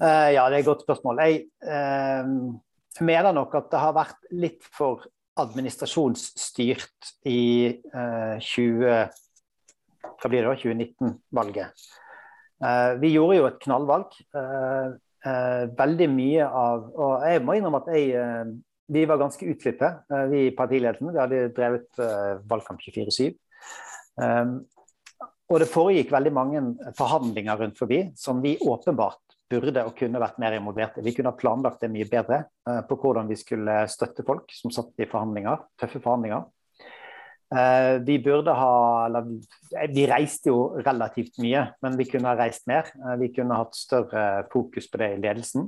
Uh, 0.00 0.30
ja, 0.32 0.46
det 0.48 0.54
er 0.54 0.62
et 0.62 0.70
godt 0.70 0.86
spørsmål. 0.86 1.18
Jeg 1.26 1.42
uh, 1.60 2.54
mener 3.04 3.34
nok 3.36 3.58
at 3.58 3.66
det 3.72 3.82
har 3.82 3.96
vært 3.98 4.30
litt 4.32 4.64
for 4.64 5.04
administrasjonsstyrt 5.40 7.12
i 7.28 7.80
20, 8.44 9.10
2019-valget. 10.20 11.84
vi 13.00 13.12
gjorde 13.14 13.36
jo 13.38 13.46
et 13.48 13.60
knallvalg 13.62 14.18
eh, 14.36 14.90
veldig 15.24 16.06
mye 16.08 16.44
av 16.46 16.86
Og 16.96 17.24
jeg 17.28 17.42
må 17.44 17.56
innrømme 17.56 17.82
at 17.82 17.88
jeg, 17.92 18.10
eh, 18.16 18.52
vi 18.90 19.06
var 19.06 19.20
ganske 19.20 19.46
utslitte, 19.46 19.90
eh, 20.10 20.26
vi 20.30 20.46
i 20.48 20.54
partiledelsen. 20.56 21.12
Vi 21.12 21.20
hadde 21.20 21.48
drevet 21.54 22.02
eh, 22.02 22.38
valgkamp 22.50 22.80
24-7. 22.82 23.34
Um, 24.20 24.56
og 25.50 25.60
det 25.62 25.70
foregikk 25.70 26.10
veldig 26.12 26.32
mange 26.34 26.62
forhandlinger 26.98 27.58
rundt 27.58 27.78
forbi 27.78 28.00
som 28.18 28.40
vi 28.42 28.56
åpenbart 28.58 29.36
burde 29.50 29.82
og 29.86 29.96
kunne 29.98 30.20
vært 30.22 30.38
mer 30.42 30.54
involverte. 30.58 31.02
Vi 31.02 31.14
kunne 31.14 31.32
ha 31.32 31.38
planlagt 31.38 31.82
det 31.82 31.90
mye 31.90 32.06
bedre 32.10 32.44
uh, 32.68 32.82
på 32.86 32.98
hvordan 33.02 33.30
vi 33.30 33.38
skulle 33.38 33.82
støtte 33.90 34.26
folk 34.26 34.50
som 34.54 34.74
satt 34.74 34.98
i 35.02 35.08
forhandlinger, 35.10 35.64
tøffe 35.80 36.02
forhandlinger. 36.02 36.46
Uh, 37.50 37.98
vi 38.06 38.20
burde 38.22 38.52
ha 38.54 39.06
eller, 39.08 39.26
Vi 39.90 40.04
reiste 40.06 40.52
jo 40.52 40.58
relativt 40.86 41.40
mye, 41.42 41.64
men 41.82 41.96
vi 41.98 42.06
kunne 42.06 42.30
ha 42.30 42.36
reist 42.38 42.68
mer. 42.70 42.92
Uh, 42.94 43.16
vi 43.18 43.32
kunne 43.34 43.58
hatt 43.58 43.74
større 43.74 44.44
fokus 44.52 44.86
på 44.90 45.00
det 45.02 45.08
i 45.16 45.18
ledelsen. 45.24 45.66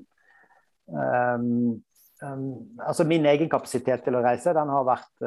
Um, 0.86 1.82
um, 2.22 2.46
altså 2.86 3.06
Min 3.10 3.26
egen 3.26 3.50
kapasitet 3.50 4.06
til 4.06 4.14
å 4.14 4.22
reise 4.22 4.54
den 4.54 4.70
har 4.70 4.86
vært 4.86 5.26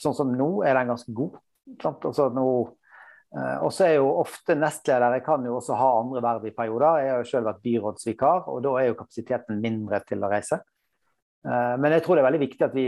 sånn 0.00 0.16
som 0.16 0.36
nå, 0.36 0.52
er 0.68 0.76
den 0.76 0.92
ganske 0.92 1.16
god. 1.16 1.40
Altså 1.88 2.28
nå 2.36 2.46
og 3.32 3.70
så 3.72 3.86
er 3.86 3.94
jo 3.94 4.10
ofte 4.20 4.52
nestledere 4.60 5.22
kan 5.24 5.40
jo 5.48 5.54
også 5.56 5.72
ha 5.80 5.86
andre 6.02 6.20
verv 6.20 6.42
i 6.50 6.50
perioder. 6.52 6.98
Jeg 7.00 7.08
har 7.08 7.22
jo 7.22 7.28
selv 7.30 7.48
vært 7.48 7.62
byrådsvikar, 7.64 8.42
og 8.52 8.58
da 8.60 8.72
er 8.76 8.90
jo 8.90 8.96
kapasiteten 8.98 9.62
mindre 9.62 10.02
til 10.04 10.20
å 10.20 10.28
reise. 10.28 10.58
Men 11.40 11.94
jeg 11.96 12.04
tror 12.04 12.18
det 12.18 12.20
er 12.20 12.26
veldig 12.28 12.42
viktig 12.42 12.66
at 12.66 12.76
vi 12.76 12.84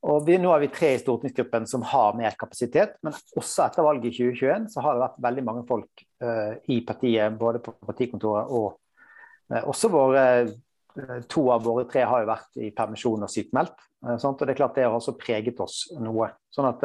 og 0.00 0.24
vi, 0.26 0.38
Nå 0.40 0.48
har 0.48 0.62
vi 0.62 0.70
tre 0.72 0.94
i 0.94 1.00
stortingsgruppen 1.00 1.66
som 1.68 1.82
har 1.84 2.16
mer 2.16 2.36
kapasitet, 2.40 2.96
men 3.04 3.12
også 3.36 3.66
etter 3.66 3.84
valget 3.84 4.08
i 4.08 4.14
2021 4.16 4.70
så 4.72 4.84
har 4.84 4.96
det 4.96 5.04
vært 5.04 5.20
veldig 5.26 5.44
mange 5.44 5.64
folk 5.68 6.04
uh, 6.24 6.54
i 6.72 6.80
partiet, 6.88 7.36
både 7.40 7.60
på 7.64 7.74
partikontoret 7.84 8.48
og 8.48 8.78
uh, 9.52 9.60
også 9.60 9.92
våre 9.92 10.24
uh, 10.48 10.56
To 11.30 11.44
av 11.54 11.62
våre 11.62 11.84
tre 11.86 12.02
har 12.08 12.24
jo 12.24 12.30
vært 12.32 12.56
i 12.64 12.72
permisjon 12.74 13.22
og 13.22 13.30
sykmeldt. 13.30 13.76
og 14.02 14.40
det 14.40 14.48
er 14.50 14.58
klart 14.58 14.74
det 14.74 14.88
har 14.88 14.96
også 14.96 15.14
preget 15.20 15.60
oss 15.62 15.84
noe. 15.94 16.26
Sånn 16.50 16.66
at 16.66 16.82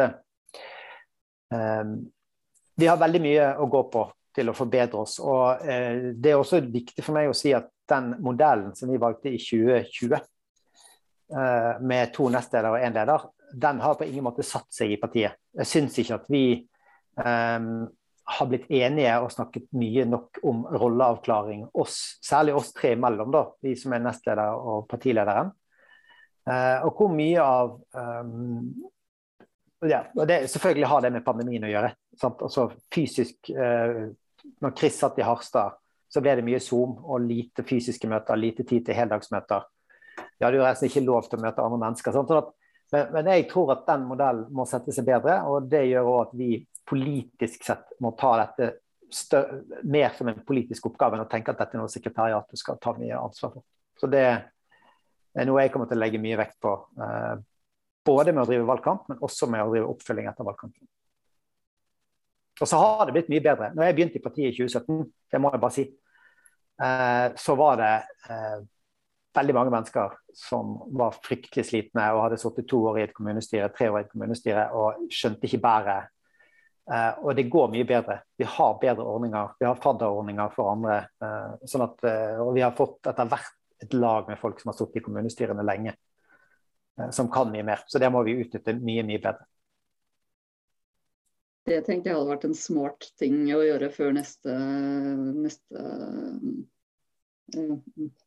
vi 2.77 2.85
har 2.85 2.99
veldig 3.01 3.21
mye 3.23 3.47
å 3.57 3.65
gå 3.65 3.81
på 3.89 4.03
til 4.37 4.51
å 4.51 4.55
forbedre 4.55 5.01
oss. 5.01 5.17
og 5.19 5.65
Det 5.65 6.31
er 6.31 6.37
også 6.37 6.61
viktig 6.61 7.01
for 7.01 7.17
meg 7.17 7.31
å 7.31 7.35
si 7.35 7.55
at 7.57 7.65
den 7.89 8.13
modellen 8.21 8.75
som 8.77 8.93
vi 8.93 9.01
valgte 9.01 9.33
i 9.33 9.41
2020 9.41 10.13
Eh, 10.13 10.34
med 11.25 12.11
to 12.13 12.27
nestledere 12.29 12.75
og 12.75 12.83
én 12.85 12.93
leder, 12.93 13.23
den 13.55 13.79
har 13.79 13.93
på 13.95 14.05
ingen 14.05 14.23
måte 14.23 14.43
satt 14.45 14.67
seg 14.73 14.93
i 14.93 14.97
partiet. 15.01 15.37
Jeg 15.55 15.69
syns 15.69 15.99
ikke 16.01 16.17
at 16.19 16.25
vi 16.31 16.45
um, 17.17 17.85
har 18.25 18.49
blitt 18.49 18.65
enige 18.73 19.13
og 19.21 19.31
snakket 19.33 19.69
mye 19.77 20.05
nok 20.09 20.41
om 20.47 20.65
rolleavklaring, 20.73 21.67
oss, 21.73 22.17
særlig 22.25 22.55
oss 22.57 22.73
tre 22.75 22.95
imellom, 22.95 23.31
da, 23.33 23.45
vi 23.63 23.75
som 23.79 23.93
er 23.95 24.03
nestleder 24.03 24.57
og 24.57 24.89
partilederen. 24.91 25.53
Uh, 26.45 26.85
og 26.85 26.99
hvor 26.99 27.13
mye 27.13 27.41
av 27.41 27.71
um, 27.95 28.73
ja, 29.85 30.03
og 30.15 30.27
det, 30.29 30.45
Selvfølgelig 30.49 30.89
har 30.89 31.01
det 31.01 31.11
med 31.13 31.25
pandemien 31.25 31.65
å 31.65 31.69
gjøre. 31.69 31.93
Sant? 32.17 32.41
Altså 32.45 32.67
fysisk 32.93 33.49
uh, 33.53 34.07
Når 34.61 34.75
Chris 34.77 34.99
satt 35.01 35.17
i 35.19 35.25
Harstad, 35.25 35.77
så 36.09 36.21
ble 36.23 36.35
det 36.37 36.45
mye 36.45 36.61
Zoom 36.61 36.95
og 37.01 37.25
lite 37.25 37.65
fysiske 37.65 38.09
møter, 38.09 38.37
lite 38.39 38.65
tid 38.65 38.85
til 38.87 38.97
heldagsmøter. 38.97 39.65
De 40.37 40.45
hadde 40.45 40.59
jo 40.59 40.65
resten 40.65 40.89
ikke 40.89 41.05
lov 41.05 41.27
til 41.29 41.39
å 41.39 41.45
møte 41.45 41.63
andre 41.63 41.81
mennesker. 41.81 42.15
Sånn 42.15 42.31
at, 42.37 42.49
men, 42.93 43.11
men, 43.15 43.29
jeg 43.33 43.47
tror 43.51 43.75
at 43.75 43.85
den 43.87 44.07
modellen 44.09 44.49
må 44.55 44.65
sette 44.69 44.93
seg 44.95 45.07
bedre, 45.07 45.39
og 45.49 45.69
det 45.71 45.85
gjør 45.89 46.09
òg 46.11 46.19
at 46.25 46.33
vi 46.39 46.49
politisk 46.85 47.63
sett 47.65 47.95
må 48.03 48.13
ta 48.19 48.35
dette 48.43 48.73
større, 49.15 49.61
mer 49.87 50.13
som 50.17 50.29
en 50.29 50.43
politisk 50.45 50.89
oppgave 50.91 51.17
enn 51.17 51.25
å 51.25 51.29
tenke 51.29 51.53
at 51.53 51.61
dette 51.61 51.77
er 51.77 51.81
noe 51.81 51.91
sekretariatet 51.91 52.61
skal 52.61 52.79
ta 52.81 52.93
mye 52.97 53.17
ansvar 53.17 53.55
for. 53.55 53.65
Så 53.95 54.09
det 54.11 54.25
er 54.25 55.47
noe 55.47 55.63
jeg 55.63 55.71
kommer 55.73 55.89
til 55.89 55.97
å 55.97 56.03
legge 56.03 56.21
mye 56.21 56.39
vekt 56.39 56.59
på. 56.63 56.73
Eh, 56.99 57.35
både 58.05 58.33
med 58.33 58.43
å 58.43 58.49
drive 58.49 58.67
valgkamp, 58.67 59.07
men 59.09 59.23
også 59.25 59.49
med 59.51 59.63
å 59.63 59.71
drive 59.71 59.89
oppfølging 59.93 60.29
etter 60.29 60.47
valgkampen. 60.47 60.87
Og 62.61 62.69
så 62.69 62.79
har 62.79 63.07
det 63.07 63.15
blitt 63.17 63.31
mye 63.31 63.43
bedre. 63.43 63.71
Når 63.75 63.89
jeg 63.89 63.95
begynte 63.97 64.19
i 64.19 64.23
partiet 64.23 64.53
i 64.53 64.57
2017, 64.61 65.01
det 65.31 65.41
må 65.43 65.51
jeg 65.51 65.63
bare 65.63 65.75
si, 65.75 65.85
eh, 66.85 67.27
så 67.41 67.55
var 67.59 67.81
det 67.81 67.93
eh, 68.29 68.59
veldig 69.35 69.55
mange 69.55 69.73
mennesker 69.73 70.15
som 70.35 70.75
var 70.95 71.17
fryktelig 71.23 71.65
slitne 71.69 72.07
og 72.15 72.23
hadde 72.25 72.39
sittet 72.41 72.67
to 72.71 72.81
år 72.89 72.99
i 72.99 73.05
et 73.05 73.15
kommunestyre, 73.15 73.71
tre 73.75 73.89
år 73.91 74.01
i 74.01 74.05
et 74.05 74.11
kommunestyre 74.13 74.67
og 74.77 75.07
skjønte 75.13 75.49
ikke 75.49 75.61
bæret. 75.63 76.11
Uh, 76.85 77.17
og 77.25 77.31
det 77.33 77.47
går 77.49 77.71
mye 77.73 77.85
bedre. 77.89 78.19
Vi 78.37 78.45
har 78.45 78.75
bedre 78.81 79.05
ordninger. 79.09 79.55
Vi 79.59 79.65
har 79.65 79.79
fadderordninger 79.81 80.51
for 80.53 80.69
andre. 80.75 80.99
Uh, 81.21 81.55
sånn 81.65 81.85
at, 81.87 81.97
uh, 82.05 82.43
og 82.45 82.51
vi 82.57 82.61
har 82.61 82.75
fått 82.77 83.09
etter 83.09 83.31
hvert 83.31 83.55
et 83.81 83.95
lag 83.97 84.29
med 84.29 84.39
folk 84.39 84.61
som 84.61 84.69
har 84.71 84.77
sittet 84.77 85.01
i 85.01 85.03
kommunestyrene 85.03 85.65
lenge, 85.65 85.91
som 87.11 87.27
kan 87.27 87.49
mye 87.51 87.65
mer. 87.67 87.81
Så 87.91 87.99
det 87.99 88.07
må 88.13 88.21
vi 88.23 88.37
utnytte 88.39 88.71
mye, 88.79 89.03
mye 89.03 89.19
bedre. 89.19 89.43
Det 91.67 91.81
tenkte 91.83 92.11
jeg 92.11 92.15
hadde 92.15 92.29
vært 92.29 92.45
en 92.47 92.55
smart 92.55 93.09
ting 93.19 93.41
å 93.51 93.59
gjøre 93.65 93.89
før 93.91 94.15
neste, 94.15 94.55
neste 95.35 95.83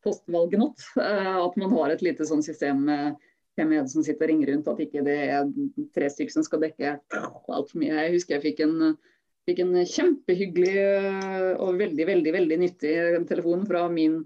postvalgnatt. 0.03 0.79
Eh, 0.97 1.35
at 1.43 1.57
man 1.59 1.73
har 1.75 1.93
et 1.93 2.03
lite 2.05 2.27
sånn 2.27 2.43
system 2.45 2.85
med 2.87 3.19
hvem 3.57 3.73
er 3.75 3.83
det 3.83 3.91
som 3.91 4.05
sitter 4.05 4.27
og 4.27 4.33
ringer 4.33 4.51
rundt. 4.53 4.71
At 4.71 4.81
ikke 4.83 5.03
det 5.05 5.19
er 5.27 5.53
tre 5.95 6.09
stykker 6.11 6.37
som 6.37 6.47
skal 6.47 6.63
dekke 6.63 6.97
altfor 7.11 7.81
mye. 7.81 7.93
Jeg 8.05 8.15
husker 8.15 8.37
jeg 8.37 8.45
fikk 8.47 8.65
en, 8.65 8.95
fikk 9.49 9.63
en 9.65 9.77
kjempehyggelig 9.83 10.73
eh, 10.79 11.53
og 11.59 11.79
veldig, 11.81 12.09
veldig, 12.13 12.35
veldig 12.39 12.59
nyttig 12.65 12.97
telefon 13.29 13.65
fra 13.69 13.87
min 13.91 14.21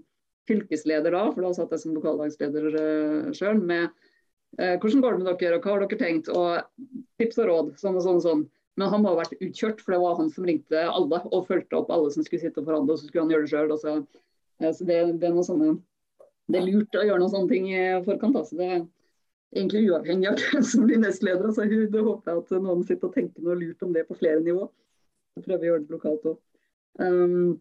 fylkesleder 0.48 1.14
da, 1.14 1.28
for 1.32 1.40
da 1.40 1.54
satt 1.56 1.70
jeg 1.72 1.80
som 1.80 1.94
lokallagsleder 1.96 2.66
uh, 2.76 3.30
sjøl, 3.32 3.62
med 3.64 3.94
hvordan 4.60 5.00
går 5.00 5.14
det 5.14 5.20
med 5.22 5.38
dere, 5.40 5.56
og 5.56 5.64
hva 5.64 5.72
har 5.72 5.80
dere 5.82 5.96
tenkt, 5.98 6.28
og 6.28 6.92
tips 7.18 7.40
og 7.40 7.48
råd, 7.48 7.70
sånn 7.80 7.96
og 7.96 8.04
sånn 8.04 8.18
og 8.20 8.26
sånn. 8.26 8.42
Men 8.76 8.92
han 8.92 9.02
må 9.02 9.14
ha 9.14 9.22
vært 9.22 9.40
utkjørt, 9.40 9.80
for 9.80 9.94
det 9.94 10.02
var 10.02 10.18
han 10.18 10.28
som 10.34 10.46
ringte 10.46 10.82
alle 10.84 11.22
og 11.30 11.48
fulgte 11.48 11.78
opp 11.78 11.90
alle 11.94 12.12
som 12.12 12.26
skulle 12.26 12.42
sitte 12.44 12.60
og 12.60 12.68
forhandle, 12.68 12.92
og 12.92 13.00
så 13.00 13.08
skulle 13.08 13.24
han 13.24 13.32
gjøre 13.32 13.48
det 13.48 13.80
sjøl. 13.80 14.04
Så 14.62 14.86
det, 14.86 14.98
det, 15.20 15.28
er 15.28 15.46
sånne, 15.46 15.72
det, 16.46 16.60
er 16.60 16.66
lurt 16.68 16.96
å 16.96 17.02
gjøre 17.02 17.20
noen 17.22 17.32
sånne 17.32 17.50
ting 17.50 17.66
i 17.72 17.82
forkant. 18.06 18.38
Altså. 18.38 18.58
Det 18.60 18.68
er 18.68 18.78
egentlig 19.54 19.84
uavhengig 19.90 20.30
av 20.30 20.40
hvem 20.40 20.64
som 20.70 20.86
blir 20.86 21.02
nestleder. 21.02 21.50
Altså. 21.50 21.66
Det 21.66 22.06
håper 22.08 22.32
jeg 22.32 22.42
at 22.44 22.56
noen 22.64 22.86
sitter 22.86 23.10
og 23.10 23.18
tenker 23.18 23.44
noe 23.44 23.58
lurt 23.60 23.86
om 23.86 23.94
det 23.94 24.06
på 24.08 24.18
flere 24.18 24.42
nivå. 24.44 24.68
Så 25.34 25.42
prøver 25.42 25.62
vi 25.62 25.68
å 25.68 25.72
gjøre 25.72 25.84
det 25.84 25.96
lokalt 25.96 26.28
òg. 26.30 26.40
Um, 27.02 27.56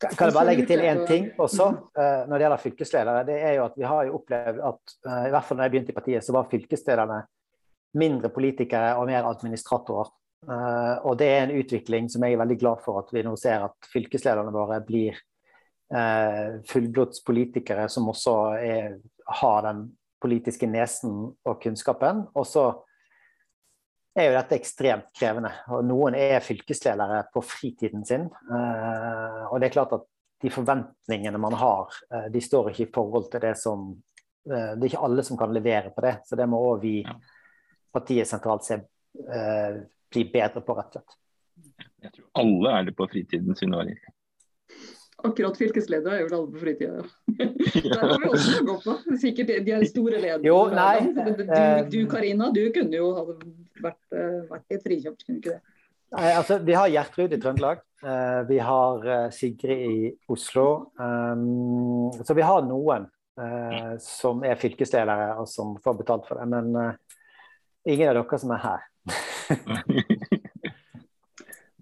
kan 0.00 0.28
jeg 0.28 0.34
bare 0.34 0.48
legge 0.48 0.64
til 0.68 0.82
én 0.84 1.02
ting 1.08 1.26
også 1.40 1.66
uh, 1.70 2.24
når 2.28 2.34
det 2.34 2.44
gjelder 2.44 2.62
fylkesledere? 2.62 3.24
Det 3.28 3.36
er 3.36 3.54
jo 3.58 3.66
at 3.68 3.76
Vi 3.78 3.86
har 3.88 4.08
jo 4.08 4.18
opplevd 4.18 4.60
at 4.70 4.94
uh, 5.06 5.22
i 5.28 5.32
hvert 5.32 5.46
fall 5.46 5.58
når 5.58 5.66
jeg 5.66 5.74
begynte 5.74 5.94
i 5.94 5.96
partiet, 5.96 6.24
så 6.24 6.34
var 6.34 6.48
fylkeslederne 6.50 7.20
mindre 8.00 8.30
politikere 8.34 8.96
og 8.98 9.06
mer 9.08 9.28
administratorer. 9.28 10.10
Uh, 10.44 10.96
og 11.08 11.16
Det 11.20 11.28
er 11.30 11.44
en 11.44 11.54
utvikling 11.60 12.10
som 12.12 12.24
jeg 12.24 12.36
er 12.36 12.42
veldig 12.42 12.58
glad 12.60 12.82
for 12.84 13.00
at 13.00 13.12
vi 13.14 13.22
nå 13.24 13.36
ser 13.40 13.64
at 13.68 13.88
fylkeslederne 13.92 14.52
våre 14.52 14.80
blir 14.84 15.20
eh, 15.92 16.60
fullblodspolitikere 16.70 17.88
som 17.92 18.08
også 18.12 18.34
er, 18.60 18.96
har 19.40 19.60
den 19.66 19.86
politiske 20.24 20.68
nesen 20.70 21.34
og 21.44 21.60
kunnskapen. 21.62 22.24
Og 22.34 22.46
så 22.48 22.68
er 24.14 24.30
jo 24.30 24.36
dette 24.38 24.56
ekstremt 24.56 25.10
krevende. 25.18 25.50
og 25.74 25.84
Noen 25.86 26.16
er 26.18 26.44
fylkesledere 26.44 27.24
på 27.34 27.42
fritiden 27.44 28.04
sin. 28.06 28.28
Eh, 28.30 29.40
og 29.50 29.60
det 29.60 29.68
er 29.68 29.76
klart 29.76 29.96
at 29.96 30.08
de 30.44 30.50
forventningene 30.52 31.40
man 31.40 31.56
har, 31.58 31.92
eh, 32.12 32.28
de 32.32 32.40
står 32.40 32.70
ikke 32.70 32.86
i 32.86 32.92
forhold 32.94 33.30
til 33.32 33.40
det 33.40 33.54
som 33.58 33.90
eh, 34.44 34.74
Det 34.76 34.82
er 34.82 34.90
ikke 34.92 35.04
alle 35.06 35.24
som 35.24 35.38
kan 35.40 35.52
levere 35.52 35.90
på 35.90 36.04
det. 36.04 36.18
Så 36.28 36.36
det 36.36 36.48
må 36.48 36.60
òg 36.72 36.82
vi, 36.82 36.98
partiet 37.92 38.28
sentralt, 38.28 38.66
se 38.66 38.76
eh, 38.76 39.78
bli 40.12 40.26
bedre 40.30 40.60
på, 40.60 40.76
rett 40.76 40.98
og 40.98 41.00
slett. 41.00 41.16
Jeg 42.04 42.12
tror 42.12 42.28
alle 42.42 42.74
er 42.78 42.90
det 42.90 42.96
på 42.98 43.06
fritiden 43.08 43.56
sin. 43.56 43.74
År. 43.74 43.88
Akkurat 45.24 45.56
fylkesleder 45.56 46.12
er 46.12 46.24
jo 46.24 46.28
alle 46.28 46.52
på 46.52 46.60
fritida. 46.60 47.04
Der 47.84 48.02
har 48.02 48.18
vi 48.20 48.28
også 48.28 48.58
noe 48.66 48.80
på. 48.82 48.96
Sikkert 49.22 49.52
de 49.64 49.72
er 49.72 49.86
store 49.88 50.18
ledere. 50.18 50.42
Jo, 50.44 50.58
nei. 50.74 50.98
Du, 51.14 51.46
du 51.94 52.00
Karina, 52.10 52.50
du 52.52 52.60
kunne 52.74 52.98
jo 52.98 53.08
ha 53.16 53.24
vært, 53.86 54.02
eh, 54.12 54.42
vært 54.50 54.68
i 54.68 54.76
et 54.76 54.84
frikjøpt, 54.84 55.24
kunne 55.24 55.40
ikke 55.40 55.54
det? 55.54 55.62
Nei, 56.14 56.28
altså, 56.36 56.58
vi 56.62 56.76
har 56.76 56.92
Gjertrud 56.92 57.32
i 57.32 57.40
Trøndelag. 57.40 57.80
Uh, 58.04 58.44
vi 58.50 58.60
har 58.60 59.08
uh, 59.08 59.30
Sigrid 59.32 59.80
i 59.88 60.12
Oslo. 60.30 60.92
Um, 61.00 62.12
så 62.20 62.36
vi 62.36 62.44
har 62.44 62.60
noen 62.68 63.08
uh, 63.40 63.94
som 64.04 64.44
er 64.44 64.60
fylkesledere 64.60 65.32
og 65.40 65.48
som 65.50 65.74
får 65.82 65.98
betalt 66.04 66.28
for 66.28 66.38
det. 66.38 66.46
Men 66.52 66.98
ingen 67.88 68.12
av 68.12 68.20
dere 68.20 68.42
som 68.44 68.52
er 68.54 68.64
her. 68.68 68.88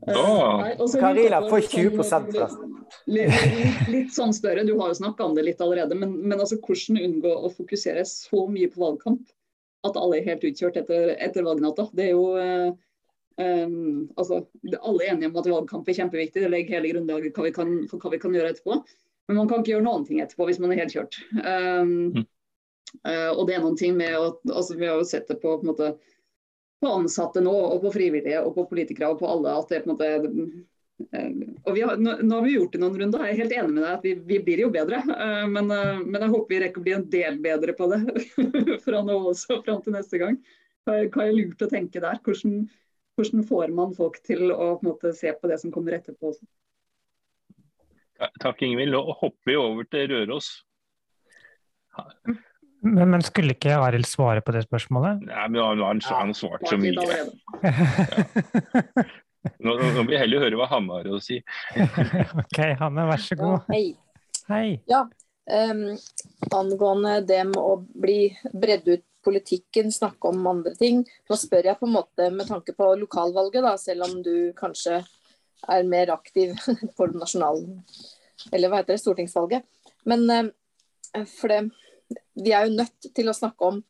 Da 0.07 0.77
Karina 1.01 1.43
får 1.49 1.61
20 1.61 1.97
forresten. 1.97 2.79
Litt, 3.07 3.35
litt, 3.55 3.89
litt, 3.89 4.15
sånn 4.15 4.35
større, 4.35 4.65
du 4.67 4.75
har 4.79 4.91
jo 4.91 4.99
snakka 4.99 5.25
om 5.25 5.37
det 5.37 5.45
litt 5.47 5.61
allerede, 5.63 5.97
men, 5.99 6.15
men 6.27 6.41
altså, 6.41 6.59
hvordan 6.63 6.99
unngå 7.01 7.31
å 7.31 7.51
fokusere 7.55 8.03
så 8.09 8.45
mye 8.51 8.71
på 8.73 8.83
valgkamp 8.83 9.31
at 9.87 9.99
alle 9.99 10.19
er 10.19 10.27
helt 10.29 10.45
utkjørt 10.47 10.81
etter, 10.83 11.15
etter 11.23 11.47
valgnatta? 11.47 11.87
Det 11.95 12.09
er 12.09 12.13
jo 12.13 12.27
um, 12.35 14.11
altså, 14.19 14.43
Alle 14.81 15.07
er 15.07 15.15
enige 15.15 15.31
om 15.31 15.41
at 15.41 15.51
valgkamp 15.55 15.89
er 15.89 15.99
kjempeviktig, 16.03 16.45
det 16.45 16.53
legger 16.53 16.79
hele 16.79 16.93
grunnlaget 16.95 17.39
hva 17.39 17.55
kan, 17.55 17.75
for 17.91 18.03
hva 18.03 18.15
vi 18.15 18.23
kan 18.23 18.37
gjøre 18.37 18.55
etterpå. 18.55 18.83
Men 19.31 19.39
man 19.39 19.51
kan 19.51 19.63
ikke 19.63 19.77
gjøre 19.77 19.87
noen 19.87 20.07
ting 20.07 20.23
etterpå 20.23 20.51
hvis 20.51 20.61
man 20.63 20.75
er 20.75 20.83
helt 20.83 20.95
kjørt. 20.95 21.19
Um, 21.39 21.95
mm. 22.19 22.27
uh, 23.07 23.31
og 23.37 23.47
det 23.49 23.57
er 23.57 23.65
noen 23.65 23.79
ting 23.79 23.95
med 23.99 24.19
at 24.19 24.43
altså, 24.51 24.79
Vi 24.79 24.91
har 24.91 24.99
jo 24.99 25.07
sett 25.09 25.31
det 25.31 25.39
på, 25.43 25.57
på 25.57 25.63
en 25.63 25.73
måte 25.73 25.95
på 26.83 26.93
ansatte 26.99 27.43
nå, 27.45 27.55
og 27.55 27.81
på 27.85 27.95
frivillige 27.95 28.43
og 28.43 28.55
på 28.57 28.67
politikere 28.71 29.13
og 29.13 29.21
på 29.23 29.31
alle 29.31 29.55
at 29.61 29.73
det, 29.73 29.83
på 29.85 29.93
en 29.93 29.95
måte, 29.95 30.67
og 31.65 31.79
har, 31.79 31.97
nå, 31.99 32.17
nå, 32.23 32.35
har 32.37 32.45
vi 32.45 32.55
gjort 32.57 32.75
det 32.75 32.81
noen 32.83 32.99
runder, 33.01 33.25
jeg 33.27 33.35
er 33.35 33.41
helt 33.43 33.55
enig 33.57 33.75
med 33.75 33.83
deg 33.83 33.93
at 33.97 34.07
vi, 34.07 34.13
vi 34.29 34.39
blir 34.45 34.65
jo 34.65 34.71
bedre. 34.75 35.01
Men, 35.51 35.71
men, 35.71 36.19
jeg 36.19 36.33
håper 36.35 36.55
vi 36.55 36.61
rekker 36.63 36.83
å 36.83 36.87
bli 36.87 36.95
en 36.97 37.09
del 37.11 37.39
bedre 37.43 37.75
på 37.79 37.89
det 37.91 38.01
fra 38.85 39.03
nå 39.07 39.19
også 39.33 39.63
fram 39.67 39.83
til 39.85 39.97
neste 39.97 40.21
gang. 40.23 40.39
Hva, 40.87 40.99
hva 41.15 41.27
er 41.27 41.37
lurt 41.37 41.65
å 41.65 41.71
tenke 41.71 42.03
der? 42.03 42.21
Hvordan, 42.27 42.65
hvordan 43.19 43.47
får 43.49 43.75
man 43.75 43.95
folk 43.99 44.19
til 44.27 44.51
å 44.51 44.75
på 44.81 44.89
måte, 44.91 45.15
se 45.17 45.33
på 45.35 45.51
det 45.51 45.59
som 45.63 45.75
kommer 45.75 45.99
etterpå? 45.99 46.35
også? 46.35 46.47
Takk, 48.43 48.63
Ingvild. 48.63 48.95
Nå 48.95 49.03
hopper 49.19 49.51
vi 49.51 49.59
over 49.59 49.89
til 49.91 50.11
Røros. 50.13 50.55
Men, 52.83 53.11
men, 53.11 53.23
skulle 53.23 53.55
ikke 53.55 53.77
Arild 53.79 54.09
svare 54.11 54.43
på 54.43 54.53
det 54.55 54.65
spørsmålet? 54.67 55.23
Nei, 55.29 55.45
men 55.55 55.63
Han 55.63 55.83
han, 55.87 56.01
han 56.03 56.35
svarte 56.35 56.67
så 56.71 56.77
mye. 56.81 56.99
Ja. 59.43 59.51
Nå, 59.59 59.73
nå 59.75 59.87
må 59.97 60.03
vi 60.07 60.19
heller 60.21 60.39
høre 60.45 60.55
hva 60.55 60.69
Hanne 60.71 61.01
har 61.01 61.07
å 61.11 61.19
si. 61.23 61.41
ok, 62.45 62.59
Hanne, 62.79 63.09
vær 63.09 63.23
så 63.23 63.35
god. 63.41 63.65
Ja, 63.67 63.75
hei. 63.75 63.87
hei. 64.47 64.69
Ja, 64.87 65.01
um, 65.51 65.81
angående 66.55 67.17
det 67.27 67.41
med 67.49 67.59
å 67.59 67.81
bli 67.83 68.37
bredd 68.53 68.87
ut 68.87 69.03
politikken, 69.27 69.91
snakke 69.95 70.31
om 70.31 70.47
andre 70.47 70.77
ting. 70.79 71.03
Nå 71.31 71.39
spør 71.39 71.73
jeg 71.73 71.81
på 71.81 71.89
en 71.89 71.97
måte 71.97 72.29
med 72.35 72.47
tanke 72.51 72.75
på 72.79 72.87
lokalvalget, 73.03 73.63
da, 73.67 73.75
selv 73.83 74.07
om 74.07 74.15
du 74.23 74.53
kanskje 74.59 75.01
er 75.71 75.91
mer 75.91 76.15
aktiv 76.15 76.55
på 76.97 77.11
nasjonal... 77.15 77.65
Eller 78.51 78.71
hva 78.71 78.81
heter 78.81 78.97
det, 78.97 79.03
stortingsvalget. 79.03 79.67
Men 80.11 80.51
for 81.31 81.53
det, 81.53 81.61
vi 82.35 82.53
er 82.53 82.69
jo 82.69 82.77
nødt 82.77 83.13
til 83.15 83.31
å 83.31 83.37
snakke 83.37 83.69
om 83.69 83.83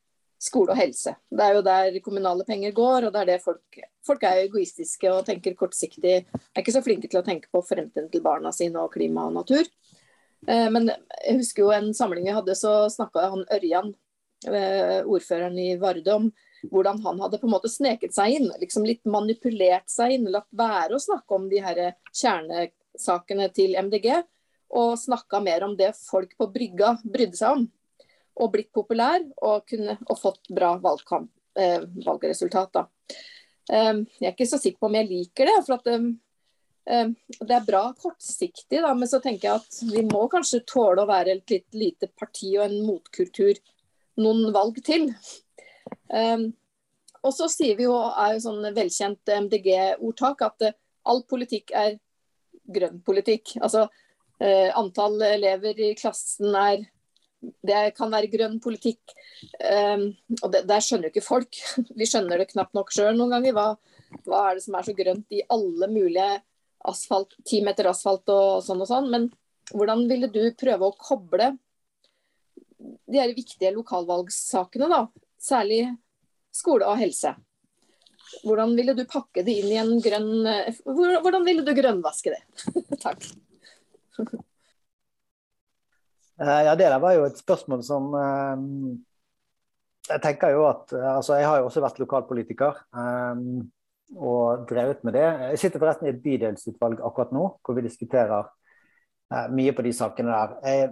skole 0.43 0.75
og 0.75 0.79
helse. 0.79 1.15
Det 1.31 1.45
er 1.45 1.57
jo 1.57 1.65
der 1.67 1.99
kommunale 2.05 2.45
penger 2.47 2.75
går, 2.75 3.07
og 3.07 3.15
det 3.15 3.21
er 3.23 3.35
det 3.35 3.43
folk 3.45 3.83
Folk 4.03 4.25
er 4.27 4.41
egoistiske 4.43 5.07
og 5.15 5.23
tenker 5.29 5.55
kortsiktig. 5.55 6.25
Er 6.27 6.59
ikke 6.59 6.73
så 6.75 6.81
flinke 6.83 7.07
til 7.07 7.21
å 7.21 7.23
tenke 7.23 7.47
på 7.55 7.61
fremtiden 7.63 8.09
til 8.11 8.25
barna 8.25 8.51
sine 8.51 8.81
og 8.83 8.91
klima 8.91 9.29
og 9.29 9.37
natur. 9.37 9.69
Eh, 10.49 10.67
men 10.75 10.89
jeg 10.91 11.37
husker 11.39 11.63
jo 11.63 11.69
en 11.71 11.93
samling 11.95 12.27
vi 12.27 12.35
hadde, 12.35 12.57
så 12.59 12.89
snakka 12.91 13.29
han 13.31 13.45
Ørjan, 13.55 13.93
eh, 14.51 15.07
ordføreren 15.07 15.55
i 15.63 15.69
Vardø, 15.79 16.17
om 16.17 16.27
hvordan 16.73 16.99
han 17.05 17.23
hadde 17.23 17.39
på 17.39 17.47
en 17.47 17.55
måte 17.55 17.71
sneket 17.71 18.15
seg 18.17 18.41
inn. 18.41 18.51
liksom 18.59 18.83
Litt 18.87 19.07
manipulert 19.07 19.87
seg 19.87 20.17
inn. 20.17 20.27
Latt 20.35 20.51
være 20.51 20.99
å 20.99 21.05
snakke 21.07 21.39
om 21.39 21.47
de 21.53 21.63
her 21.63 21.95
kjernesakene 22.11 23.53
til 23.55 23.79
MDG. 23.79 24.25
Og 24.83 24.97
snakka 24.99 25.39
mer 25.45 25.63
om 25.63 25.77
det 25.79 25.93
folk 25.95 26.35
på 26.35 26.51
brygga 26.51 26.97
brydde 27.05 27.39
seg 27.39 27.61
om 27.61 27.71
og 28.41 28.53
blitt 28.55 28.73
populær 28.75 29.23
og, 29.43 29.65
kunne, 29.69 29.97
og 30.09 30.19
fått 30.19 30.51
bra 30.55 30.75
valgkamp, 30.83 31.31
eh, 31.59 31.83
valgresultat. 32.07 32.85
Eh, 33.71 33.95
jeg 34.21 34.29
er 34.29 34.35
ikke 34.35 34.49
så 34.49 34.61
sikker 34.61 34.81
på 34.81 34.91
om 34.91 34.99
jeg 34.99 35.11
liker 35.11 35.51
det. 35.51 35.59
for 35.67 35.79
at 35.79 35.91
eh, 35.93 37.13
Det 37.39 37.57
er 37.57 37.67
bra 37.67 37.85
kortsiktig, 37.99 38.81
da, 38.81 38.95
men 38.95 39.09
så 39.09 39.21
tenker 39.23 39.49
jeg 39.49 39.61
at 39.61 39.83
vi 39.93 40.05
må 40.09 40.27
kanskje 40.33 40.65
tåle 40.67 41.05
å 41.05 41.11
være 41.11 41.37
et 41.37 41.57
litt 41.57 41.79
lite 41.79 42.09
parti 42.19 42.57
og 42.57 42.67
en 42.67 42.81
motkultur 42.87 43.61
noen 44.23 44.53
valg 44.53 44.81
til. 44.85 45.07
Og 47.23 47.31
så 47.33 47.47
sier 47.49 47.79
vi 47.79 47.87
jo, 47.87 47.95
er 47.95 48.35
jo 48.35 48.43
sånn 48.45 48.67
velkjent 48.75 49.31
MDG-ordtak, 49.45 50.43
at 50.49 50.67
eh, 50.67 50.79
all 51.07 51.23
politikk 51.29 51.71
er 51.77 51.99
grønn 52.73 53.03
politikk. 53.05 53.57
Altså 53.61 53.89
antall 54.43 55.21
elever 55.23 55.79
i 55.79 55.93
klassen 55.95 56.57
er 56.59 56.81
det 57.43 57.81
kan 57.97 58.13
være 58.13 58.31
grønn 58.31 58.59
politikk. 58.63 59.15
Um, 59.59 60.09
og 60.41 60.53
det, 60.55 60.63
Der 60.71 60.85
skjønner 60.85 61.09
jo 61.09 61.15
ikke 61.15 61.27
folk. 61.27 61.59
Vi 61.99 62.09
skjønner 62.09 62.41
det 62.41 62.51
knapt 62.53 62.75
nok 62.79 62.93
sjøl 62.95 63.17
noen 63.19 63.35
ganger. 63.37 63.57
Hva, 63.57 63.67
hva, 64.27 64.43
er 64.47 64.59
det 64.59 64.65
som 64.67 64.79
er 64.79 64.87
så 64.87 64.97
grønt 64.97 65.35
i 65.35 65.43
alle 65.53 65.91
mulige 65.91 66.31
asfalt, 66.89 67.37
ti 67.47 67.61
meter 67.63 67.91
asfalt 67.91 68.31
og 68.33 68.63
sånn 68.67 68.83
og 68.83 68.91
sånn. 68.91 69.11
Men 69.13 69.29
hvordan 69.73 70.07
ville 70.11 70.31
du 70.33 70.43
prøve 70.59 70.89
å 70.89 70.99
koble 70.99 71.53
de 72.83 73.19
her 73.21 73.31
viktige 73.35 73.71
lokalvalgssakene, 73.77 74.89
da? 74.91 75.05
Særlig 75.43 75.85
skole 76.55 76.87
og 76.87 76.99
helse. 77.01 77.35
Hvordan 78.43 78.75
ville 78.79 78.95
du 78.97 79.03
pakke 79.11 79.45
det 79.45 79.55
inn 79.61 79.69
i 79.75 79.77
en 79.77 79.99
grønn 80.01 80.47
Hvordan 80.87 81.45
ville 81.45 81.65
du 81.67 81.75
grønnvaske 81.77 82.33
det? 82.33 82.41
Takk. 83.05 83.29
Eh, 86.43 86.63
ja, 86.67 86.75
Det 86.75 86.89
der 86.91 86.99
var 86.99 87.13
jo 87.15 87.25
et 87.27 87.39
spørsmål 87.39 87.83
som 87.87 88.15
eh, 88.19 88.63
Jeg 90.11 90.23
tenker 90.23 90.55
jo 90.57 90.65
at 90.67 90.93
eh, 90.93 91.11
altså 91.17 91.37
Jeg 91.39 91.47
har 91.47 91.61
jo 91.61 91.69
også 91.69 91.83
vært 91.85 92.01
lokalpolitiker 92.03 92.81
og 94.13 94.67
drevet 94.69 95.05
med 95.05 95.15
det. 95.17 95.25
Jeg 95.25 95.59
sitter 95.59 95.81
forresten 95.81 96.07
i 96.07 96.11
et 96.11 96.19
bydelsutvalg 96.21 96.99
akkurat 97.01 97.31
nå, 97.33 97.47
hvor 97.65 97.77
vi 97.79 97.85
diskuterer 97.87 98.51
mye 99.57 99.73
på 99.73 99.85
de 99.87 99.93
sakene 99.97 100.29
der. 100.29 100.51
Jeg, 100.69 100.91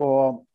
og 0.00 0.46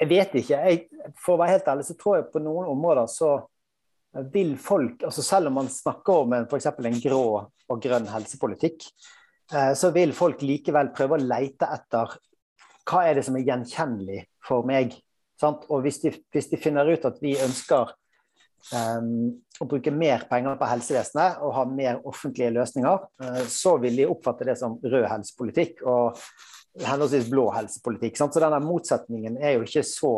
jeg 0.00 0.08
vet 0.08 0.38
ikke. 0.40 0.62
Jeg, 0.64 1.10
for 1.20 1.34
å 1.34 1.42
være 1.42 1.58
helt 1.58 1.68
ærlig 1.74 1.84
så 1.90 1.98
tror 2.00 2.16
jeg 2.16 2.30
på 2.32 2.40
noen 2.40 2.70
områder 2.72 3.10
så 3.12 3.34
vil 4.32 4.56
folk 4.56 5.04
altså 5.10 5.26
Selv 5.28 5.52
om 5.52 5.60
man 5.60 5.68
snakker 5.68 6.24
om 6.24 6.32
f.eks. 6.46 6.70
en 6.72 7.00
grå 7.04 7.22
og 7.44 7.84
grønn 7.84 8.08
helsepolitikk, 8.14 8.88
så 9.52 9.90
vil 9.92 10.14
folk 10.16 10.40
likevel 10.40 10.88
prøve 10.96 11.18
å 11.18 11.24
leite 11.24 11.68
etter 11.68 12.14
hva 12.88 13.02
er 13.08 13.18
det 13.18 13.24
som 13.26 13.36
er 13.38 13.44
gjenkjennelig 13.46 14.22
for 14.44 14.66
meg. 14.68 14.94
Sant? 15.40 15.66
Og 15.72 15.84
hvis 15.84 16.00
de, 16.04 16.12
hvis 16.32 16.50
de, 16.52 16.60
finner 16.60 16.88
ut 16.88 17.06
at 17.08 17.18
vi 17.22 17.34
ønsker 17.42 17.92
um, 18.74 19.32
å 19.60 19.68
bruke 19.68 19.92
mer 19.94 20.26
penger 20.30 20.58
på 20.60 20.68
helsevesenet 20.70 21.40
og 21.44 21.56
ha 21.56 21.64
mer 21.68 22.00
offentlige 22.06 22.52
løsninger, 22.54 23.08
uh, 23.24 23.42
så 23.50 23.76
vil 23.82 23.98
de 24.00 24.08
oppfatte 24.10 24.46
det 24.48 24.58
som 24.60 24.78
rød 24.82 25.08
helsepolitikk 25.10 25.82
og 25.88 26.20
henholdsvis 26.84 27.28
blå 27.32 27.48
helsepolitikk. 27.54 28.16
Sant? 28.18 28.36
Så 28.36 28.42
denne 28.44 28.62
motsetningen 28.64 29.38
er 29.42 29.56
jo 29.56 29.66
ikke 29.66 29.84
så 29.88 30.14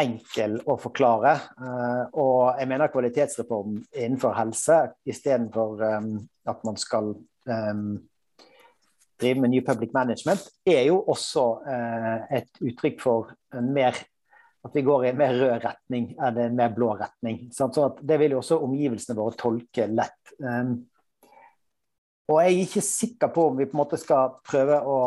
enkel 0.00 0.56
å 0.66 0.74
forklare. 0.80 1.36
Uh, 1.58 2.02
og 2.18 2.38
jeg 2.58 2.70
mener 2.70 2.90
kvalitetsreform 2.90 3.78
innenfor 3.92 4.34
helse 4.38 4.80
istedenfor 5.10 5.84
um, 5.98 6.10
at 6.50 6.66
man 6.66 6.80
skal 6.80 7.14
um, 7.14 7.94
drive 9.20 9.40
med 9.40 9.52
New 9.52 9.62
Public 9.66 9.92
Management, 9.94 10.42
er 10.66 10.82
jo 10.88 10.98
også 11.12 11.44
eh, 11.70 12.40
et 12.40 12.64
uttrykk 12.64 13.00
for 13.02 13.34
en 13.54 13.70
mer 13.74 13.98
at 14.64 14.72
vi 14.72 14.82
går 14.82 15.04
i 15.04 15.08
en 15.10 15.18
mer 15.20 15.34
rød 15.36 15.58
retning 15.60 16.06
enn 16.16 16.38
en 16.40 16.56
mer 16.56 16.72
blå 16.72 16.94
retning. 16.96 17.50
Sant? 17.52 17.76
Så 17.76 17.90
det 18.00 18.16
vil 18.20 18.32
jo 18.32 18.40
også 18.40 18.62
omgivelsene 18.64 19.16
våre 19.18 19.36
tolke 19.36 19.86
lett. 19.92 20.32
Um, 20.40 20.78
og 22.32 22.38
jeg 22.40 22.54
er 22.54 22.62
ikke 22.62 22.84
sikker 22.86 23.32
på 23.34 23.50
om 23.50 23.58
vi 23.58 23.66
på 23.68 23.76
en 23.76 23.82
måte 23.82 24.00
skal 24.00 24.38
prøve 24.46 24.80
å 24.80 24.98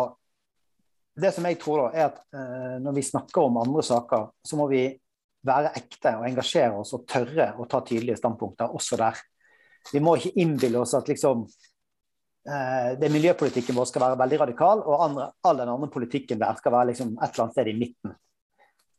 Det 1.17 1.31
som 1.33 1.47
jeg 1.49 1.57
tror, 1.57 1.79
da, 1.79 1.85
er 1.97 2.03
at 2.11 2.17
uh, 2.29 2.75
når 2.77 2.93
vi 2.93 3.03
snakker 3.07 3.41
om 3.41 3.55
andre 3.57 3.81
saker, 3.81 4.27
så 4.45 4.57
må 4.59 4.67
vi 4.69 4.83
være 5.49 5.71
ekte 5.79 6.11
og 6.19 6.27
engasjere 6.27 6.77
oss 6.77 6.91
og 6.93 7.07
tørre 7.09 7.47
å 7.57 7.65
ta 7.65 7.79
tydelige 7.81 8.19
standpunkter 8.19 8.69
også 8.77 8.99
der. 9.01 9.17
Vi 9.89 10.01
må 10.03 10.13
ikke 10.19 10.37
innbille 10.43 10.77
oss 10.77 10.93
at 10.93 11.09
liksom 11.09 11.47
det 12.47 13.09
miljøpolitikken 13.11 13.75
vår 13.75 13.89
skal 13.89 14.05
være 14.05 14.19
veldig 14.21 14.37
radikal, 14.39 14.79
og 14.87 15.01
andre, 15.03 15.25
all 15.43 15.57
den 15.59 15.71
andre 15.73 15.89
politikken 15.91 16.39
der 16.39 16.55
skal 16.55 16.71
være 16.71 16.93
liksom 16.93 17.09
et 17.17 17.33
eller 17.33 17.43
annet 17.43 17.57
sted 17.57 17.69
i 17.71 17.75
midten. 17.75 18.13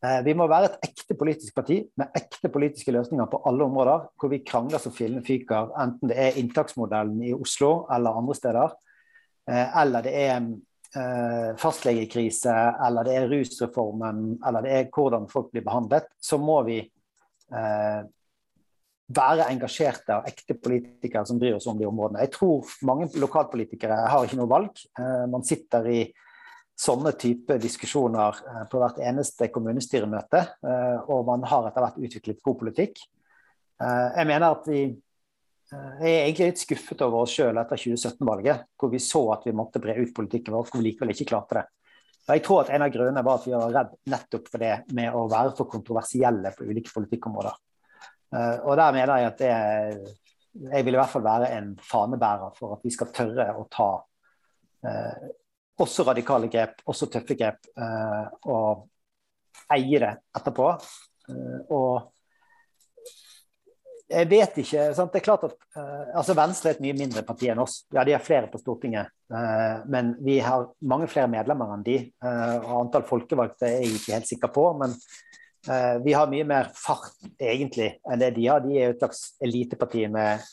Eh, 0.05 0.21
vi 0.23 0.35
må 0.39 0.47
være 0.47 0.69
et 0.69 0.91
ekte 0.93 1.17
politisk 1.19 1.57
parti 1.59 1.81
med 1.99 2.15
ekte 2.15 2.51
politiske 2.55 2.93
løsninger 2.95 3.27
på 3.31 3.41
alle 3.51 3.67
områder, 3.67 4.05
hvor 4.15 4.31
vi 4.31 4.45
krangler 4.47 4.79
som 4.83 4.95
fillene 4.95 5.25
fyker, 5.27 5.73
enten 5.83 6.13
det 6.13 6.19
er 6.23 6.39
inntaksmodellen 6.39 7.19
i 7.27 7.35
Oslo 7.35 7.89
eller 7.95 8.21
andre 8.21 8.37
steder, 8.39 8.77
eh, 9.51 9.79
eller 9.83 10.07
det 10.07 10.17
er 10.25 10.51
fastlegekrise, 11.61 12.53
eller 12.87 13.05
det 13.05 13.13
er 13.19 13.27
rusreformen, 13.29 14.39
eller 14.49 14.65
det 14.65 14.71
er 14.73 14.87
hvordan 14.89 15.27
folk 15.29 15.51
blir 15.53 15.61
behandlet, 15.67 16.07
så 16.17 16.39
må 16.41 16.63
vi 16.65 16.79
være 19.09 19.49
engasjerte 19.55 20.19
og 20.19 20.29
ekte 20.29 20.57
politikere 20.61 21.25
som 21.27 21.41
bryr 21.41 21.57
oss 21.57 21.69
om 21.71 21.79
de 21.79 21.87
områdene. 21.89 22.23
Jeg 22.27 22.35
tror 22.37 22.73
mange 22.89 23.09
lokalpolitikere 23.17 23.97
har 24.13 24.27
ikke 24.27 24.39
noe 24.41 24.51
valg. 24.51 24.83
Eh, 25.01 25.25
man 25.33 25.47
sitter 25.49 25.89
i 25.89 26.01
sånne 26.79 27.15
type 27.19 27.57
diskusjoner 27.63 28.43
eh, 28.45 28.65
på 28.71 28.83
hvert 28.83 29.01
eneste 29.03 29.49
kommunestyremøte, 29.55 30.43
eh, 30.61 30.99
og 31.09 31.25
man 31.31 31.47
har 31.49 31.71
etter 31.71 31.87
hvert 31.87 32.03
utviklet 32.09 32.45
god 32.45 32.61
politikk. 32.65 33.05
Jeg 33.79 34.27
mener 34.27 34.57
at 34.57 34.65
vi 34.67 34.81
jeg 35.69 36.09
er 36.09 36.23
egentlig 36.25 36.47
litt 36.49 36.61
skuffet 36.63 37.03
over 37.05 37.23
oss 37.23 37.35
sjøl 37.37 37.59
etter 37.61 37.79
2017-valget, 37.79 38.65
hvor 38.81 38.91
vi 38.91 38.99
så 39.05 39.21
at 39.35 39.45
vi 39.47 39.53
måtte 39.55 39.79
bre 39.85 39.95
ut 40.01 40.15
politikken 40.17 40.57
vår, 40.57 40.65
hvor 40.67 40.81
vi 40.81 40.87
likevel 40.89 41.13
ikke 41.13 41.27
klarte 41.29 41.59
det. 41.59 41.65
Og 42.25 42.33
jeg 42.33 42.43
tror 42.47 42.63
at 42.63 42.73
En 42.73 42.85
av 42.87 42.91
grunnene 42.93 43.23
var 43.25 43.39
at 43.39 43.47
vi 43.47 43.53
var 43.53 43.75
redd 43.77 43.93
nettopp 44.11 44.49
for 44.49 44.65
det 44.65 44.73
med 44.97 45.15
å 45.15 45.27
være 45.31 45.53
for 45.61 45.71
kontroversielle 45.71 46.55
på 46.57 46.67
ulike 46.67 46.91
politikkområder. 46.97 47.61
Eh, 48.35 48.57
og 48.65 48.77
der 48.77 48.93
mener 48.93 49.23
jeg 49.23 49.31
at 49.31 49.39
det 49.41 50.15
Jeg 50.73 50.85
vil 50.85 50.97
i 50.97 50.99
hvert 50.99 51.13
fall 51.13 51.23
være 51.25 51.53
en 51.55 51.73
fanebærer 51.87 52.55
for 52.59 52.75
at 52.75 52.85
vi 52.85 52.91
skal 52.91 53.13
tørre 53.15 53.53
å 53.55 53.67
ta 53.71 53.89
eh, 54.89 55.29
også 55.79 56.03
radikale 56.09 56.49
grep, 56.51 56.81
også 56.91 57.07
tøffe 57.13 57.37
grep, 57.39 57.69
eh, 57.79 58.25
og 58.51 58.89
eie 59.71 60.01
det 60.03 60.15
etterpå. 60.35 60.73
og 61.71 62.15
jeg 64.09 64.25
vet 64.31 64.55
ikke. 64.63 64.85
Sant? 64.97 65.13
Det 65.13 65.21
er 65.21 65.25
klart 65.27 65.43
at 65.45 65.55
uh, 65.77 66.17
altså 66.17 66.33
Venstre 66.33 66.71
er 66.71 66.79
et 66.79 66.81
mye 66.81 66.97
mindre 66.97 67.23
parti 67.29 67.51
enn 67.53 67.61
oss. 67.61 67.83
Ja, 67.93 68.07
de 68.09 68.15
har 68.15 68.23
flere 68.25 68.49
på 68.49 68.57
Stortinget, 68.57 69.11
uh, 69.29 69.85
men 69.93 70.15
vi 70.25 70.39
har 70.41 70.71
mange 70.81 71.11
flere 71.13 71.29
medlemmer 71.29 71.75
enn 71.75 71.85
de. 71.85 71.99
Og 72.25 72.71
Antall 72.79 73.05
folkevalgte 73.05 73.69
er 73.69 73.83
jeg 73.85 73.99
ikke 73.99 74.17
helt 74.17 74.31
sikker 74.31 74.53
på, 74.55 74.65
men 74.81 74.97
vi 76.05 76.13
har 76.15 76.31
mye 76.31 76.45
mer 76.49 76.69
fart 76.77 77.17
egentlig 77.35 77.89
enn 78.07 78.21
det 78.21 78.31
de 78.37 78.45
har. 78.47 78.63
De 78.65 78.77
er 78.79 78.87
jo 78.87 78.95
et 78.95 79.03
slags 79.03 79.23
eliteparti 79.43 80.05
med 80.13 80.45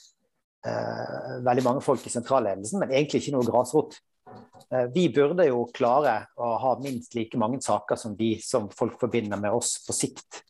veldig 1.45 1.63
mange 1.63 1.83
folk 1.85 2.01
i 2.09 2.11
sentralledelsen, 2.11 2.81
men 2.81 2.91
egentlig 2.91 3.21
ikke 3.21 3.35
noe 3.35 3.45
grasrot. 3.45 3.99
Vi 4.95 5.05
burde 5.13 5.45
jo 5.45 5.67
klare 5.69 6.15
å 6.41 6.55
ha 6.63 6.73
minst 6.81 7.13
like 7.15 7.37
mange 7.37 7.61
saker 7.63 8.01
som 8.01 8.17
de 8.17 8.33
som 8.41 8.65
folk 8.73 8.97
forbinder 8.99 9.39
med 9.39 9.53
oss 9.53 9.77
på 9.85 9.93
sikt. 9.93 10.41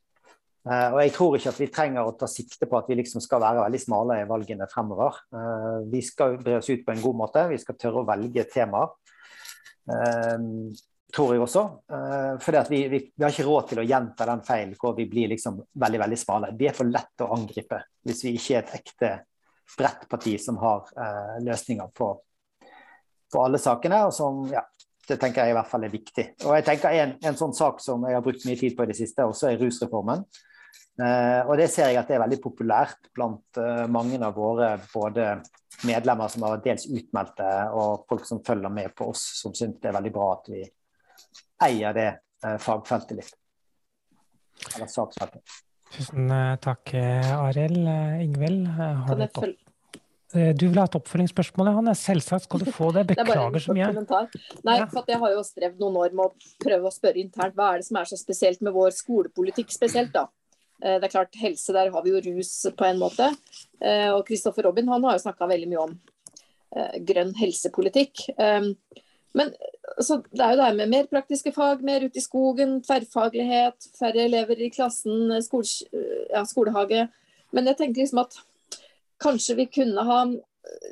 Uh, 0.65 0.95
og 0.95 0.99
jeg 1.03 1.11
tror 1.13 1.35
ikke 1.37 1.51
at 1.51 1.59
vi 1.61 1.67
trenger 1.69 2.07
å 2.07 2.15
ta 2.17 2.25
sikte 2.29 2.65
på 2.65 2.77
at 2.79 2.87
vi 2.89 2.97
liksom 2.97 3.21
skal 3.21 3.43
være 3.43 3.61
veldig 3.61 3.81
smale 3.83 4.17
i 4.17 4.25
valgene 4.25 4.65
fremover. 4.71 5.19
Uh, 5.29 5.85
vi 5.91 6.01
skal 6.01 6.39
bre 6.41 6.57
oss 6.57 6.71
ut 6.71 6.81
på 6.87 6.95
en 6.95 7.03
god 7.03 7.19
måte, 7.19 7.43
vi 7.51 7.59
skal 7.61 7.77
tørre 7.77 8.01
å 8.01 8.07
velge 8.07 8.47
temaer. 8.49 8.95
Uh, 11.15 11.17
tror 11.17 11.33
jeg 11.33 11.41
også. 11.45 11.63
for 12.43 12.57
vi, 12.69 12.81
vi, 12.91 12.99
vi, 13.15 13.23
har 13.23 13.31
ikke 13.31 13.47
råd 13.47 13.69
til 13.69 13.79
å 13.79 13.87
gjenta 13.87 14.27
den 14.27 14.43
feilen 14.43 14.75
hvor 14.79 14.97
vi 14.97 15.07
blir 15.07 15.31
liksom 15.31 15.61
veldig 15.73 16.01
veldig 16.03 16.19
smale. 16.19 16.51
Vi 16.59 16.67
er 16.67 16.75
for 16.75 16.91
lett 16.91 17.23
å 17.23 17.31
angripe 17.37 17.79
hvis 18.03 18.25
vi 18.27 18.35
ikke 18.35 18.57
er 18.57 18.63
et 18.63 18.75
ekte 18.81 19.11
bredt 19.77 20.09
parti 20.11 20.35
som 20.37 20.59
har 20.61 20.91
løsninger 21.41 21.87
på, 21.95 22.09
på 23.33 23.41
alle 23.41 23.57
sakene. 23.57 24.03
og 24.05 24.13
som 24.13 24.43
ja, 24.51 24.61
det 25.07 25.17
tenker 25.21 25.45
jeg 25.45 25.53
i 25.53 25.57
hvert 25.57 25.69
fall 25.69 25.85
er 25.85 25.93
viktig. 25.93 26.25
Og 26.45 26.55
jeg 26.57 26.65
tenker 26.67 26.95
En, 26.95 27.15
en 27.29 27.37
sånn 27.37 27.55
sak 27.55 27.81
som 27.83 28.03
jeg 28.07 28.17
har 28.17 28.25
brukt 28.25 28.45
mye 28.47 28.59
tid 28.59 28.75
på 28.75 28.85
i 28.85 28.91
det 28.91 28.97
siste, 28.97 29.25
også 29.25 29.51
er 29.51 29.59
rusreformen. 29.61 30.25
Uh, 30.95 31.41
og 31.49 31.57
det 31.59 31.67
ser 31.71 31.91
jeg 31.91 31.99
at 31.99 32.07
det 32.07 32.15
er 32.15 32.23
veldig 32.23 32.39
populært 32.43 33.09
blant 33.15 33.59
uh, 33.59 33.83
mange 33.91 34.19
av 34.23 34.35
våre 34.35 34.77
både 34.93 35.27
medlemmer 35.83 36.31
som 36.31 36.45
har 36.47 36.61
dels 36.63 36.87
utmeldte, 36.87 37.49
og 37.75 38.05
folk 38.09 38.23
som 38.27 38.43
følger 38.45 38.71
med 38.71 38.93
på 38.95 39.09
oss, 39.11 39.25
som 39.41 39.55
syns 39.55 39.81
det 39.81 39.91
er 39.91 39.97
veldig 39.97 40.13
bra 40.15 40.29
at 40.37 40.49
vi 40.53 40.63
eier 41.63 41.95
det 41.95 42.09
uh, 42.45 42.57
fagfeltet 42.61 43.19
litt. 43.19 43.35
Eller 44.75 44.89
saksfeltet. 44.91 45.61
Tusen 45.95 46.31
takk, 46.63 46.91
Arild. 46.95 47.85
Ingvild, 48.23 48.65
har 48.75 49.15
du 49.15 49.23
et 49.23 49.61
du 50.35 50.65
vil 50.65 50.79
ha 50.81 50.83
et 50.89 50.95
oppfølgingsspørsmål, 50.97 51.69
Hanne. 51.77 51.93
Selvsagt 51.95 52.47
skal 52.47 52.63
du 52.65 52.71
få 52.73 52.89
det. 52.91 53.05
Beklager 53.11 53.53
det 53.55 53.61
så 53.63 53.75
mye. 53.77 53.91
Nei, 54.67 54.79
for 54.91 55.07
Jeg 55.07 55.19
har 55.21 55.31
jo 55.31 55.43
strevd 55.47 55.79
noen 55.79 55.99
år 56.01 56.17
med 56.17 56.25
å 56.25 56.55
prøve 56.65 56.89
å 56.89 56.91
spørre 56.91 57.21
internt 57.21 57.55
hva 57.55 57.69
er 57.71 57.79
det 57.79 57.87
som 57.87 57.99
er 58.01 58.09
så 58.09 58.19
spesielt 58.19 58.63
med 58.65 58.75
vår 58.75 58.91
skolepolitikk 58.97 59.71
spesielt. 59.71 60.11
da? 60.17 60.25
Eh, 60.83 60.97
det 60.99 61.07
er 61.07 61.13
klart, 61.13 61.35
Helse, 61.39 61.73
der 61.73 61.91
har 61.91 62.03
vi 62.03 62.11
jo 62.11 62.21
rus 62.27 62.51
på 62.77 62.87
en 62.87 62.99
måte. 62.99 63.29
Eh, 63.79 64.09
og 64.11 64.25
Kristoffer 64.27 64.67
Robin 64.67 64.89
han 64.91 65.07
har 65.07 65.17
jo 65.17 65.23
snakka 65.23 65.47
veldig 65.49 65.71
mye 65.71 65.85
om 65.85 65.95
eh, 66.75 66.99
grønn 67.07 67.33
helsepolitikk. 67.39 68.27
Men 69.35 69.51
så 70.01 70.17
det 70.31 70.41
er 70.41 70.55
jo 70.55 70.61
det 70.61 70.71
med 70.77 70.91
mer 70.91 71.07
praktiske 71.11 71.51
fag, 71.55 71.83
mer 71.85 72.05
ute 72.07 72.19
i 72.19 72.23
skogen, 72.23 72.77
tverrfaglighet, 72.83 73.89
færre 73.99 74.25
elever 74.25 74.59
i 74.63 74.71
klassen, 74.73 75.31
skole, 75.43 75.67
ja, 76.31 76.43
skolehage. 76.47 77.05
Men 77.55 77.69
jeg 77.69 77.79
tenker 77.79 78.03
liksom 78.03 78.23
at 78.23 78.37
kanskje 79.23 79.57
vi 79.59 79.67
kunne 79.71 80.03
ha 80.07 80.19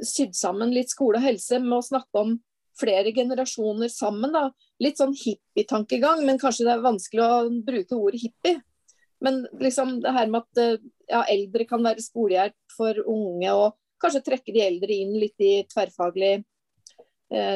sydd 0.05 0.35
sammen 0.37 0.73
litt 0.73 0.91
skole 0.93 1.19
og 1.19 1.25
helse 1.25 1.59
med 1.63 1.77
å 1.79 1.85
snakke 1.85 2.21
om 2.21 2.35
flere 2.79 3.13
generasjoner 3.15 3.91
sammen. 3.91 4.33
da. 4.33 4.49
Litt 4.81 4.99
sånn 5.01 5.15
hippie-tankegang, 5.17 6.23
men 6.25 6.39
kanskje 6.41 6.67
det 6.67 6.75
er 6.75 6.85
vanskelig 6.85 7.25
å 7.25 7.49
bruke 7.65 7.97
ordet 7.97 8.23
hippie. 8.23 8.61
Men 9.23 9.43
liksom 9.59 9.99
det 10.03 10.11
her 10.11 10.27
med 10.31 10.43
at 10.43 10.59
eh, 10.59 10.81
ja, 11.07 11.23
eldre 11.31 11.67
kan 11.69 11.83
være 11.85 12.03
skolehjelp 12.03 12.75
for 12.75 12.97
unge, 13.07 13.53
og 13.53 13.77
kanskje 14.03 14.23
trekke 14.25 14.55
de 14.55 14.65
eldre 14.65 14.97
inn 14.99 15.13
litt 15.21 15.39
i 15.43 15.53
tverrfaglig 15.71 16.33
eh, 16.33 16.43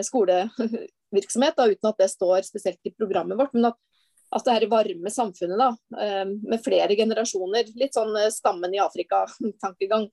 skolevirksomhet, 0.05 1.57
da, 1.57 1.67
uten 1.69 1.89
at 1.89 1.99
det 2.01 2.09
står 2.11 2.47
spesielt 2.47 2.89
i 2.89 2.93
programmet 2.95 3.38
vårt. 3.39 3.53
Men 3.53 3.69
at, 3.71 3.78
at 4.36 4.45
det 4.45 4.55
her 4.55 4.67
varme 4.71 5.11
samfunnet 5.13 5.59
da, 5.59 5.69
eh, 6.01 6.23
med 6.25 6.63
flere 6.65 6.97
generasjoner, 6.99 7.69
litt 7.80 7.97
sånn 7.97 8.15
eh, 8.19 8.32
stammen 8.34 8.73
i 8.75 8.82
Afrika-tankegang, 8.84 10.07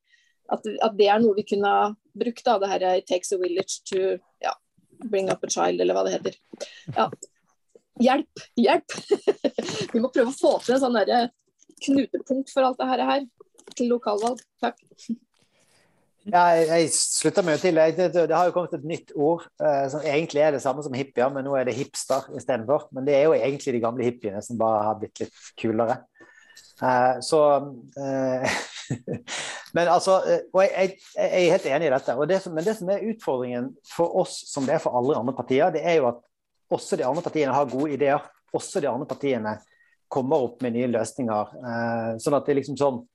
at, 0.52 0.66
at, 0.68 0.96
det 0.98 1.08
er 1.08 1.22
noe 1.22 1.36
vi 1.38 1.46
kunne 1.48 1.72
brukt. 2.12 2.44
da, 2.44 2.58
Det 2.60 2.68
her 2.68 2.84
it 2.98 3.06
takes 3.08 3.32
a 3.32 3.38
village 3.40 3.80
to 3.88 4.18
ja, 4.44 4.52
bring 5.10 5.30
up 5.32 5.44
a 5.44 5.50
child, 5.50 5.80
eller 5.80 5.96
hva 5.96 6.04
det 6.04 6.18
heter. 6.18 6.36
Ja. 6.96 7.08
Hjelp! 8.02 8.44
Hjelp! 8.58 8.96
vi 9.94 10.02
må 10.02 10.10
prøve 10.12 10.30
å 10.30 10.36
få 10.36 10.58
til 10.64 10.76
en 10.76 10.84
sånn 10.84 11.00
knutepunkt 11.84 12.52
for 12.52 12.66
alt 12.66 12.80
det 12.80 12.90
her 12.90 13.26
til 13.74 13.88
lokalvalg. 13.94 14.42
Takk. 14.62 14.80
Jeg, 16.24 16.66
jeg 16.70 16.88
slutter 16.94 17.44
meg 17.44 17.60
til. 17.60 17.76
Det, 17.76 18.24
har 18.32 18.48
jo 18.48 18.54
kommet 18.54 18.76
et 18.78 18.86
nytt 18.88 19.12
ord 19.12 19.44
uh, 19.60 19.84
som 19.92 20.04
egentlig 20.08 20.40
er 20.40 20.54
det 20.56 20.62
samme 20.64 20.84
som 20.84 20.94
hippier, 20.96 21.28
men 21.32 21.44
nå 21.44 21.52
er 21.58 21.68
det 21.68 21.76
hipster 21.76 22.30
istedenfor. 22.38 22.88
Men 22.96 23.04
det 23.08 23.18
er 23.18 23.26
jo 23.26 23.36
egentlig 23.36 23.76
de 23.76 23.82
gamle 23.82 24.06
hippiene 24.06 24.40
som 24.44 24.60
bare 24.60 24.86
har 24.88 25.00
blitt 25.02 25.24
litt 25.24 25.42
kulere. 25.60 26.00
Uh, 26.80 27.20
så 27.22 27.40
uh, 28.00 28.54
Men 29.74 29.88
altså 29.88 30.16
Og 30.52 30.60
jeg, 30.62 30.70
jeg, 30.72 30.98
jeg, 31.16 31.28
er 31.46 31.52
helt 31.54 31.66
enig 31.66 31.88
i 31.88 31.92
dette. 31.94 32.16
Det 32.30 32.40
som, 32.42 32.54
men 32.54 32.66
det 32.66 32.76
som 32.78 32.90
er 32.92 33.06
utfordringen 33.10 33.70
for 33.88 34.16
oss, 34.22 34.36
som 34.50 34.66
det 34.68 34.76
er 34.76 34.82
for 34.82 34.96
alle 34.96 35.16
andre 35.18 35.34
partier, 35.36 35.72
det 35.74 35.82
er 35.84 35.98
jo 35.98 36.10
at 36.12 36.20
også 36.74 36.96
de 36.96 37.06
andre 37.06 37.22
partiene 37.22 37.54
har 37.54 37.70
gode 37.70 37.92
ideer. 37.96 38.22
Også 38.54 38.80
de 38.80 38.88
andre 38.90 39.08
partiene 39.10 39.56
kommer 40.08 40.46
opp 40.46 40.62
med 40.62 40.76
nye 40.76 40.90
løsninger. 40.92 41.56
Eh, 41.58 42.10
sånn 42.22 42.36
at 42.38 42.46
det 42.46 42.54
er 42.54 42.60
liksom 42.60 42.78
sånn 42.78 43.00
eh, 43.02 43.13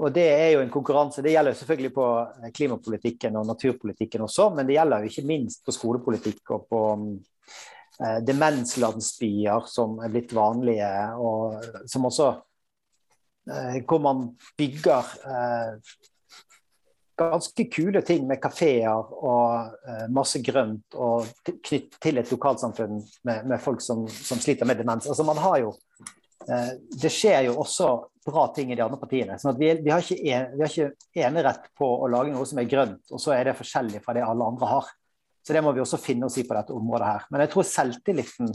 og 0.00 0.08
det 0.14 0.24
er 0.24 0.50
jo 0.54 0.62
en 0.64 0.72
konkurranse. 0.72 1.22
Det 1.22 1.34
gjelder 1.34 1.56
selvfølgelig 1.58 1.92
på 1.94 2.06
eh, 2.22 2.50
klimapolitikken 2.56 3.36
og 3.36 3.46
naturpolitikken 3.50 4.24
også, 4.24 4.48
men 4.56 4.66
det 4.68 4.78
gjelder 4.78 5.04
jo 5.04 5.12
ikke 5.12 5.28
minst 5.28 5.64
på 5.64 5.74
skolepolitikk 5.76 6.54
og 6.56 6.66
på 6.70 6.82
demenslandsbyer 8.26 9.68
som 9.70 10.00
er 10.02 10.10
blitt 10.10 10.32
vanlige, 10.34 10.88
og 11.14 11.86
som 11.86 12.10
også 12.10 12.32
Hvor 13.44 14.00
man 14.00 14.22
bygger 14.56 15.04
ganske 17.16 17.64
kule 17.70 18.00
ting 18.02 18.26
med 18.26 18.40
kafeer 18.42 19.12
og 19.28 19.76
masse 20.10 20.40
grønt, 20.42 20.96
og 20.96 21.28
knytt 21.44 22.00
til 22.02 22.18
et 22.18 22.32
lokalsamfunn 22.32 23.02
med, 23.22 23.44
med 23.46 23.60
folk 23.60 23.84
som, 23.84 24.08
som, 24.08 24.40
sliter 24.40 24.66
med 24.66 24.80
demens. 24.80 25.06
Altså 25.06 25.28
man 25.28 25.38
har 25.38 25.58
jo 25.60 25.74
Det 26.44 27.10
skjer 27.12 27.46
jo 27.48 27.54
også 27.62 27.88
bra 28.24 28.46
ting 28.56 28.72
i 28.72 28.76
de 28.76 28.82
andre 28.84 28.98
partiene. 29.00 29.38
sånn 29.40 29.52
at 29.52 29.60
vi, 29.60 29.70
vi, 29.84 29.90
har 29.92 30.02
ikke 30.02 30.34
en, 30.34 30.50
vi, 30.54 30.62
har 30.64 30.72
ikke 30.72 31.24
enerett 31.28 31.66
på 31.76 31.88
å 31.88 32.10
lage 32.12 32.32
noe 32.32 32.46
som 32.48 32.60
er 32.60 32.68
grønt, 32.68 33.02
og 33.12 33.20
så 33.20 33.34
er 33.36 33.48
det 33.48 33.56
forskjellig 33.58 34.02
fra 34.04 34.16
det 34.16 34.24
alle 34.24 34.50
andre 34.52 34.68
har. 34.70 34.92
Så 35.44 35.56
det 35.56 35.60
må 35.64 35.74
vi 35.76 35.82
også 35.84 36.00
finne 36.00 36.28
oss 36.28 36.38
i 36.40 36.46
på 36.48 36.56
dette 36.56 36.72
området 36.76 37.10
her. 37.10 37.26
Men 37.32 37.44
jeg 37.44 37.52
tror 37.52 37.68
selvtilliten 37.68 38.54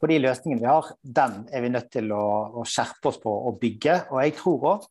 på 0.00 0.10
de 0.12 0.20
løsningene 0.20 0.62
vi 0.62 0.70
har, 0.70 0.92
den 1.20 1.42
er 1.52 1.64
vi 1.64 1.72
nødt 1.72 1.90
til 1.92 2.12
å, 2.16 2.24
å 2.60 2.64
skjerpe 2.68 3.12
oss 3.12 3.20
på 3.20 3.32
å 3.48 3.52
bygge. 3.60 3.98
Og 4.12 4.22
jeg 4.24 4.36
tror 4.40 4.70
òg, 4.72 4.88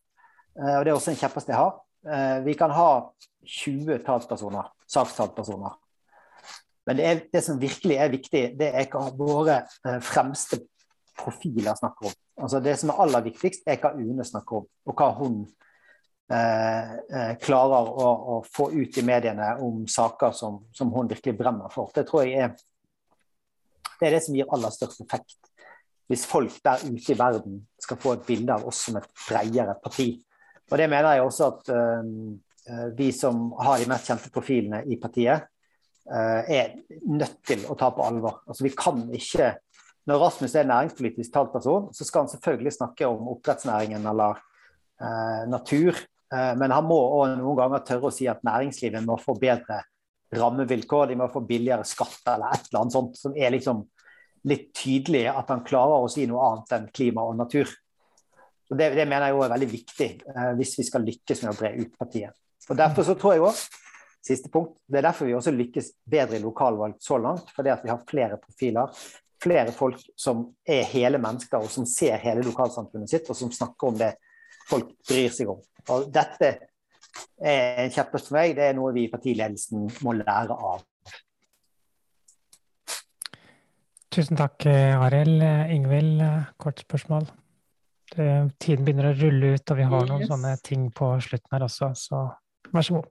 uh, 0.61 0.75
og 0.77 0.85
det 0.85 0.93
er 0.93 0.95
også 0.95 1.13
en 1.13 1.21
kjepphest 1.21 1.49
jeg 1.53 1.61
har, 1.61 1.73
Eh, 2.05 2.39
vi 2.39 2.53
kan 2.53 2.71
ha 2.71 3.13
20 3.43 3.97
talspersoner, 3.97 4.63
sakstalspersoner. 4.87 5.71
Men 6.85 6.97
det, 6.97 7.05
er, 7.05 7.21
det, 7.33 7.41
som 7.41 7.59
virkelig 7.59 7.97
er 7.97 8.11
viktig, 8.13 8.43
det 8.59 8.69
er 8.77 8.89
hva 8.91 9.07
våre 9.17 9.63
eh, 9.63 9.97
fremste 10.05 10.61
profiler 11.17 11.77
snakker 11.77 12.09
om. 12.09 12.17
Altså 12.41 12.59
Det 12.63 12.75
som 12.79 12.91
er 12.91 13.01
aller 13.05 13.25
viktigst, 13.29 13.63
er 13.67 13.79
hva 13.81 13.93
Une 13.95 14.25
snakker 14.25 14.61
om, 14.61 14.67
og 14.85 14.99
hva 14.99 15.09
hun 15.19 15.39
eh, 16.31 16.93
eh, 17.19 17.33
klarer 17.41 17.89
å, 17.89 18.11
å, 18.35 18.37
få 18.43 18.69
ut 18.75 18.99
i 18.99 19.05
mediene 19.05 19.55
om 19.63 19.85
saker 19.87 20.35
som, 20.35 20.63
som, 20.75 20.91
hun 20.93 21.09
virkelig 21.11 21.37
brenner 21.39 21.73
for. 21.73 21.91
Det 21.95 22.05
tror 22.09 22.25
jeg 22.25 22.45
er 22.45 22.55
det, 22.55 24.09
er 24.09 24.17
det 24.17 24.23
som 24.25 24.35
gir 24.35 24.49
aller 24.51 24.73
størst 24.75 25.05
effekt. 25.05 25.37
Hvis 26.11 26.27
folk 26.29 26.59
der 26.63 26.83
ute 26.85 27.13
i 27.13 27.17
verden 27.17 27.61
skal 27.81 27.97
få 27.97 28.13
et 28.13 28.25
bilde 28.27 28.53
av 28.53 28.67
oss 28.67 28.83
som 28.85 28.99
et 28.99 29.07
bredere 29.25 29.77
parti 29.81 30.11
og 30.71 30.79
det 30.81 30.87
mener 30.89 31.13
jeg 31.13 31.25
også 31.25 31.49
at 31.51 31.71
uh, 31.75 32.87
vi 32.97 33.11
som 33.13 33.51
har 33.61 33.81
de 33.81 33.89
mest 33.89 34.09
kjente 34.09 34.31
profilene 34.33 34.81
i 34.89 34.97
partiet, 35.01 35.45
uh, 36.09 36.41
er 36.41 36.73
nødt 37.05 37.41
til 37.45 37.65
å 37.69 37.77
ta 37.77 37.91
på 37.93 38.05
alvor. 38.05 38.41
Altså 38.49 38.65
vi 38.65 38.73
kan 38.77 39.03
ikke 39.13 39.53
Når 40.05 40.21
Rasmus 40.21 40.53
er 40.55 40.67
næringspolitisk 40.69 41.33
talsperson, 41.33 41.89
så 41.93 42.05
skal 42.05 42.25
han 42.25 42.31
selvfølgelig 42.33 42.75
snakke 42.75 43.07
om 43.09 43.31
oppdrettsnæringen 43.33 44.05
eller 44.11 44.37
eh, 45.01 45.45
natur. 45.49 46.03
men 46.35 46.71
han 46.73 46.83
må 46.83 46.95
òg 47.15 47.35
noen 47.37 47.55
ganger 47.55 47.83
tørre 47.85 48.09
å 48.09 48.11
si 48.11 48.25
at 48.27 48.41
næringslivet 48.43 49.05
må 49.05 49.15
få 49.21 49.37
bedre 49.39 49.77
rammevilkår. 50.35 51.07
De 51.07 51.15
må 51.15 51.27
få 51.31 51.43
billigere 51.47 51.85
skatt 51.87 52.25
eller 52.33 52.55
et 52.55 52.67
eller 52.67 52.81
annet 52.81 52.95
sånt 52.95 53.19
som 53.19 53.37
er 53.37 53.53
liksom 53.53 53.83
litt 54.49 54.69
tydelig 54.77 55.25
at 55.31 55.49
han 55.53 55.63
klarer 55.65 56.05
å 56.05 56.11
si 56.11 56.25
noe 56.29 56.43
annet 56.49 56.75
enn 56.77 56.89
klima 56.93 57.25
og 57.25 57.37
natur. 57.39 57.69
Og 58.69 58.77
det, 58.77 58.91
det, 58.97 59.05
mener 59.05 59.29
jeg 59.29 59.37
er 59.37 59.53
veldig 59.53 59.71
viktig 59.71 60.09
eh, 60.33 60.51
hvis 60.57 60.75
vi 60.79 60.85
skal 60.87 61.05
lykkes 61.05 61.43
med 61.43 61.53
å 61.53 61.57
bre 61.59 61.73
ut 61.79 61.97
partiet. 61.97 62.37
Og 62.69 62.77
Derfor 62.77 63.05
så 63.05 63.15
tror 63.19 63.35
jeg 63.35 63.45
også, 63.45 63.81
siste 64.25 64.49
punkt, 64.53 64.79
det 64.89 64.99
er 64.99 65.05
derfor 65.05 65.29
vi 65.29 65.35
også 65.37 65.53
lykkes 65.53 65.91
bedre 66.09 66.39
i 66.39 66.41
lokalvalg 66.43 66.97
så 67.01 67.19
langt. 67.21 67.51
Fordi 67.53 67.73
at 67.73 67.85
vi 67.85 67.93
har 67.93 68.01
flere 68.09 68.39
profiler, 68.41 68.89
flere 69.45 69.73
folk 69.75 70.01
som 70.17 70.47
er 70.67 70.87
hele 70.89 71.21
mennesker, 71.21 71.61
og 71.61 71.71
som 71.71 71.85
ser 71.89 72.17
hele 72.23 72.43
lokalsamfunnet 72.45 73.11
sitt, 73.11 73.29
og 73.29 73.37
som 73.37 73.53
snakker 73.53 73.91
om 73.91 73.99
det 74.01 74.15
folk 74.69 74.91
bryr 75.07 75.29
seg 75.33 75.53
om. 75.53 75.61
Og 75.93 76.09
dette 76.13 76.51
er 77.37 77.85
en 77.85 77.93
kjepphest 77.93 78.31
for 78.31 78.39
meg. 78.39 78.55
Det 78.57 78.69
er 78.69 78.77
noe 78.77 78.93
vi 78.95 79.05
i 79.05 79.11
partiledelsen 79.11 79.87
må 80.05 80.17
lære 80.17 80.57
av. 80.57 80.83
Tusen 84.15 84.39
takk, 84.39 84.65
Arild. 84.65 85.43
Ingvild, 85.75 86.21
kort 86.61 86.79
spørsmål. 86.85 87.27
Tiden 88.15 88.85
begynner 88.85 89.11
å 89.11 89.17
rulle 89.17 89.55
ut, 89.57 89.71
og 89.71 89.79
vi 89.79 89.87
har 89.91 90.07
noen 90.07 90.23
yes. 90.23 90.29
sånne 90.31 90.53
ting 90.63 90.87
på 90.95 91.09
slutten 91.25 91.55
her 91.57 91.65
også, 91.65 91.91
så 91.99 92.21
vær 92.71 92.85
så 92.85 92.99
god. 92.99 93.09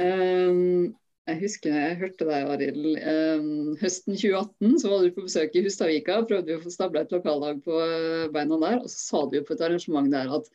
Um, 0.00 0.90
jeg 1.30 1.40
husker 1.44 1.76
jeg 1.76 1.98
hørte 2.00 2.26
deg, 2.28 2.48
Arild. 2.54 2.88
Um, 3.00 3.76
høsten 3.80 4.16
2018 4.16 4.80
så 4.82 4.90
var 4.92 5.04
du 5.04 5.14
på 5.16 5.26
besøk 5.26 5.54
i 5.56 5.62
Hustadvika. 5.64 6.18
Prøvde 6.28 6.50
vi 6.50 6.58
å 6.58 6.64
få 6.64 6.72
stabla 6.74 7.04
et 7.06 7.14
lokallag 7.14 7.62
på 7.64 7.84
beina 8.34 8.58
der. 8.64 8.82
Og 8.82 8.90
så 8.90 8.98
sa 8.98 9.22
du 9.26 9.38
jo 9.38 9.46
på 9.46 9.56
et 9.56 9.64
arrangement 9.66 10.10
der 10.12 10.34
at 10.40 10.50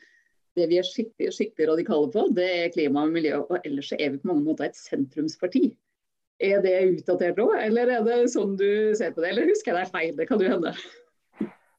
det 0.56 0.70
vi 0.72 0.80
er 0.80 0.88
skikkelig, 0.88 1.34
skikkelig 1.36 1.72
radikale 1.74 2.12
på, 2.14 2.28
det 2.36 2.46
er 2.48 2.72
klima 2.74 3.04
og 3.04 3.16
miljø. 3.16 3.42
Og 3.44 3.58
ellers 3.68 3.92
er 3.98 4.14
vi 4.14 4.22
på 4.22 4.30
mange 4.32 4.46
måter 4.46 4.70
et 4.70 4.80
sentrumsparti. 4.80 5.66
Er 6.44 6.62
det 6.64 6.76
utdatert 6.92 7.40
nå, 7.40 7.50
eller 7.64 7.92
er 7.98 8.06
det 8.06 8.22
sånn 8.34 8.56
du 8.60 8.70
ser 8.98 9.14
på 9.16 9.24
det? 9.24 9.32
Eller 9.32 9.52
husker 9.52 9.72
jeg 9.72 9.82
deg 9.82 9.92
feil? 9.92 10.16
Det 10.18 10.28
kan 10.30 10.42
jo 10.44 10.52
hende. 10.52 10.74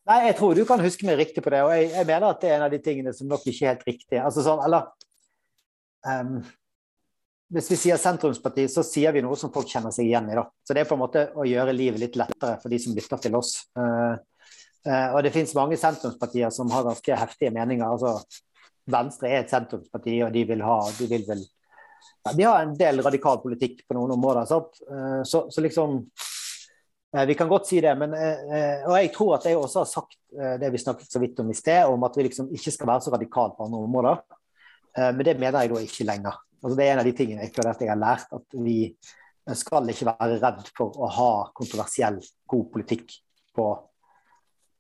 Nei, 0.06 0.20
jeg 0.28 0.36
tror 0.38 0.54
du 0.54 0.62
kan 0.68 0.84
huske 0.84 1.08
meg 1.08 1.18
riktig 1.18 1.42
på 1.44 1.50
det. 1.52 1.64
Og 1.66 1.72
jeg, 1.74 1.90
jeg 1.96 2.08
mener 2.08 2.28
at 2.30 2.44
det 2.44 2.52
er 2.52 2.60
en 2.60 2.68
av 2.68 2.72
de 2.72 2.80
tingene 2.84 3.12
som 3.16 3.28
nok 3.28 3.44
ikke 3.44 3.64
er 3.64 3.74
helt 3.74 3.88
riktig. 3.88 4.20
Altså 4.20 4.44
sånn, 4.46 4.62
eller 4.64 4.86
um, 6.06 6.38
Hvis 7.46 7.68
vi 7.70 7.76
sier 7.78 7.98
sentrumsparti, 8.00 8.64
så 8.66 8.82
sier 8.82 9.12
vi 9.14 9.22
noe 9.22 9.36
som 9.38 9.52
folk 9.54 9.68
kjenner 9.70 9.92
seg 9.94 10.08
igjen 10.08 10.30
i. 10.32 10.34
da. 10.34 10.48
Så 10.66 10.74
det 10.74 10.82
er 10.82 10.88
på 10.88 10.96
en 10.96 11.04
måte 11.04 11.28
å 11.38 11.46
gjøre 11.46 11.74
livet 11.76 12.02
litt 12.02 12.16
lettere 12.18 12.56
for 12.62 12.72
de 12.72 12.78
som 12.82 12.94
lytter 12.96 13.20
til 13.22 13.36
oss. 13.38 13.52
Uh, 13.78 14.18
uh, 14.88 15.08
og 15.14 15.20
det 15.22 15.30
finnes 15.34 15.54
mange 15.54 15.78
sentrumspartier 15.78 16.50
som 16.54 16.72
har 16.74 16.88
ganske 16.88 17.18
heftige 17.22 17.54
meninger. 17.54 17.86
altså 17.86 18.18
Venstre 18.90 19.30
er 19.30 19.44
et 19.44 19.52
sentrumsparti, 19.54 20.16
og 20.26 20.34
de 20.34 20.42
vil 20.48 20.64
ha 20.66 20.78
de 20.98 21.06
vil 21.10 21.26
vel, 21.26 21.44
ja, 22.26 22.32
de 22.34 22.46
har 22.46 22.64
en 22.64 22.74
del 22.78 23.02
radikal 23.06 23.38
politikk 23.42 23.84
på 23.86 23.94
noen 23.94 24.16
områder. 24.16 24.50
Uh, 24.90 25.22
så, 25.22 25.46
så, 25.46 25.62
liksom 25.62 26.02
Vi 27.16 27.34
kan 27.38 27.48
godt 27.48 27.68
si 27.68 27.78
det, 27.80 27.92
men 27.96 28.12
og 28.12 28.94
jeg 28.98 29.12
tror 29.14 29.36
at 29.36 29.44
jeg 29.46 29.56
også 29.56 29.78
har 29.78 29.86
sagt 29.88 30.16
det 30.60 30.68
vi 30.74 30.80
snakket 30.82 31.08
så 31.08 31.20
vidt 31.22 31.38
om 31.40 31.48
i 31.48 31.54
sted, 31.56 31.86
om 31.88 32.02
at 32.04 32.16
vi 32.18 32.26
liksom 32.26 32.50
ikke 32.52 32.72
skal 32.74 32.90
være 32.90 33.04
så 33.06 33.12
radikale 33.14 33.54
på 33.56 33.64
andre 33.64 33.78
områder. 33.86 34.18
Men 34.96 35.20
det 35.28 35.34
mener 35.36 35.60
jeg 35.60 35.70
da 35.72 35.80
ikke 35.84 36.06
lenger. 36.08 36.36
Altså, 36.62 36.74
det 36.78 36.84
er 36.86 36.94
en 36.94 37.00
av 37.02 37.06
de 37.08 37.12
tingene 37.16 37.44
jeg 37.44 37.52
føler 37.52 37.70
at 37.74 37.82
jeg 37.84 37.90
har 37.92 37.98
lært, 38.00 38.30
at 38.32 38.56
vi 38.64 38.78
skal 39.54 39.92
ikke 39.92 40.08
være 40.08 40.38
redd 40.40 40.70
for 40.74 40.96
å 40.98 41.10
ha 41.12 41.30
kontroversiell, 41.54 42.16
god 42.48 42.70
politikk 42.72 43.12
på 43.54 43.66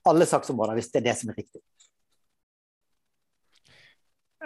alle 0.08 0.26
saksområder, 0.28 0.78
hvis 0.78 0.90
det 0.92 1.02
er 1.02 1.06
det 1.08 1.16
som 1.20 1.30
er 1.32 1.38
riktig. 1.42 1.62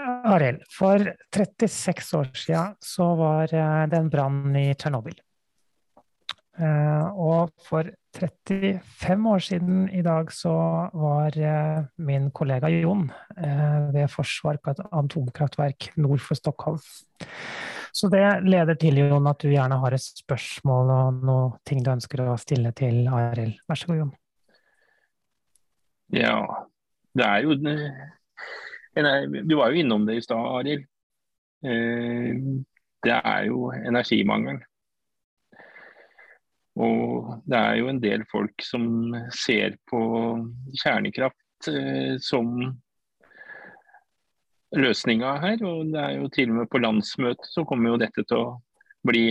Arild, 0.01 0.63
for 0.73 1.03
36 1.35 2.15
år 2.17 2.31
siden 2.35 2.77
så 2.85 3.09
var 3.19 3.53
eh, 3.53 3.83
det 3.91 3.99
en 3.99 4.13
brann 4.13 4.57
i 4.57 4.71
Tsjernobyl. 4.73 5.19
Eh, 6.61 7.07
og 7.21 7.53
for 7.67 7.91
35 8.19 9.27
år 9.27 9.39
siden 9.39 9.91
i 9.95 10.03
dag 10.03 10.33
så 10.35 10.53
var 10.93 11.37
eh, 11.39 11.85
min 12.03 12.31
kollega 12.35 12.69
Jon 12.69 13.05
eh, 13.37 13.91
ved 13.95 14.11
Forsvar 14.11 14.59
på 14.63 14.73
et 14.73 14.83
atomkraftverk 14.91 15.91
nord 15.97 16.23
for 16.25 16.35
Stockholm. 16.39 16.81
Så 17.93 18.11
det 18.11 18.25
leder 18.47 18.75
til 18.79 18.99
Jon, 18.99 19.27
at 19.31 19.43
du 19.43 19.51
gjerne 19.51 19.79
har 19.83 19.95
et 19.95 20.03
spørsmål 20.03 20.91
og 20.95 21.23
noe 21.27 21.47
ting 21.67 21.85
du 21.87 21.93
ønsker 21.93 22.23
å 22.27 22.39
stille 22.39 22.73
til 22.79 23.07
Arild. 23.11 23.59
Vær 23.69 23.79
så 23.79 23.91
god, 23.91 24.03
Jon. 24.03 24.13
Ja, 26.15 26.37
det 27.15 27.27
er 27.27 27.45
jo 27.47 27.55
Du 29.47 29.55
var 29.59 29.71
jo 29.71 29.83
innom 29.83 30.07
det 30.07 30.19
i 30.19 30.25
stad, 30.25 30.39
Arild. 30.39 30.87
Det 33.01 33.17
er 33.17 33.45
jo 33.47 33.71
energimangelen. 33.75 34.63
Og 36.81 37.35
det 37.51 37.59
er 37.59 37.77
jo 37.81 37.91
en 37.91 38.01
del 38.03 38.25
folk 38.31 38.65
som 38.65 39.13
ser 39.35 39.77
på 39.91 40.01
kjernekraft 40.81 41.69
eh, 41.73 42.15
som 42.23 42.55
løsninga 44.77 45.35
her. 45.45 45.65
Og 45.67 45.93
det 45.93 46.01
er 46.03 46.17
jo 46.19 46.31
til 46.33 46.53
og 46.53 46.61
med 46.63 46.71
på 46.73 46.83
landsmøtet 46.83 47.51
så 47.53 47.67
kommer 47.69 47.93
jo 47.93 48.01
dette 48.01 48.25
til 48.25 48.39
å 48.39 48.59
bli 49.07 49.27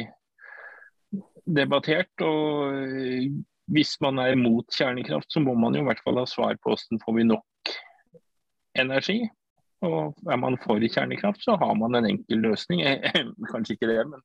debattert. 1.50 2.14
Og 2.26 2.76
eh, 2.76 3.30
hvis 3.74 3.96
man 4.04 4.22
er 4.22 4.38
mot 4.40 4.68
kjernekraft, 4.74 5.32
så 5.34 5.42
må 5.44 5.56
man 5.58 5.76
jo 5.78 5.84
i 5.84 5.90
hvert 5.90 6.04
fall 6.06 6.22
ha 6.22 6.26
svar 6.30 6.58
på 6.60 6.74
hvordan 6.74 7.04
får 7.06 7.18
vi 7.18 7.30
nok 7.34 7.76
energi. 8.80 9.20
Og 9.86 10.18
er 10.28 10.40
man 10.42 10.58
for 10.60 10.82
kjernekraft, 10.84 11.42
så 11.46 11.56
har 11.60 11.74
man 11.80 11.96
en 11.96 12.10
enkel 12.10 12.42
løsning. 12.44 12.84
Kanskje 13.52 13.78
ikke 13.78 13.88
det, 13.88 14.02
men 14.12 14.20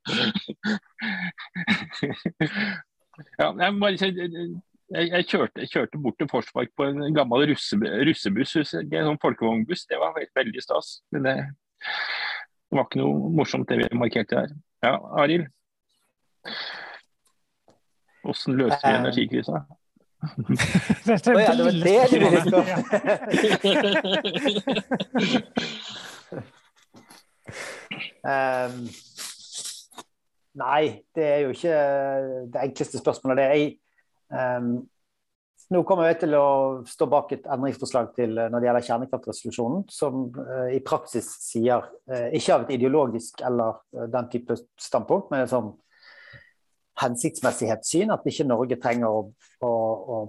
Ja, 3.39 3.47
jeg, 3.51 3.73
bare, 3.79 3.95
jeg, 3.95 5.09
jeg, 5.11 5.25
kjørte, 5.29 5.61
jeg, 5.63 5.69
kjørte, 5.71 6.01
bort 6.01 6.17
til 6.19 6.29
Forsmark 6.31 6.69
på 6.77 6.83
en 6.89 7.15
gammel 7.15 7.47
russe, 7.51 7.75
russebuss, 7.79 8.55
en 8.57 9.07
sånn 9.09 9.23
folkevognbuss. 9.23 9.87
Det 9.89 9.97
var 10.01 10.15
veldig, 10.17 10.33
veldig 10.39 10.61
stas. 10.63 10.87
Men 11.15 11.21
det, 11.27 11.35
det, 11.79 12.73
var 12.77 12.85
ikke 12.87 13.01
noe 13.01 13.13
morsomt 13.39 13.69
det 13.71 13.77
vi 13.81 13.87
markerte 13.99 14.33
her. 14.43 14.49
Ja, 14.85 14.93
Arild? 15.21 15.47
Hvordan 18.25 18.59
løser 18.61 18.81
vi 18.83 18.91
eh. 18.91 18.99
energikrisa? 18.99 19.55
Dette 21.05 21.29
er 21.29 21.35
det 21.35 21.65
var 21.65 21.75
det 21.85 22.01
du 22.09 22.17
ville 22.23 22.41
spørre 22.49 22.75
um, 28.25 28.89
Nei, 30.55 31.03
det 31.15 31.23
er 31.27 31.39
jo 31.43 31.53
ikke 31.55 31.79
det 32.53 32.61
enkleste 32.69 32.99
spørsmålet. 33.01 33.41
Det 33.41 33.47
jeg, 33.51 33.71
um, 34.31 34.75
nå 35.75 35.81
kommer 35.87 36.07
jeg 36.07 36.21
til 36.21 36.37
å 36.37 36.47
stå 36.87 37.07
bak 37.11 37.33
et 37.35 37.49
endringsforslag 37.51 38.13
til 38.15 38.37
når 38.37 38.55
det 38.55 38.69
gjelder 38.69 38.85
kjernekraftresolusjonen, 38.87 39.83
som 39.91 40.29
uh, 40.37 40.69
i 40.71 40.79
praksis 40.85 41.27
sier, 41.43 41.89
uh, 42.11 42.27
ikke 42.37 42.55
av 42.55 42.63
et 42.63 42.75
ideologisk 42.77 43.43
eller 43.43 43.81
uh, 43.97 44.05
den 44.13 44.31
type 44.31 44.55
standpunkt, 44.79 45.27
men 45.33 45.43
et 45.43 45.51
sånn 45.51 45.73
hensiktsmessighetssyn, 47.03 48.13
at 48.15 48.23
ikke 48.31 48.47
Norge 48.47 48.79
trenger 48.79 49.11
å, 49.11 49.25
å, 49.67 49.71
å 50.15 50.19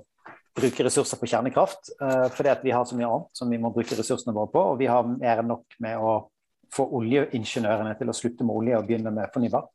bruke 0.57 0.89
ressurser 0.89 1.21
på 1.21 1.29
kjernekraft, 1.31 1.93
fordi 2.35 2.51
at 2.51 2.65
vi 2.65 2.73
har 2.75 2.83
så 2.89 2.97
mye 2.99 3.07
annet 3.07 3.39
som 3.39 3.53
vi 3.53 3.61
må 3.63 3.71
bruke 3.71 3.95
ressursene 3.95 4.35
våre 4.35 4.51
på. 4.51 4.63
Og 4.73 4.81
vi 4.81 4.89
har 4.91 5.07
mer 5.07 5.45
enn 5.45 5.53
nok 5.53 5.77
med 5.85 6.01
å 6.01 6.17
få 6.75 6.89
oljeingeniørene 6.99 7.93
til 8.01 8.11
å 8.11 8.17
slutte 8.17 8.43
med 8.43 8.59
olje 8.59 8.81
og 8.81 8.89
begynne 8.89 9.13
med 9.15 9.31
fornybar. 9.31 9.69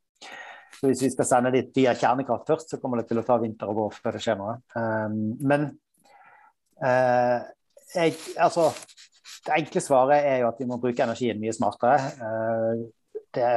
Så 0.82 0.90
hvis 0.90 1.02
vi 1.06 1.12
skal 1.14 1.28
sende 1.30 1.52
dit 1.54 1.68
via 1.78 1.92
kjernekraft 1.94 2.48
først, 2.50 2.72
så 2.74 2.80
kommer 2.82 2.98
det 2.98 3.12
til 3.12 3.22
å 3.22 3.26
ta 3.26 3.36
vinter 3.38 3.70
og 3.70 3.78
vår 3.78 3.98
før 4.02 4.16
det 4.18 4.22
skjer 4.24 4.40
noe. 4.40 4.56
Um, 4.74 5.18
men 5.46 5.68
uh, 6.82 7.38
jeg, 7.94 8.16
altså, 8.42 8.72
det 9.46 9.60
enkle 9.60 9.84
svaret 9.86 10.26
er 10.26 10.40
jo 10.42 10.48
at 10.50 10.58
vi 10.58 10.66
må 10.72 10.80
bruke 10.82 11.06
energien 11.06 11.38
mye 11.38 11.54
smartere. 11.54 12.00
Uh, 12.18 13.20
det 13.38 13.52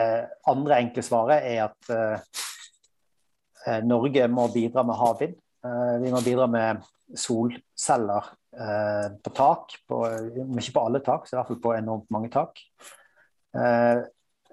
andre 0.53 0.83
enkle 0.85 1.07
svaret 1.07 1.49
er 1.49 1.63
at 1.65 1.89
uh, 1.97 3.81
Norge 3.89 4.29
må 4.29 4.45
bidra 4.53 4.85
med 4.85 5.01
havvind. 5.01 5.39
vi 6.05 6.11
må 6.13 6.19
bidra 6.21 6.45
med 6.53 6.83
solceller 7.17 8.27
på 9.25 9.31
tak, 9.33 9.73
på, 9.89 10.01
ikke 10.61 10.75
på 10.75 10.83
alle 10.85 11.01
tak, 11.01 11.25
så 11.25 11.33
i 11.33 11.39
hvert 11.39 11.49
fall 11.49 11.61
på 11.65 11.73
enormt 11.73 12.11
mange 12.13 12.29
tak. 12.29 12.61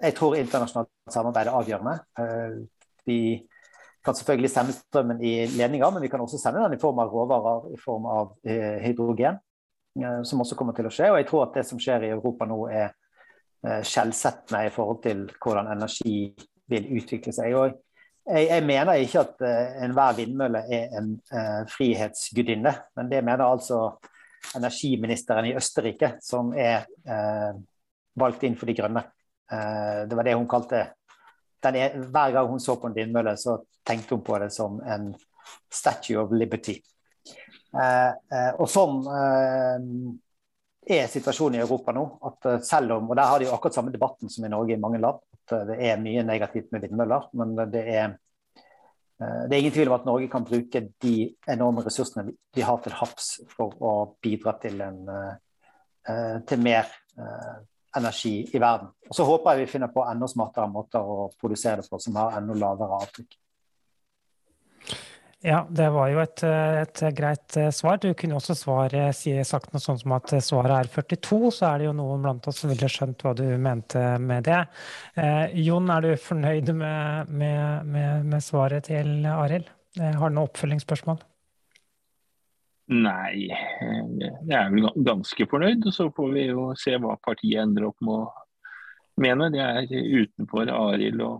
Jeg 0.00 0.16
tror 0.16 0.34
internasjonalt 0.38 0.90
samarbeid 1.12 1.48
er 1.48 1.56
avgjørende. 1.58 1.94
Eh, 2.18 2.54
vi 3.06 3.18
kan 4.04 4.16
selvfølgelig 4.18 4.50
sende 4.50 4.74
strømmen 4.74 5.20
i 5.22 5.34
ledninger, 5.46 5.90
men 5.90 6.02
vi 6.02 6.10
kan 6.10 6.20
også 6.20 6.40
sende 6.40 6.62
den 6.64 6.74
i 6.74 6.80
form 6.80 6.98
av 6.98 7.12
råvarer, 7.12 7.68
i 7.74 7.78
form 7.78 8.08
av 8.10 8.32
eh, 8.42 8.80
hydrogen, 8.82 9.38
eh, 10.00 10.22
som 10.26 10.42
også 10.42 10.58
kommer 10.58 10.74
til 10.74 10.88
å 10.88 10.92
skje. 10.94 11.12
Og 11.12 11.20
jeg 11.20 11.28
tror 11.28 11.46
at 11.46 11.60
det 11.60 11.66
som 11.68 11.80
skjer 11.82 12.08
i 12.08 12.12
Europa 12.16 12.48
nå, 12.48 12.64
er 12.72 12.98
skjellsettende 13.62 14.64
i 14.66 14.70
forhold 14.74 14.96
til 15.04 15.20
hvordan 15.38 15.68
energi 15.70 16.32
vil 16.66 16.88
utvikle 16.98 17.30
seg. 17.30 17.52
Og 17.54 17.76
jeg, 18.26 18.48
jeg 18.48 18.64
mener 18.66 18.98
ikke 18.98 19.22
at 19.22 19.44
enhver 19.86 20.16
vindmølle 20.18 20.64
er 20.66 20.96
en 20.98 21.12
frihetsgudinne, 21.70 22.72
men 22.98 23.12
det 23.12 23.20
mener 23.22 23.44
altså 23.46 23.84
energiministeren 24.58 25.46
i 25.46 25.54
Østerrike, 25.54 26.16
som 26.26 26.50
er 26.58 26.88
valgt 28.18 28.42
inn 28.42 28.58
for 28.58 28.66
De 28.66 28.74
grønne. 28.82 29.04
Eh, 29.52 30.08
det 30.08 30.14
var 30.14 30.24
det 30.24 30.34
hun 30.34 30.48
kalte 30.48 30.86
er, 31.62 31.98
Hver 31.98 32.32
gang 32.32 32.48
hun 32.48 32.60
så 32.60 32.76
på 32.80 32.88
en 32.88 32.96
vindmølle, 32.96 33.36
så 33.36 33.58
tenkte 33.86 34.16
hun 34.16 34.24
på 34.24 34.38
det 34.40 34.50
som 34.54 34.80
en 34.80 35.12
statue 35.70 36.18
of 36.22 36.32
liberty. 36.32 36.78
Eh, 37.72 38.10
eh, 38.10 38.50
og 38.58 38.68
sånn 38.68 39.02
er 40.82 41.06
situasjonen 41.06 41.60
i 41.60 41.62
Europa 41.62 41.94
nå. 41.94 42.02
at 42.28 42.66
selv 42.66 42.96
om, 42.96 43.10
og 43.10 43.16
Der 43.16 43.28
har 43.30 43.38
de 43.38 43.46
jo 43.46 43.54
akkurat 43.54 43.74
samme 43.74 43.92
debatten 43.92 44.30
som 44.30 44.44
i 44.44 44.50
Norge 44.50 44.74
i 44.74 44.80
mange 44.80 44.98
land. 44.98 45.20
at 45.50 45.68
Det 45.68 45.78
er 45.78 46.00
mye 46.00 46.24
negativt 46.24 46.72
med 46.72 46.82
vindmøller. 46.82 47.28
Men 47.32 47.54
det 47.70 47.84
er, 47.86 48.16
det 49.20 49.52
er 49.52 49.60
ingen 49.60 49.72
tvil 49.72 49.88
om 49.88 50.00
at 50.00 50.06
Norge 50.06 50.28
kan 50.28 50.44
bruke 50.44 50.88
de 51.02 51.36
enorme 51.46 51.84
ressursene 51.86 52.32
vi 52.54 52.66
har 52.66 52.82
til 52.82 52.98
havs 52.98 53.30
for 53.54 53.76
å 53.78 53.92
bidra 54.22 54.56
til, 54.58 54.80
en, 54.82 55.06
til 56.48 56.58
mer 56.66 56.90
energi 57.96 58.34
i 58.52 58.58
verden. 58.58 58.90
Og 59.08 59.16
Så 59.16 59.26
håper 59.28 59.54
jeg 59.56 59.66
vi 59.66 59.72
finner 59.74 59.92
på 59.92 60.04
enda 60.08 60.28
smartere 60.30 60.70
måter 60.70 61.00
å 61.04 61.30
produsere 61.40 61.82
det 61.82 61.90
på 61.90 62.00
som 62.00 62.16
har 62.20 62.38
enda 62.38 62.56
lavere 62.56 63.00
avtrykk. 63.02 63.38
Ja, 65.42 65.64
det 65.68 65.88
var 65.90 66.06
jo 66.06 66.20
et, 66.22 66.38
et, 66.46 67.00
greit 67.18 67.56
eh, 67.58 67.72
svar. 67.74 67.96
Du 67.98 68.12
kunne 68.14 68.36
også 68.38 68.54
svare, 68.54 69.08
si, 69.16 69.32
sagt 69.42 69.72
noe 69.74 69.82
sånt 69.82 70.04
som 70.04 70.14
at 70.14 70.30
svaret 70.38 70.76
er 70.76 70.90
42, 70.92 71.50
så 71.56 71.66
er 71.72 71.82
det 71.82 71.88
jo 71.88 71.96
noen 71.98 72.22
blant 72.22 72.46
oss 72.46 72.60
som 72.62 72.70
ville 72.70 72.86
skjønt 72.86 73.24
hva 73.26 73.32
du 73.34 73.42
mente 73.58 74.04
med 74.22 74.46
det. 74.46 74.60
Eh, 75.18 75.56
Jon, 75.64 75.90
er 75.90 76.06
du 76.06 76.12
fornøyd 76.28 76.70
med, 76.78 77.34
med, 77.42 77.90
med, 77.90 78.30
med 78.30 78.46
svaret 78.46 78.86
til 78.86 79.26
Arild? 79.26 79.66
Eh, 79.98 80.14
har 80.14 80.30
du 80.30 80.38
noe 80.38 80.46
oppfølgingsspørsmål? 80.46 81.18
Nei, 82.92 83.46
jeg 83.48 84.58
er 84.58 84.72
vel 84.72 84.90
ganske 85.06 85.46
fornøyd. 85.48 85.86
Så 85.94 86.10
får 86.16 86.34
vi 86.34 86.46
jo 86.50 86.66
se 86.78 86.96
hva 87.00 87.16
partiet 87.24 87.62
ender 87.62 87.88
opp 87.88 87.98
med 88.04 88.18
å 88.18 89.22
mene. 89.22 89.48
Det 89.54 89.62
er 89.64 90.12
utenfor 90.22 90.70
Arild 90.72 91.22
og 91.24 91.36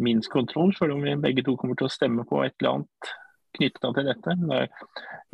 min 0.00 0.22
kontroll, 0.32 0.74
selv 0.76 0.96
om 0.96 1.04
vi 1.04 1.16
begge 1.20 1.44
to 1.46 1.56
kommer 1.60 1.78
til 1.78 1.88
å 1.88 1.92
stemme 1.92 2.24
på 2.28 2.42
et 2.44 2.54
eller 2.60 2.80
annet 2.80 3.12
knytta 3.56 3.92
til 3.96 4.08
dette. 4.08 4.30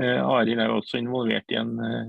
Eh, 0.02 0.22
Arild 0.22 0.60
er 0.60 0.70
jo 0.70 0.78
også 0.80 1.00
involvert 1.00 1.52
i 1.52 1.58
en 1.60 1.74
eh, 1.82 2.06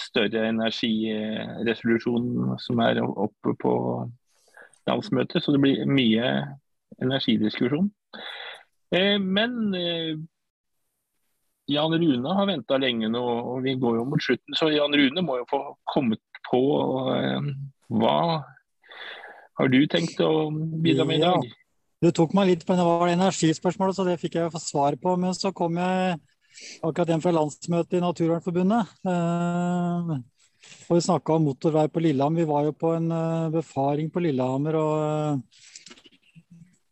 større 0.00 0.48
energiresolusjon 0.48 2.56
som 2.60 2.82
er 2.84 3.02
oppe 3.04 3.54
på 3.60 3.72
landsmøtet, 4.88 5.42
så 5.42 5.48
det 5.54 5.62
blir 5.62 5.86
mye 5.88 6.26
energidiskusjon. 7.00 7.90
Eh, 8.96 9.18
men 9.22 9.52
Jan 11.70 11.94
Rune 11.94 12.34
har 12.36 12.48
venta 12.48 12.78
lenge 12.82 13.10
nå, 13.12 13.22
og 13.22 13.62
vi 13.64 13.76
går 13.78 14.00
jo 14.00 14.06
mot 14.10 14.22
slutten. 14.22 14.56
Så 14.58 14.72
Jan 14.74 14.94
Rune 14.96 15.24
må 15.26 15.38
jo 15.40 15.46
få 15.50 15.60
kommet 15.92 16.22
på 16.50 16.60
hva 17.90 18.18
har 19.60 19.68
du 19.70 19.80
tenkt 19.90 20.20
å 20.24 20.48
bidra 20.50 21.04
med 21.06 21.20
i 21.20 21.24
dag? 21.24 21.44
Ja. 21.44 21.56
Du 22.00 22.08
tok 22.16 22.32
meg 22.32 22.48
litt 22.48 22.62
på 22.64 22.72
det 22.78 22.84
var 22.86 23.10
energispørsmålet, 23.12 23.96
så 23.96 24.06
det 24.08 24.20
fikk 24.22 24.38
jeg 24.38 24.52
få 24.54 24.60
svar 24.62 24.96
på. 25.00 25.12
Men 25.20 25.34
så 25.36 25.52
kom 25.52 25.76
jeg 25.76 26.16
akkurat 26.80 27.12
hjem 27.12 27.24
fra 27.24 27.34
landsmøtet 27.36 27.98
i 27.98 28.04
Naturvernforbundet. 28.04 28.94
Eh, 29.04 30.14
og 30.88 30.94
vi 30.96 31.02
snakka 31.04 31.36
om 31.36 31.44
motorvei 31.50 31.86
på 31.92 32.02
Lillehammer. 32.04 32.40
Vi 32.40 32.48
var 32.48 32.64
jo 32.68 32.72
på 32.76 32.94
en 32.96 33.10
uh, 33.12 33.52
befaring 33.52 34.08
på 34.12 34.22
Lillehammer 34.24 34.76
og 34.80 35.60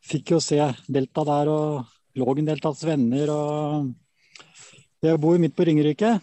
fikk 0.09 0.35
jo 0.35 0.43
se 0.45 0.61
Delta 0.89 1.25
der 1.29 1.51
og 1.53 2.19
Lågendeltas 2.19 2.85
venner. 2.89 3.33
og 3.33 3.91
Jeg 5.05 5.21
bor 5.23 5.39
midt 5.39 5.55
på 5.55 5.67
Ringerike. 5.69 6.17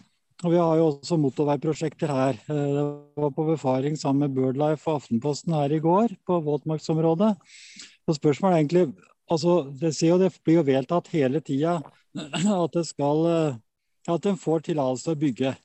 Og 0.44 0.52
vi 0.52 0.60
har 0.60 0.76
jo 0.76 0.88
også 0.90 1.16
motorveiprosjekter 1.16 2.12
her. 2.12 2.40
Det 2.48 2.84
var 3.16 3.32
på 3.32 3.46
befaring 3.48 3.96
sammen 3.96 4.26
med 4.26 4.36
Birdlife 4.36 4.90
og 4.90 5.00
Aftenposten 5.00 5.56
her 5.56 5.72
i 5.72 5.80
går 5.80 6.12
på 6.28 6.40
våtmarksområdet. 6.44 7.32
Så 8.06 8.18
spørsmålet 8.18 8.56
er 8.56 8.60
egentlig 8.60 8.88
altså 9.32 9.72
Det, 9.80 9.96
det 10.20 10.32
blir 10.44 10.60
jo 10.60 10.66
vedtatt 10.68 11.08
hele 11.10 11.40
tida 11.42 11.80
at 12.66 12.76
det 12.76 12.84
skal 12.86 13.26
eh, 13.26 13.56
at 14.08 14.26
en 14.26 14.38
får 14.38 14.68
tillatelse 14.68 15.08
til 15.08 15.16
å 15.16 15.22
bygge. 15.24 15.56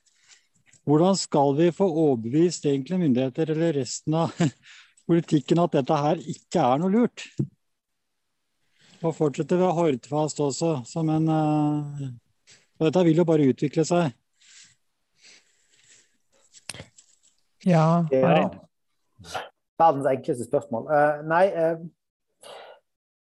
Hvordan 0.87 1.19
skal 1.19 1.53
vi 1.59 1.69
få 1.75 1.85
overbevist 1.85 2.65
egentlig 2.65 3.03
myndigheter 3.03 3.51
eller 3.53 3.75
resten 3.77 4.17
av 4.17 4.33
politikken 5.09 5.61
at 5.61 5.75
dette 5.77 5.99
her 6.07 6.23
ikke 6.33 6.63
er 6.63 6.81
noe 6.81 6.95
lurt? 6.95 7.27
Og 9.01 9.13
fortsetter 9.17 9.61
ved 9.61 9.75
Hordfast 9.77 10.41
også 10.41 10.79
som 10.89 11.09
en 11.13 11.29
uh, 11.29 12.09
Dette 12.81 13.03
vil 13.05 13.21
jo 13.21 13.27
bare 13.29 13.45
utvikle 13.51 13.85
seg. 13.85 14.15
Ja, 17.61 18.07
ja. 18.09 18.47
Verdens 19.81 20.07
enkleste 20.09 20.47
spørsmål. 20.47 20.87
Uh, 20.89 21.19
nei, 21.29 21.43
uh, 21.53 22.55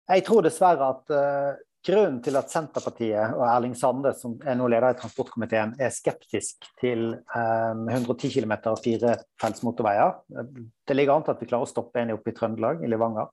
jeg 0.10 0.24
tror 0.28 0.45
dessverre 0.45 0.88
at 0.93 1.12
uh, 1.12 1.57
grunnen 1.86 2.22
til 2.24 2.39
at 2.39 2.51
Senterpartiet 2.51 3.36
og 3.36 3.43
Erling 3.47 3.76
Sande, 3.78 4.14
som 4.16 4.38
er 4.47 4.55
nå 4.60 4.68
leder 4.72 4.95
i 4.95 4.99
transportkomiteen, 4.99 5.76
er 5.80 5.91
skeptisk 5.95 6.70
til 6.80 7.12
um, 7.36 7.84
110 7.88 8.32
km 8.36 8.55
og 8.72 8.80
firefelts 8.84 9.64
motorveier 9.68 10.16
Det 10.88 10.95
ligger 10.95 11.16
an 11.16 11.28
til 11.28 11.36
at 11.36 11.43
vi 11.43 11.49
klarer 11.51 11.68
å 11.68 11.72
stoppe 11.72 12.01
en 12.01 12.16
oppe 12.16 12.32
i 12.32 12.38
Trøndelag, 12.38 12.84
i 12.84 12.91
Levanger. 12.91 13.32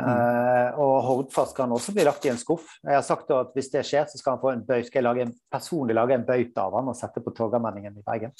Uh, 0.00 0.72
og 0.80 0.92
Hordfast 1.04 1.54
kan 1.56 1.72
også 1.72 1.92
bli 1.94 2.04
lagt 2.06 2.24
i 2.24 2.30
en 2.32 2.40
skuff. 2.40 2.78
Jeg 2.82 2.96
har 2.96 3.04
sagt 3.06 3.30
at 3.30 3.52
Hvis 3.54 3.70
det 3.74 3.84
skjer, 3.86 4.06
så 4.08 4.18
skal 4.18 4.34
han 4.34 4.42
få 4.42 4.52
en 4.54 4.64
bøy, 4.66 4.80
skal 4.86 5.02
jeg 5.02 5.06
lage 5.06 5.26
en, 5.26 5.34
personlig 5.52 5.94
lage 5.94 6.16
en 6.16 6.26
bøyte 6.26 6.62
av 6.62 6.78
han 6.78 6.88
og 6.90 6.96
sette 6.96 7.22
på 7.22 7.34
Torgallmenningen 7.36 8.00
i 8.00 8.04
Bergen. 8.06 8.32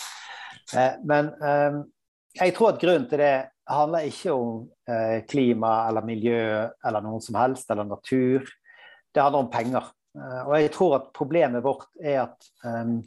Uh, 0.73 0.95
men 1.07 1.29
uh, 1.43 1.83
jeg 2.41 2.55
tror 2.57 2.73
at 2.73 2.81
grunnen 2.81 3.09
til 3.11 3.21
det 3.21 3.35
handler 3.69 4.09
ikke 4.09 4.33
om 4.35 4.63
eh, 4.89 5.19
klima 5.29 5.85
eller 5.89 6.05
miljø 6.05 6.45
eller 6.65 7.05
noe 7.05 7.21
som 7.23 7.37
helst, 7.37 7.69
eller 7.71 7.85
natur. 7.85 8.49
Det 9.13 9.23
handler 9.23 9.45
om 9.45 9.51
penger. 9.53 9.91
Og 10.17 10.55
jeg 10.57 10.73
tror 10.73 10.97
at 10.97 11.11
problemet 11.17 11.63
vårt 11.65 11.87
er 12.01 12.23
at 12.25 12.49
um, 12.65 12.99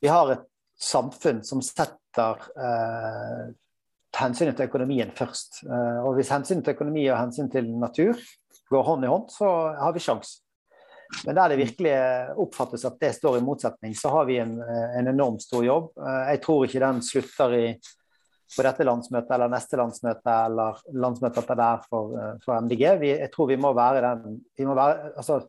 vi 0.00 0.08
har 0.12 0.30
et 0.32 0.44
samfunn 0.80 1.40
som 1.44 1.64
setter 1.64 2.44
hensynet 4.18 4.58
til 4.58 4.68
økonomien 4.68 5.14
først. 5.16 5.62
Uh, 5.68 6.04
og 6.06 6.18
hvis 6.18 6.32
hensynet 6.34 6.66
til 6.66 6.76
økonomi 6.76 7.06
og 7.08 7.20
hensyn 7.20 7.50
til 7.52 7.70
natur 7.78 8.18
går 8.68 8.86
hånd 8.86 9.06
i 9.06 9.10
hånd, 9.12 9.28
så 9.32 9.48
har 9.78 9.94
vi 9.96 10.04
sjans. 10.04 10.38
Men 11.24 11.38
der 11.38 11.54
det 11.54 11.62
virkelig 11.62 11.92
oppfattes 12.36 12.82
at 12.84 12.98
det 13.00 13.14
står 13.16 13.38
i 13.38 13.44
motsetning, 13.44 13.94
så 13.96 14.10
har 14.12 14.26
vi 14.28 14.36
en, 14.42 14.58
en 14.60 15.06
enormt 15.08 15.40
stor 15.40 15.62
jobb. 15.64 15.86
Jeg 16.28 16.42
tror 16.44 16.66
ikke 16.66 16.82
den 16.82 17.00
slutter 17.00 17.54
i 17.56 17.62
på 18.56 18.64
dette 18.64 18.86
landsmøtet 18.86 19.34
eller 19.34 19.52
neste 19.52 19.78
landsmøte 19.78 20.34
eller 20.46 20.80
landsmøtet 20.96 21.42
etter 21.42 21.58
der 21.58 21.84
for, 21.88 22.16
eh, 22.16 22.34
for 22.44 22.56
MDG. 22.64 22.84
Vi, 23.02 23.12
jeg 23.20 23.30
tror 23.34 23.50
vi 23.50 23.60
må 23.60 23.74
være 23.76 24.02
den 24.24 24.40
vi 24.56 24.66
må 24.66 24.76
være, 24.78 25.12
altså 25.16 25.42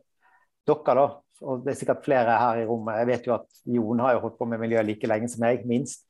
Dere, 0.68 0.94
da, 0.94 1.04
og 1.40 1.62
det 1.64 1.72
er 1.72 1.78
sikkert 1.80 2.04
flere 2.04 2.34
her 2.36 2.60
i 2.60 2.66
rommet. 2.68 2.98
Jeg 3.00 3.08
vet 3.08 3.26
jo 3.26 3.32
at 3.34 3.62
Jon 3.74 4.02
har 4.04 4.12
jo 4.14 4.20
holdt 4.26 4.36
på 4.38 4.46
med 4.46 4.60
miljø 4.60 4.82
like 4.84 5.08
lenge 5.08 5.30
som 5.32 5.40
meg, 5.42 5.64
minst. 5.66 6.04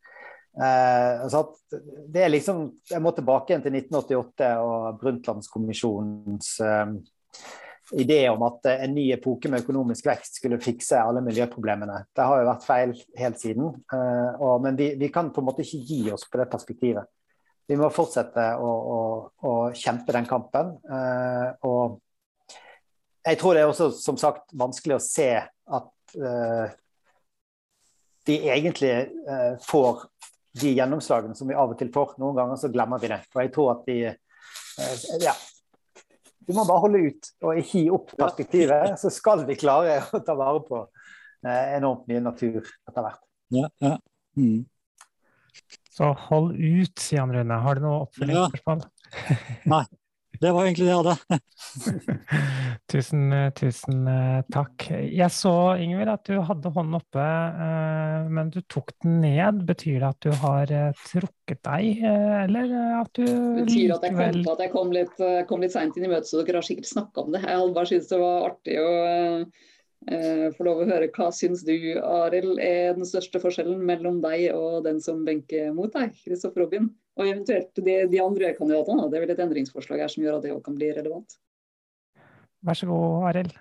Eh, 0.59 1.23
altså 1.23 1.45
det 2.11 2.25
er 2.25 2.33
liksom, 2.33 2.65
Jeg 2.91 3.03
må 3.03 3.13
tilbake 3.15 3.53
igjen 3.53 3.63
til 3.63 3.77
1988 3.79 4.49
og 4.59 4.99
Brundtlandskommisjonens 4.99 6.57
eh, 6.67 6.95
idé 8.03 8.19
om 8.31 8.43
at 8.47 8.67
en 8.73 8.95
ny 8.95 9.07
epoke 9.15 9.51
med 9.51 9.63
økonomisk 9.63 10.09
vekst 10.11 10.41
skulle 10.41 10.61
fikse 10.63 10.99
alle 10.99 11.23
miljøproblemene. 11.27 12.03
Det 12.15 12.27
har 12.27 12.43
jo 12.43 12.51
vært 12.51 12.67
feil 12.67 12.95
helt 13.19 13.41
siden. 13.43 13.73
Eh, 13.95 14.45
men 14.67 14.79
vi, 14.79 14.93
vi, 14.99 15.11
kan 15.15 15.31
på 15.35 15.43
en 15.43 15.51
måte 15.53 15.67
ikke 15.67 15.83
gi 15.87 16.03
oss 16.15 16.27
på 16.31 16.43
det 16.43 16.51
perspektivet. 16.51 17.11
Vi 17.71 17.79
må 17.79 17.87
fortsette 17.95 18.49
å, 18.59 18.71
å, 18.71 19.01
å 19.47 19.57
kjempe 19.79 20.15
den 20.17 20.27
kampen. 20.27 20.75
Eh, 20.91 21.49
og 21.71 22.01
jeg 23.23 23.39
tror 23.39 23.55
det 23.55 23.63
er 23.63 23.71
også 23.71 23.93
som 23.95 24.19
sagt 24.19 24.51
vanskelig 24.59 24.97
å 24.97 25.05
se 25.05 25.31
at 25.71 25.91
de 28.27 28.37
egentlig 28.51 28.95
får 29.63 30.01
de 30.61 30.73
gjennomslagene 30.75 31.37
som 31.39 31.51
vi 31.51 31.55
av 31.59 31.73
og 31.73 31.79
til 31.79 31.93
får. 31.95 32.17
Noen 32.23 32.39
ganger 32.39 32.59
så 32.59 32.71
glemmer 32.73 33.03
vi 33.03 33.13
det. 33.13 33.21
Og 33.35 33.43
jeg 33.45 33.53
tror 33.55 33.73
at 33.77 33.87
de 33.87 33.99
uh, 34.11 35.23
ja, 35.23 35.35
vi 36.51 36.57
må 36.57 36.65
bare 36.67 36.83
holde 36.83 37.05
ut 37.07 37.31
og 37.47 37.61
hi 37.71 37.85
opp 37.95 38.11
perspektivet, 38.19 38.97
så 38.99 39.13
skal 39.15 39.45
vi 39.47 39.59
klare 39.61 40.01
å 40.11 40.23
ta 40.27 40.35
vare 40.39 40.63
på 40.67 40.81
eh, 41.47 41.77
enormt 41.77 42.09
mye 42.11 42.23
natur 42.25 42.59
etter 42.65 43.05
hvert. 43.05 43.21
Ja, 43.55 43.69
ja. 43.85 43.97
Mm. 44.39 44.65
Så 45.91 46.11
hold 46.27 46.57
ut, 46.57 46.99
sier 46.99 47.23
han 47.23 47.35
Rune. 47.35 47.59
Har 47.63 47.79
du 47.79 47.85
noe 47.85 48.03
oppfølgingsspørsmål? 48.07 48.83
Ja. 48.83 49.39
Nei, 49.75 49.85
det 50.41 50.51
var 50.57 50.65
egentlig 50.65 50.87
det 50.87 50.93
jeg 50.93 51.01
hadde. 51.05 51.39
tusen, 52.93 53.25
tusen 53.59 54.07
eh, 54.09 54.39
takk. 54.49 54.87
Jeg 55.13 55.29
så, 55.37 55.53
Ingvild, 55.77 56.09
at 56.15 56.25
du 56.31 56.39
hadde 56.49 56.73
hånden 56.73 56.97
oppe, 56.97 57.27
eh, 57.67 58.31
men 58.33 58.53
du 58.55 58.61
tok 58.65 58.95
den 59.05 59.19
ned. 59.21 59.61
Betyr 59.69 59.99
det 60.01 60.09
at 60.09 60.25
du 60.25 60.31
har 60.41 60.73
eh, 60.73 61.03
trukket 61.13 61.61
deg, 61.69 62.05
eller 62.47 62.73
at 63.03 63.13
du 63.21 63.27
likevel 63.27 63.61
Betyr 63.67 63.97
at 63.99 64.07
jeg 64.09 64.17
kom 64.17 64.55
at 64.55 64.65
jeg 64.65 64.73
kom 64.73 64.95
litt, 64.97 65.25
kom 65.51 65.67
litt 65.67 65.77
seint 65.77 66.01
inn 66.01 66.09
i 66.09 66.13
møtet, 66.13 66.31
så 66.33 66.41
dere 66.41 66.63
har 66.63 66.69
sikkert 66.71 66.89
snakka 66.89 67.27
om 67.27 67.37
det. 67.37 67.45
Jeg 67.45 67.61
hadde 67.61 67.77
bare 67.77 67.93
syntes 67.93 68.11
det 68.15 68.23
var 68.25 68.49
artig 68.49 68.81
å 68.81 68.91
få 70.57 70.65
lov 70.65 70.79
å 70.81 70.87
høre 70.89 71.11
hva 71.13 71.27
syns 71.35 71.61
du, 71.67 71.75
Arild, 72.01 72.57
er 72.63 72.95
den 72.97 73.05
største 73.05 73.41
forskjellen 73.43 73.83
mellom 73.85 74.23
deg 74.25 74.47
og 74.57 74.87
den 74.87 74.97
som 75.05 75.21
benker 75.27 75.75
mot 75.77 75.93
deg, 75.93 76.15
Kristoffer 76.25 76.65
Robin? 76.65 76.89
Og 77.21 77.27
eventuelt 77.29 77.77
de, 77.77 77.97
de 78.09 78.23
andre 78.23 78.55
kandidatene. 78.57 79.11
Det 79.13 79.19
er 79.19 79.27
vel 79.27 79.35
et 79.35 79.43
endringsforslag 79.45 80.01
her 80.01 80.13
som 80.13 80.25
gjør 80.25 80.39
at 80.39 80.47
det 80.47 80.55
òg 80.55 80.63
kan 80.65 80.79
bli 80.79 80.89
relevant. 80.97 81.37
Vær 82.65 82.81
så 82.81 82.89
god, 82.89 83.29
Arild. 83.29 83.59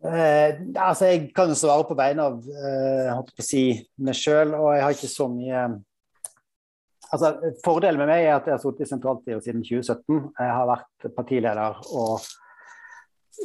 Eh, 0.00 0.60
altså 0.80 1.10
jeg 1.10 1.26
kan 1.36 1.50
jo 1.50 1.58
svare 1.58 1.84
på 1.84 1.94
vegne 1.98 2.24
av 2.24 2.46
eh, 2.48 3.18
på 3.36 3.44
si 3.44 3.64
meg 4.00 4.16
sjøl, 4.16 4.54
og 4.56 4.70
jeg 4.72 4.84
har 4.86 4.94
ikke 4.96 5.10
så 5.12 5.26
mye 5.28 5.64
altså 7.10 7.32
Fordelen 7.64 8.00
med 8.00 8.08
meg 8.08 8.24
er 8.24 8.36
at 8.38 8.46
jeg 8.48 8.54
har 8.54 8.62
sittet 8.62 8.86
i 8.86 8.88
sentralstyret 8.88 9.44
siden 9.44 9.64
2017. 9.66 10.30
Jeg 10.38 10.54
har 10.56 10.68
vært 10.70 11.10
partileder 11.16 11.80
og 11.90 12.22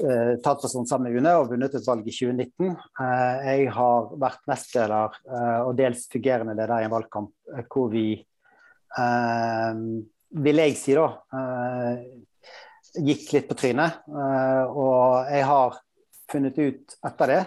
eh, 0.03 0.35
talsperson 0.43 0.87
sammen 0.87 1.11
med 1.11 1.21
UNE 1.21 1.33
og 1.39 1.49
vunnet 1.53 1.75
et 1.77 1.87
valg 1.87 2.07
i 2.07 2.13
2019. 2.13 2.71
Eh, 2.71 3.47
jeg 3.47 3.71
har 3.75 4.09
vært 4.21 4.43
nestleder 4.49 5.17
eh, 5.29 5.59
og 5.65 5.73
dels 5.79 6.05
fungerende 6.11 6.55
leder 6.57 6.81
i 6.81 6.87
en 6.87 6.93
valgkamp 6.93 7.31
hvor 7.71 7.89
vi, 7.91 8.07
vil 10.45 10.61
jeg 10.61 10.75
si 10.79 10.93
da, 10.95 11.05
gikk 12.95 13.33
litt 13.35 13.47
på 13.49 13.57
trynet. 13.59 14.05
og 14.07 15.27
jeg 15.27 15.43
har 15.49 15.77
funnet 16.31 16.57
ut 16.57 16.95
etter 17.05 17.31
det, 17.33 17.41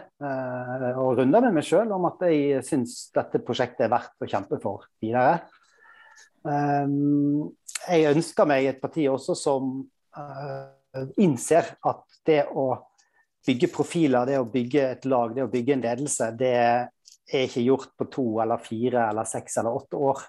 og 1.00 1.18
runda 1.18 1.40
med 1.40 1.56
meg 1.56 1.66
sjøl, 1.66 1.88
om 1.96 2.04
at 2.10 2.20
jeg 2.28 2.60
syns 2.68 2.98
dette 3.16 3.40
prosjektet 3.44 3.86
er 3.86 3.94
verdt 3.94 4.24
å 4.26 4.28
kjempe 4.28 4.60
for 4.62 4.84
videre. 5.00 5.40
jeg 6.44 8.12
ønsker 8.12 8.52
meg 8.52 8.68
et 8.68 8.82
parti 8.84 9.08
også 9.08 9.38
som 9.40 9.72
innser 11.20 11.74
at 11.86 12.04
det 12.26 12.44
å 12.52 12.70
bygge 13.46 13.70
profiler, 13.72 14.26
det 14.28 14.38
å 14.40 14.48
bygge 14.48 14.84
et 14.92 15.06
lag, 15.08 15.34
det 15.34 15.44
å 15.44 15.52
bygge 15.52 15.76
en 15.76 15.84
ledelse, 15.84 16.30
det 16.38 16.54
er 16.58 17.44
ikke 17.44 17.64
gjort 17.64 17.94
på 17.98 18.08
to 18.12 18.26
eller 18.42 18.60
fire 18.62 19.08
eller 19.10 19.28
seks 19.28 19.60
eller 19.60 19.76
åtte 19.76 20.00
år. 20.00 20.24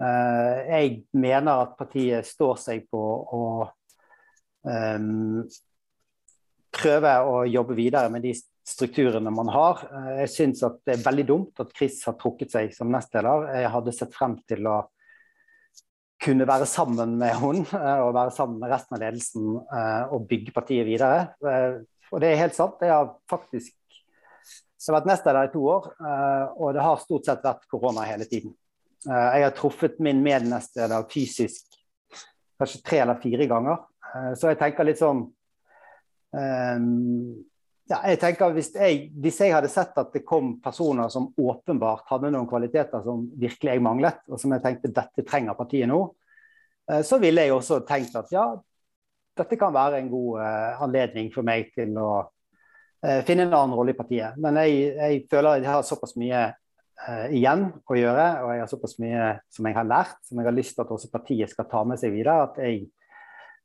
Eh, 0.00 0.60
jeg 0.70 0.94
mener 1.20 1.66
at 1.66 1.74
partiet 1.78 2.28
står 2.28 2.60
seg 2.60 2.86
på 2.92 3.00
å 3.36 3.42
um, 4.64 5.42
prøve 6.72 7.16
å 7.26 7.42
jobbe 7.48 7.76
videre 7.76 8.12
med 8.12 8.24
de 8.24 8.32
strukturene 8.34 9.32
man 9.34 9.50
har. 9.52 9.84
Eh, 9.90 10.14
jeg 10.22 10.32
syns 10.36 10.64
det 10.86 10.96
er 10.96 11.04
veldig 11.04 11.26
dumt 11.28 11.64
at 11.64 11.74
Chris 11.76 12.00
har 12.08 12.16
trukket 12.20 12.56
seg 12.56 12.72
som 12.76 12.92
nestleder. 12.92 13.50
Jeg 13.60 13.74
hadde 13.76 13.96
sett 13.96 14.16
frem 14.16 14.38
til 14.48 14.70
å 14.70 14.78
kunne 16.20 16.46
være 16.48 16.68
sammen 16.68 17.16
med 17.18 17.34
hun 17.40 17.62
eh, 17.64 18.00
og 18.04 18.14
være 18.16 18.34
sammen 18.34 18.60
med 18.60 18.72
resten 18.72 18.96
av 18.96 19.02
ledelsen 19.02 19.46
eh, 19.60 20.12
og 20.12 20.26
bygge 20.28 20.54
partiet 20.54 20.86
videre. 20.88 21.30
Eh, 21.40 21.80
og 22.10 22.22
det 22.22 22.30
er 22.30 22.42
helt 22.42 22.56
sant. 22.56 22.80
Jeg 22.84 22.92
har 22.92 23.14
faktisk 23.30 23.76
jeg 24.80 24.94
har 24.94 24.96
vært 24.96 25.10
nestleder 25.10 25.46
i 25.46 25.50
to 25.52 25.60
år, 25.68 25.86
og 26.56 26.70
det 26.72 26.80
har 26.80 27.02
stort 27.02 27.26
sett 27.28 27.42
vært 27.44 27.66
korona 27.68 28.00
hele 28.08 28.24
tiden. 28.24 28.54
Jeg 29.04 29.42
har 29.44 29.52
truffet 29.52 29.98
min 30.00 30.22
mednestleder 30.24 31.04
fysisk 31.12 31.76
kanskje 32.56 32.80
tre 32.88 33.02
eller 33.02 33.20
fire 33.20 33.44
ganger. 33.50 33.82
Så 34.40 34.48
jeg 34.48 34.58
tenker 34.62 34.88
litt 34.88 35.02
sånn 35.02 35.20
ja, 37.90 37.98
jeg 38.06 38.20
tenker 38.22 38.54
hvis 38.54 38.70
jeg, 38.74 39.02
hvis 39.18 39.40
jeg, 39.42 39.52
hadde 39.54 39.70
sett 39.72 39.96
at 39.98 40.12
det 40.14 40.22
kom 40.26 40.54
personer 40.62 41.10
som 41.12 41.28
åpenbart 41.38 42.06
hadde 42.12 42.30
noen 42.30 42.48
kvaliteter 42.50 43.02
som 43.04 43.26
virkelig 43.40 43.74
jeg 43.74 43.82
manglet, 43.84 44.22
og 44.30 44.40
som 44.40 44.54
jeg 44.54 44.62
tenkte 44.64 44.92
dette 44.94 45.26
trenger 45.26 45.58
partiet 45.58 45.90
nå, 45.90 46.04
Eh, 46.90 47.02
så 47.02 47.18
ville 47.18 47.44
jeg 47.44 47.54
også 47.54 47.80
tenkt 47.88 48.16
at 48.18 48.30
ja, 48.34 48.44
dette 49.38 49.58
kan 49.60 49.74
være 49.74 50.00
en 50.00 50.10
god 50.10 50.40
uh, 50.42 50.82
anledning 50.84 51.30
for 51.32 51.46
meg 51.46 51.70
til 51.72 51.94
å 51.96 52.08
uh, 52.26 53.20
finne 53.24 53.46
en 53.46 53.54
annen 53.54 53.76
rolle 53.78 53.94
i 53.94 53.96
partiet. 53.96 54.36
Men 54.42 54.58
jeg, 54.60 54.90
jeg 54.98 55.22
føler 55.30 55.62
jeg 55.62 55.70
har 55.70 55.86
såpass 55.86 56.16
mye 56.20 56.42
uh, 56.50 57.26
igjen 57.32 57.68
å 57.70 57.96
gjøre, 57.96 58.26
og 58.42 58.52
jeg 58.52 58.64
har 58.64 58.72
såpass 58.72 58.98
mye 59.00 59.30
som 59.54 59.70
jeg 59.70 59.78
har 59.78 59.88
lært, 59.88 60.18
som 60.26 60.42
jeg 60.42 60.50
har 60.50 60.58
lyst 60.58 60.76
til 60.76 60.84
at 60.84 60.92
også 60.98 61.12
partiet 61.14 61.54
skal 61.54 61.70
ta 61.70 61.84
med 61.88 62.02
seg 62.02 62.12
videre, 62.16 62.50
at 62.50 62.60
jeg 62.60 62.82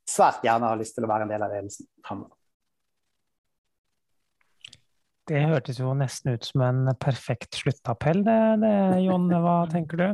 svært 0.08 0.46
gjerne 0.46 0.70
har 0.70 0.80
lyst 0.80 0.96
til 0.96 1.08
å 1.08 1.12
være 1.12 1.28
en 1.28 1.34
del 1.34 1.48
av 1.48 1.58
ledelsen 1.58 1.90
fremover. 2.06 2.38
Det 5.26 5.42
hørtes 5.42 5.80
jo 5.82 5.94
nesten 5.98 6.36
ut 6.36 6.46
som 6.46 6.62
en 6.62 6.90
perfekt 7.02 7.58
sluttappell, 7.58 8.22
det, 8.26 8.40
det 8.62 8.76
Jon. 9.08 9.26
Hva 9.32 9.58
tenker 9.74 10.02
du? 10.02 10.08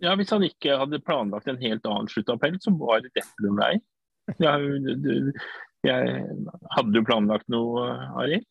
Ja, 0.00 0.16
Hvis 0.16 0.32
han 0.32 0.44
ikke 0.46 0.78
hadde 0.80 1.02
planlagt 1.04 1.48
en 1.50 1.60
helt 1.60 1.86
annen 1.86 2.08
sluttappell, 2.10 2.56
så 2.62 2.72
var 2.80 3.04
det 3.04 3.12
dette 3.14 3.44
den 3.44 3.58
vei. 3.58 3.74
Jeg, 4.40 5.34
jeg, 5.84 6.24
hadde 6.76 6.94
du 6.94 7.02
planlagt 7.04 7.48
noe, 7.52 7.86
Arild? 8.20 8.46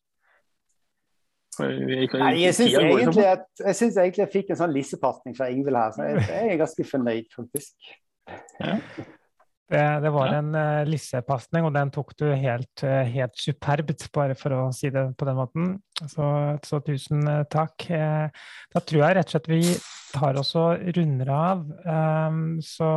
Nei, 1.60 2.06
jeg 2.40 2.56
syns 2.56 2.78
egentlig, 2.78 3.26
egentlig, 3.28 4.22
jeg 4.22 4.32
fikk 4.32 4.52
en 4.54 4.60
sånn 4.62 4.72
lissepasning 4.72 5.36
fra 5.36 5.50
Ingvild 5.52 5.76
her, 5.76 5.92
så 5.92 6.06
jeg, 6.08 6.22
jeg, 6.30 6.52
er 6.54 6.62
ganske 6.62 6.86
fornøyd, 6.88 7.28
faktisk. 7.36 7.90
Ja. 8.62 8.78
Det, 9.70 9.82
det, 10.02 10.10
var 10.10 10.32
en 10.34 10.50
uh, 10.58 10.88
lissepasning, 10.90 11.68
og 11.68 11.76
den 11.76 11.92
tok 11.94 12.16
du 12.18 12.26
helt, 12.34 12.82
uh, 12.82 13.04
helt, 13.06 13.36
superbt, 13.38 14.08
bare 14.16 14.34
for 14.38 14.56
å 14.56 14.62
si 14.74 14.90
det 14.94 15.04
på 15.18 15.28
den 15.30 15.38
måten. 15.38 15.72
Så, 16.00 16.26
så 16.66 16.80
tusen 16.86 17.22
uh, 17.30 17.44
takk. 17.50 17.86
da 17.86 18.82
tror 18.82 19.04
jeg 19.04 19.18
rett 19.20 19.30
og 19.30 19.36
slett 19.36 19.52
vi 19.52 19.62
tar 20.10 20.40
oss 20.42 20.56
og 20.58 20.82
runder 20.98 21.34
av. 21.36 21.62
Um, 21.86 22.58
så 22.66 22.90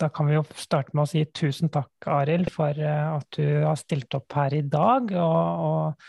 da 0.00 0.08
kan 0.12 0.30
vi 0.30 0.38
jo 0.38 0.46
starte 0.56 0.96
med 0.96 1.04
å 1.04 1.10
si 1.10 1.26
tusen 1.36 1.72
takk, 1.72 2.08
Arild, 2.08 2.48
for 2.52 2.80
at 2.80 3.28
du 3.36 3.44
har 3.64 3.76
stilt 3.80 4.16
opp 4.16 4.32
her 4.36 4.56
i 4.56 4.64
dag. 4.64 5.12
og, 5.12 5.68
og 5.68 6.08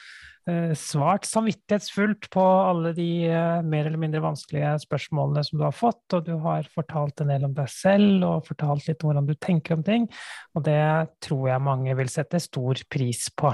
svart 0.79 1.27
samvittighetsfullt 1.27 2.29
på 2.31 2.43
alle 2.43 2.93
de 2.95 3.07
eh, 3.27 3.61
mer 3.67 3.89
eller 3.89 3.99
mindre 3.99 4.21
vanskelige 4.23 4.73
spørsmålene 4.85 5.43
som 5.43 5.59
du 5.59 5.65
har 5.65 5.75
fått, 5.75 6.05
og 6.15 6.23
du 6.27 6.37
har 6.43 6.69
fortalt 6.71 7.23
en 7.23 7.33
del 7.33 7.47
om 7.49 7.55
deg 7.57 7.67
selv 7.71 8.23
og 8.23 8.47
fortalt 8.47 8.87
litt 8.87 9.03
om 9.03 9.11
hvordan 9.11 9.27
du 9.27 9.35
tenker 9.35 9.75
om 9.75 9.83
ting, 9.87 10.07
og 10.55 10.63
det 10.67 10.79
tror 11.23 11.49
jeg 11.51 11.65
mange 11.67 11.97
vil 11.99 12.11
sette 12.11 12.39
stor 12.43 12.79
pris 12.87 13.27
på. 13.35 13.51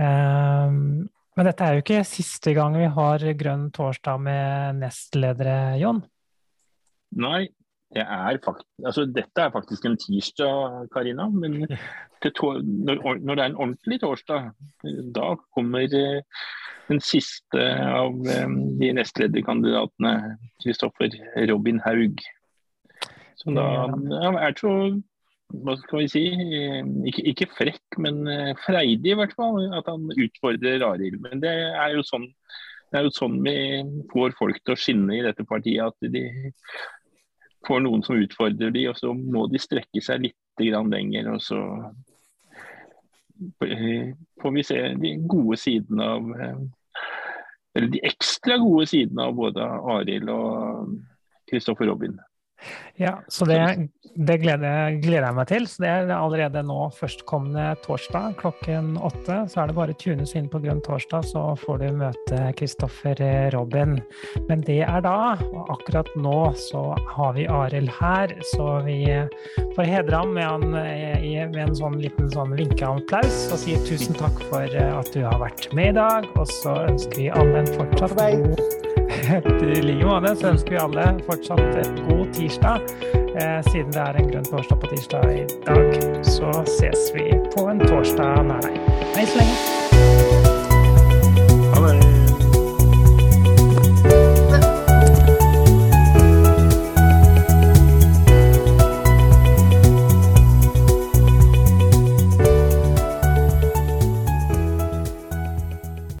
Um, 0.00 1.08
men 1.36 1.46
dette 1.46 1.66
er 1.66 1.76
jo 1.76 1.82
ikke 1.82 2.04
siste 2.06 2.54
gang 2.56 2.78
vi 2.78 2.88
har 2.90 3.26
Grønn 3.38 3.68
torsdag 3.74 4.22
med 4.22 4.80
nestledere, 4.82 5.78
Jon? 5.82 6.02
Nei, 7.18 7.48
det 7.90 8.02
er 8.04 8.38
altså, 8.86 9.04
dette 9.04 9.42
er 9.42 9.50
faktisk 9.50 9.84
en 9.84 9.96
tirsdag, 9.98 10.86
Karina. 10.94 11.26
Men 11.28 11.58
når, 11.60 13.18
når, 13.18 13.34
det 13.34 13.42
er 13.42 13.48
en 13.48 13.56
ordentlig 13.56 14.00
torsdag, 14.00 14.50
da 15.14 15.34
kommer 15.54 15.96
eh, 15.98 16.22
den 16.88 17.02
siste 17.02 17.66
av 17.74 18.14
eh, 18.30 18.46
de 18.80 18.92
nestlederkandidatene, 18.94 20.14
Kristoffer 20.62 21.18
Robin 21.50 21.82
Haug. 21.86 22.22
Som 23.40 23.58
da 23.58 23.66
ja, 23.90 24.34
er 24.38 24.58
så 24.58 24.74
hva 25.50 25.74
skal 25.80 26.04
vi 26.04 26.10
si, 26.12 26.24
ikke, 27.10 27.22
ikke, 27.26 27.46
frekk, 27.56 27.96
men 27.98 28.22
freidig 28.62 29.10
i 29.10 29.16
hvert 29.18 29.32
fall, 29.34 29.64
at 29.74 29.88
han 29.90 30.04
utfordrer 30.14 30.84
Arild. 30.86 31.18
Men 31.24 31.42
det 31.42 31.50
er 31.74 31.96
jo 31.96 32.04
sånn 32.06 32.28
det 32.90 32.98
er 32.98 33.06
jo 33.06 33.12
sånn 33.14 33.36
vi 33.42 33.56
får 34.10 34.32
folk 34.38 34.56
til 34.62 34.74
å 34.74 34.78
skinne 34.78 35.14
i 35.14 35.22
dette 35.22 35.46
partiet. 35.46 35.90
At 35.90 36.10
de 36.10 36.24
får 37.66 37.82
noen 37.84 38.02
som 38.02 38.20
utfordrer 38.20 38.72
de, 38.74 38.86
og 38.90 38.96
så 38.98 39.12
må 39.14 39.46
de 39.50 39.60
strekke 39.60 40.02
seg 40.04 40.26
litt 40.26 40.36
lenger. 40.60 41.32
og 41.32 41.40
så 41.42 41.60
får 44.42 44.52
vi 44.52 44.64
se 44.64 44.80
de 45.00 45.14
gode 45.24 45.56
sidene 45.56 46.04
av 46.04 46.32
Eller 47.74 47.86
de 47.86 48.00
ekstra 48.02 48.56
gode 48.58 48.86
sidene 48.90 49.28
av 49.28 49.36
både 49.38 49.62
Arild 49.62 50.28
og 50.28 50.88
Kristoffer 51.46 51.86
Robin. 51.86 52.16
Ja, 53.00 53.14
så 53.32 53.46
det, 53.48 53.88
det 54.14 54.36
gleder, 54.42 54.96
gleder, 55.00 55.26
jeg 55.30 55.36
meg 55.38 55.48
til. 55.48 55.66
Så 55.70 55.84
det 55.84 55.90
er 55.90 56.10
allerede 56.12 56.62
nå 56.66 56.90
førstkommende 56.98 57.72
torsdag 57.84 58.34
klokken 58.40 58.92
åtte. 59.00 59.38
Så 59.48 59.62
er 59.62 59.70
det 59.70 59.76
bare 59.78 59.94
å 59.94 60.00
tune 60.00 60.26
inn 60.36 60.50
på 60.52 60.60
Grønn 60.60 60.82
torsdag, 60.84 61.24
så 61.30 61.44
får 61.62 61.80
du 61.80 61.86
møte 62.02 62.42
Kristoffer 62.58 63.22
Robin. 63.54 63.96
Men 64.50 64.64
det 64.66 64.82
er 64.84 65.04
da, 65.06 65.36
og 65.48 65.72
akkurat 65.78 66.10
nå 66.20 66.50
så 66.60 66.90
har 67.14 67.34
vi 67.38 67.48
Arild 67.50 67.92
her, 68.00 68.36
så 68.52 68.68
vi 68.84 69.00
får 69.76 69.88
hedre 69.88 70.20
ham 70.20 70.36
med, 70.36 70.44
han, 70.44 70.76
med 71.54 71.62
en 71.64 71.76
sånn 71.78 71.98
liten 72.02 72.28
sånn 72.34 72.52
vinkeapplaus 72.58 73.48
og 73.50 73.62
sier 73.64 73.80
tusen 73.88 74.18
takk 74.18 74.44
for 74.50 74.68
at 74.68 75.12
du 75.14 75.22
har 75.24 75.40
vært 75.40 75.70
med 75.76 75.94
i 75.94 75.98
dag. 76.02 76.28
Og 76.36 76.46
så 76.60 76.76
ønsker 76.84 77.24
vi 77.24 77.32
alle 77.32 77.64
en 77.64 77.74
fortsatt 77.78 78.18
god 78.20 78.89
i 79.20 79.82
like 79.82 80.06
måte 80.06 80.34
så 80.36 80.52
ønsker 80.54 80.76
vi 80.76 80.80
alle 80.80 81.08
fortsatt 81.26 81.80
en 81.82 81.98
god 82.08 82.32
tirsdag. 82.36 82.86
Eh, 83.14 83.58
siden 83.70 83.92
det 83.94 84.04
er 84.04 84.20
en 84.20 84.30
grønn 84.30 84.48
torsdag 84.48 84.80
på 84.80 84.94
tirsdag 84.94 85.34
i 85.34 85.44
dag, 85.66 86.24
så 86.26 86.54
ses 86.66 87.10
vi 87.14 87.28
på 87.54 87.68
en 87.70 87.84
torsdag 87.86 88.48
nær 88.48 88.64
deg. 88.66 88.80
Hei 89.16 89.28
så 89.28 89.42
lenge. 89.42 89.69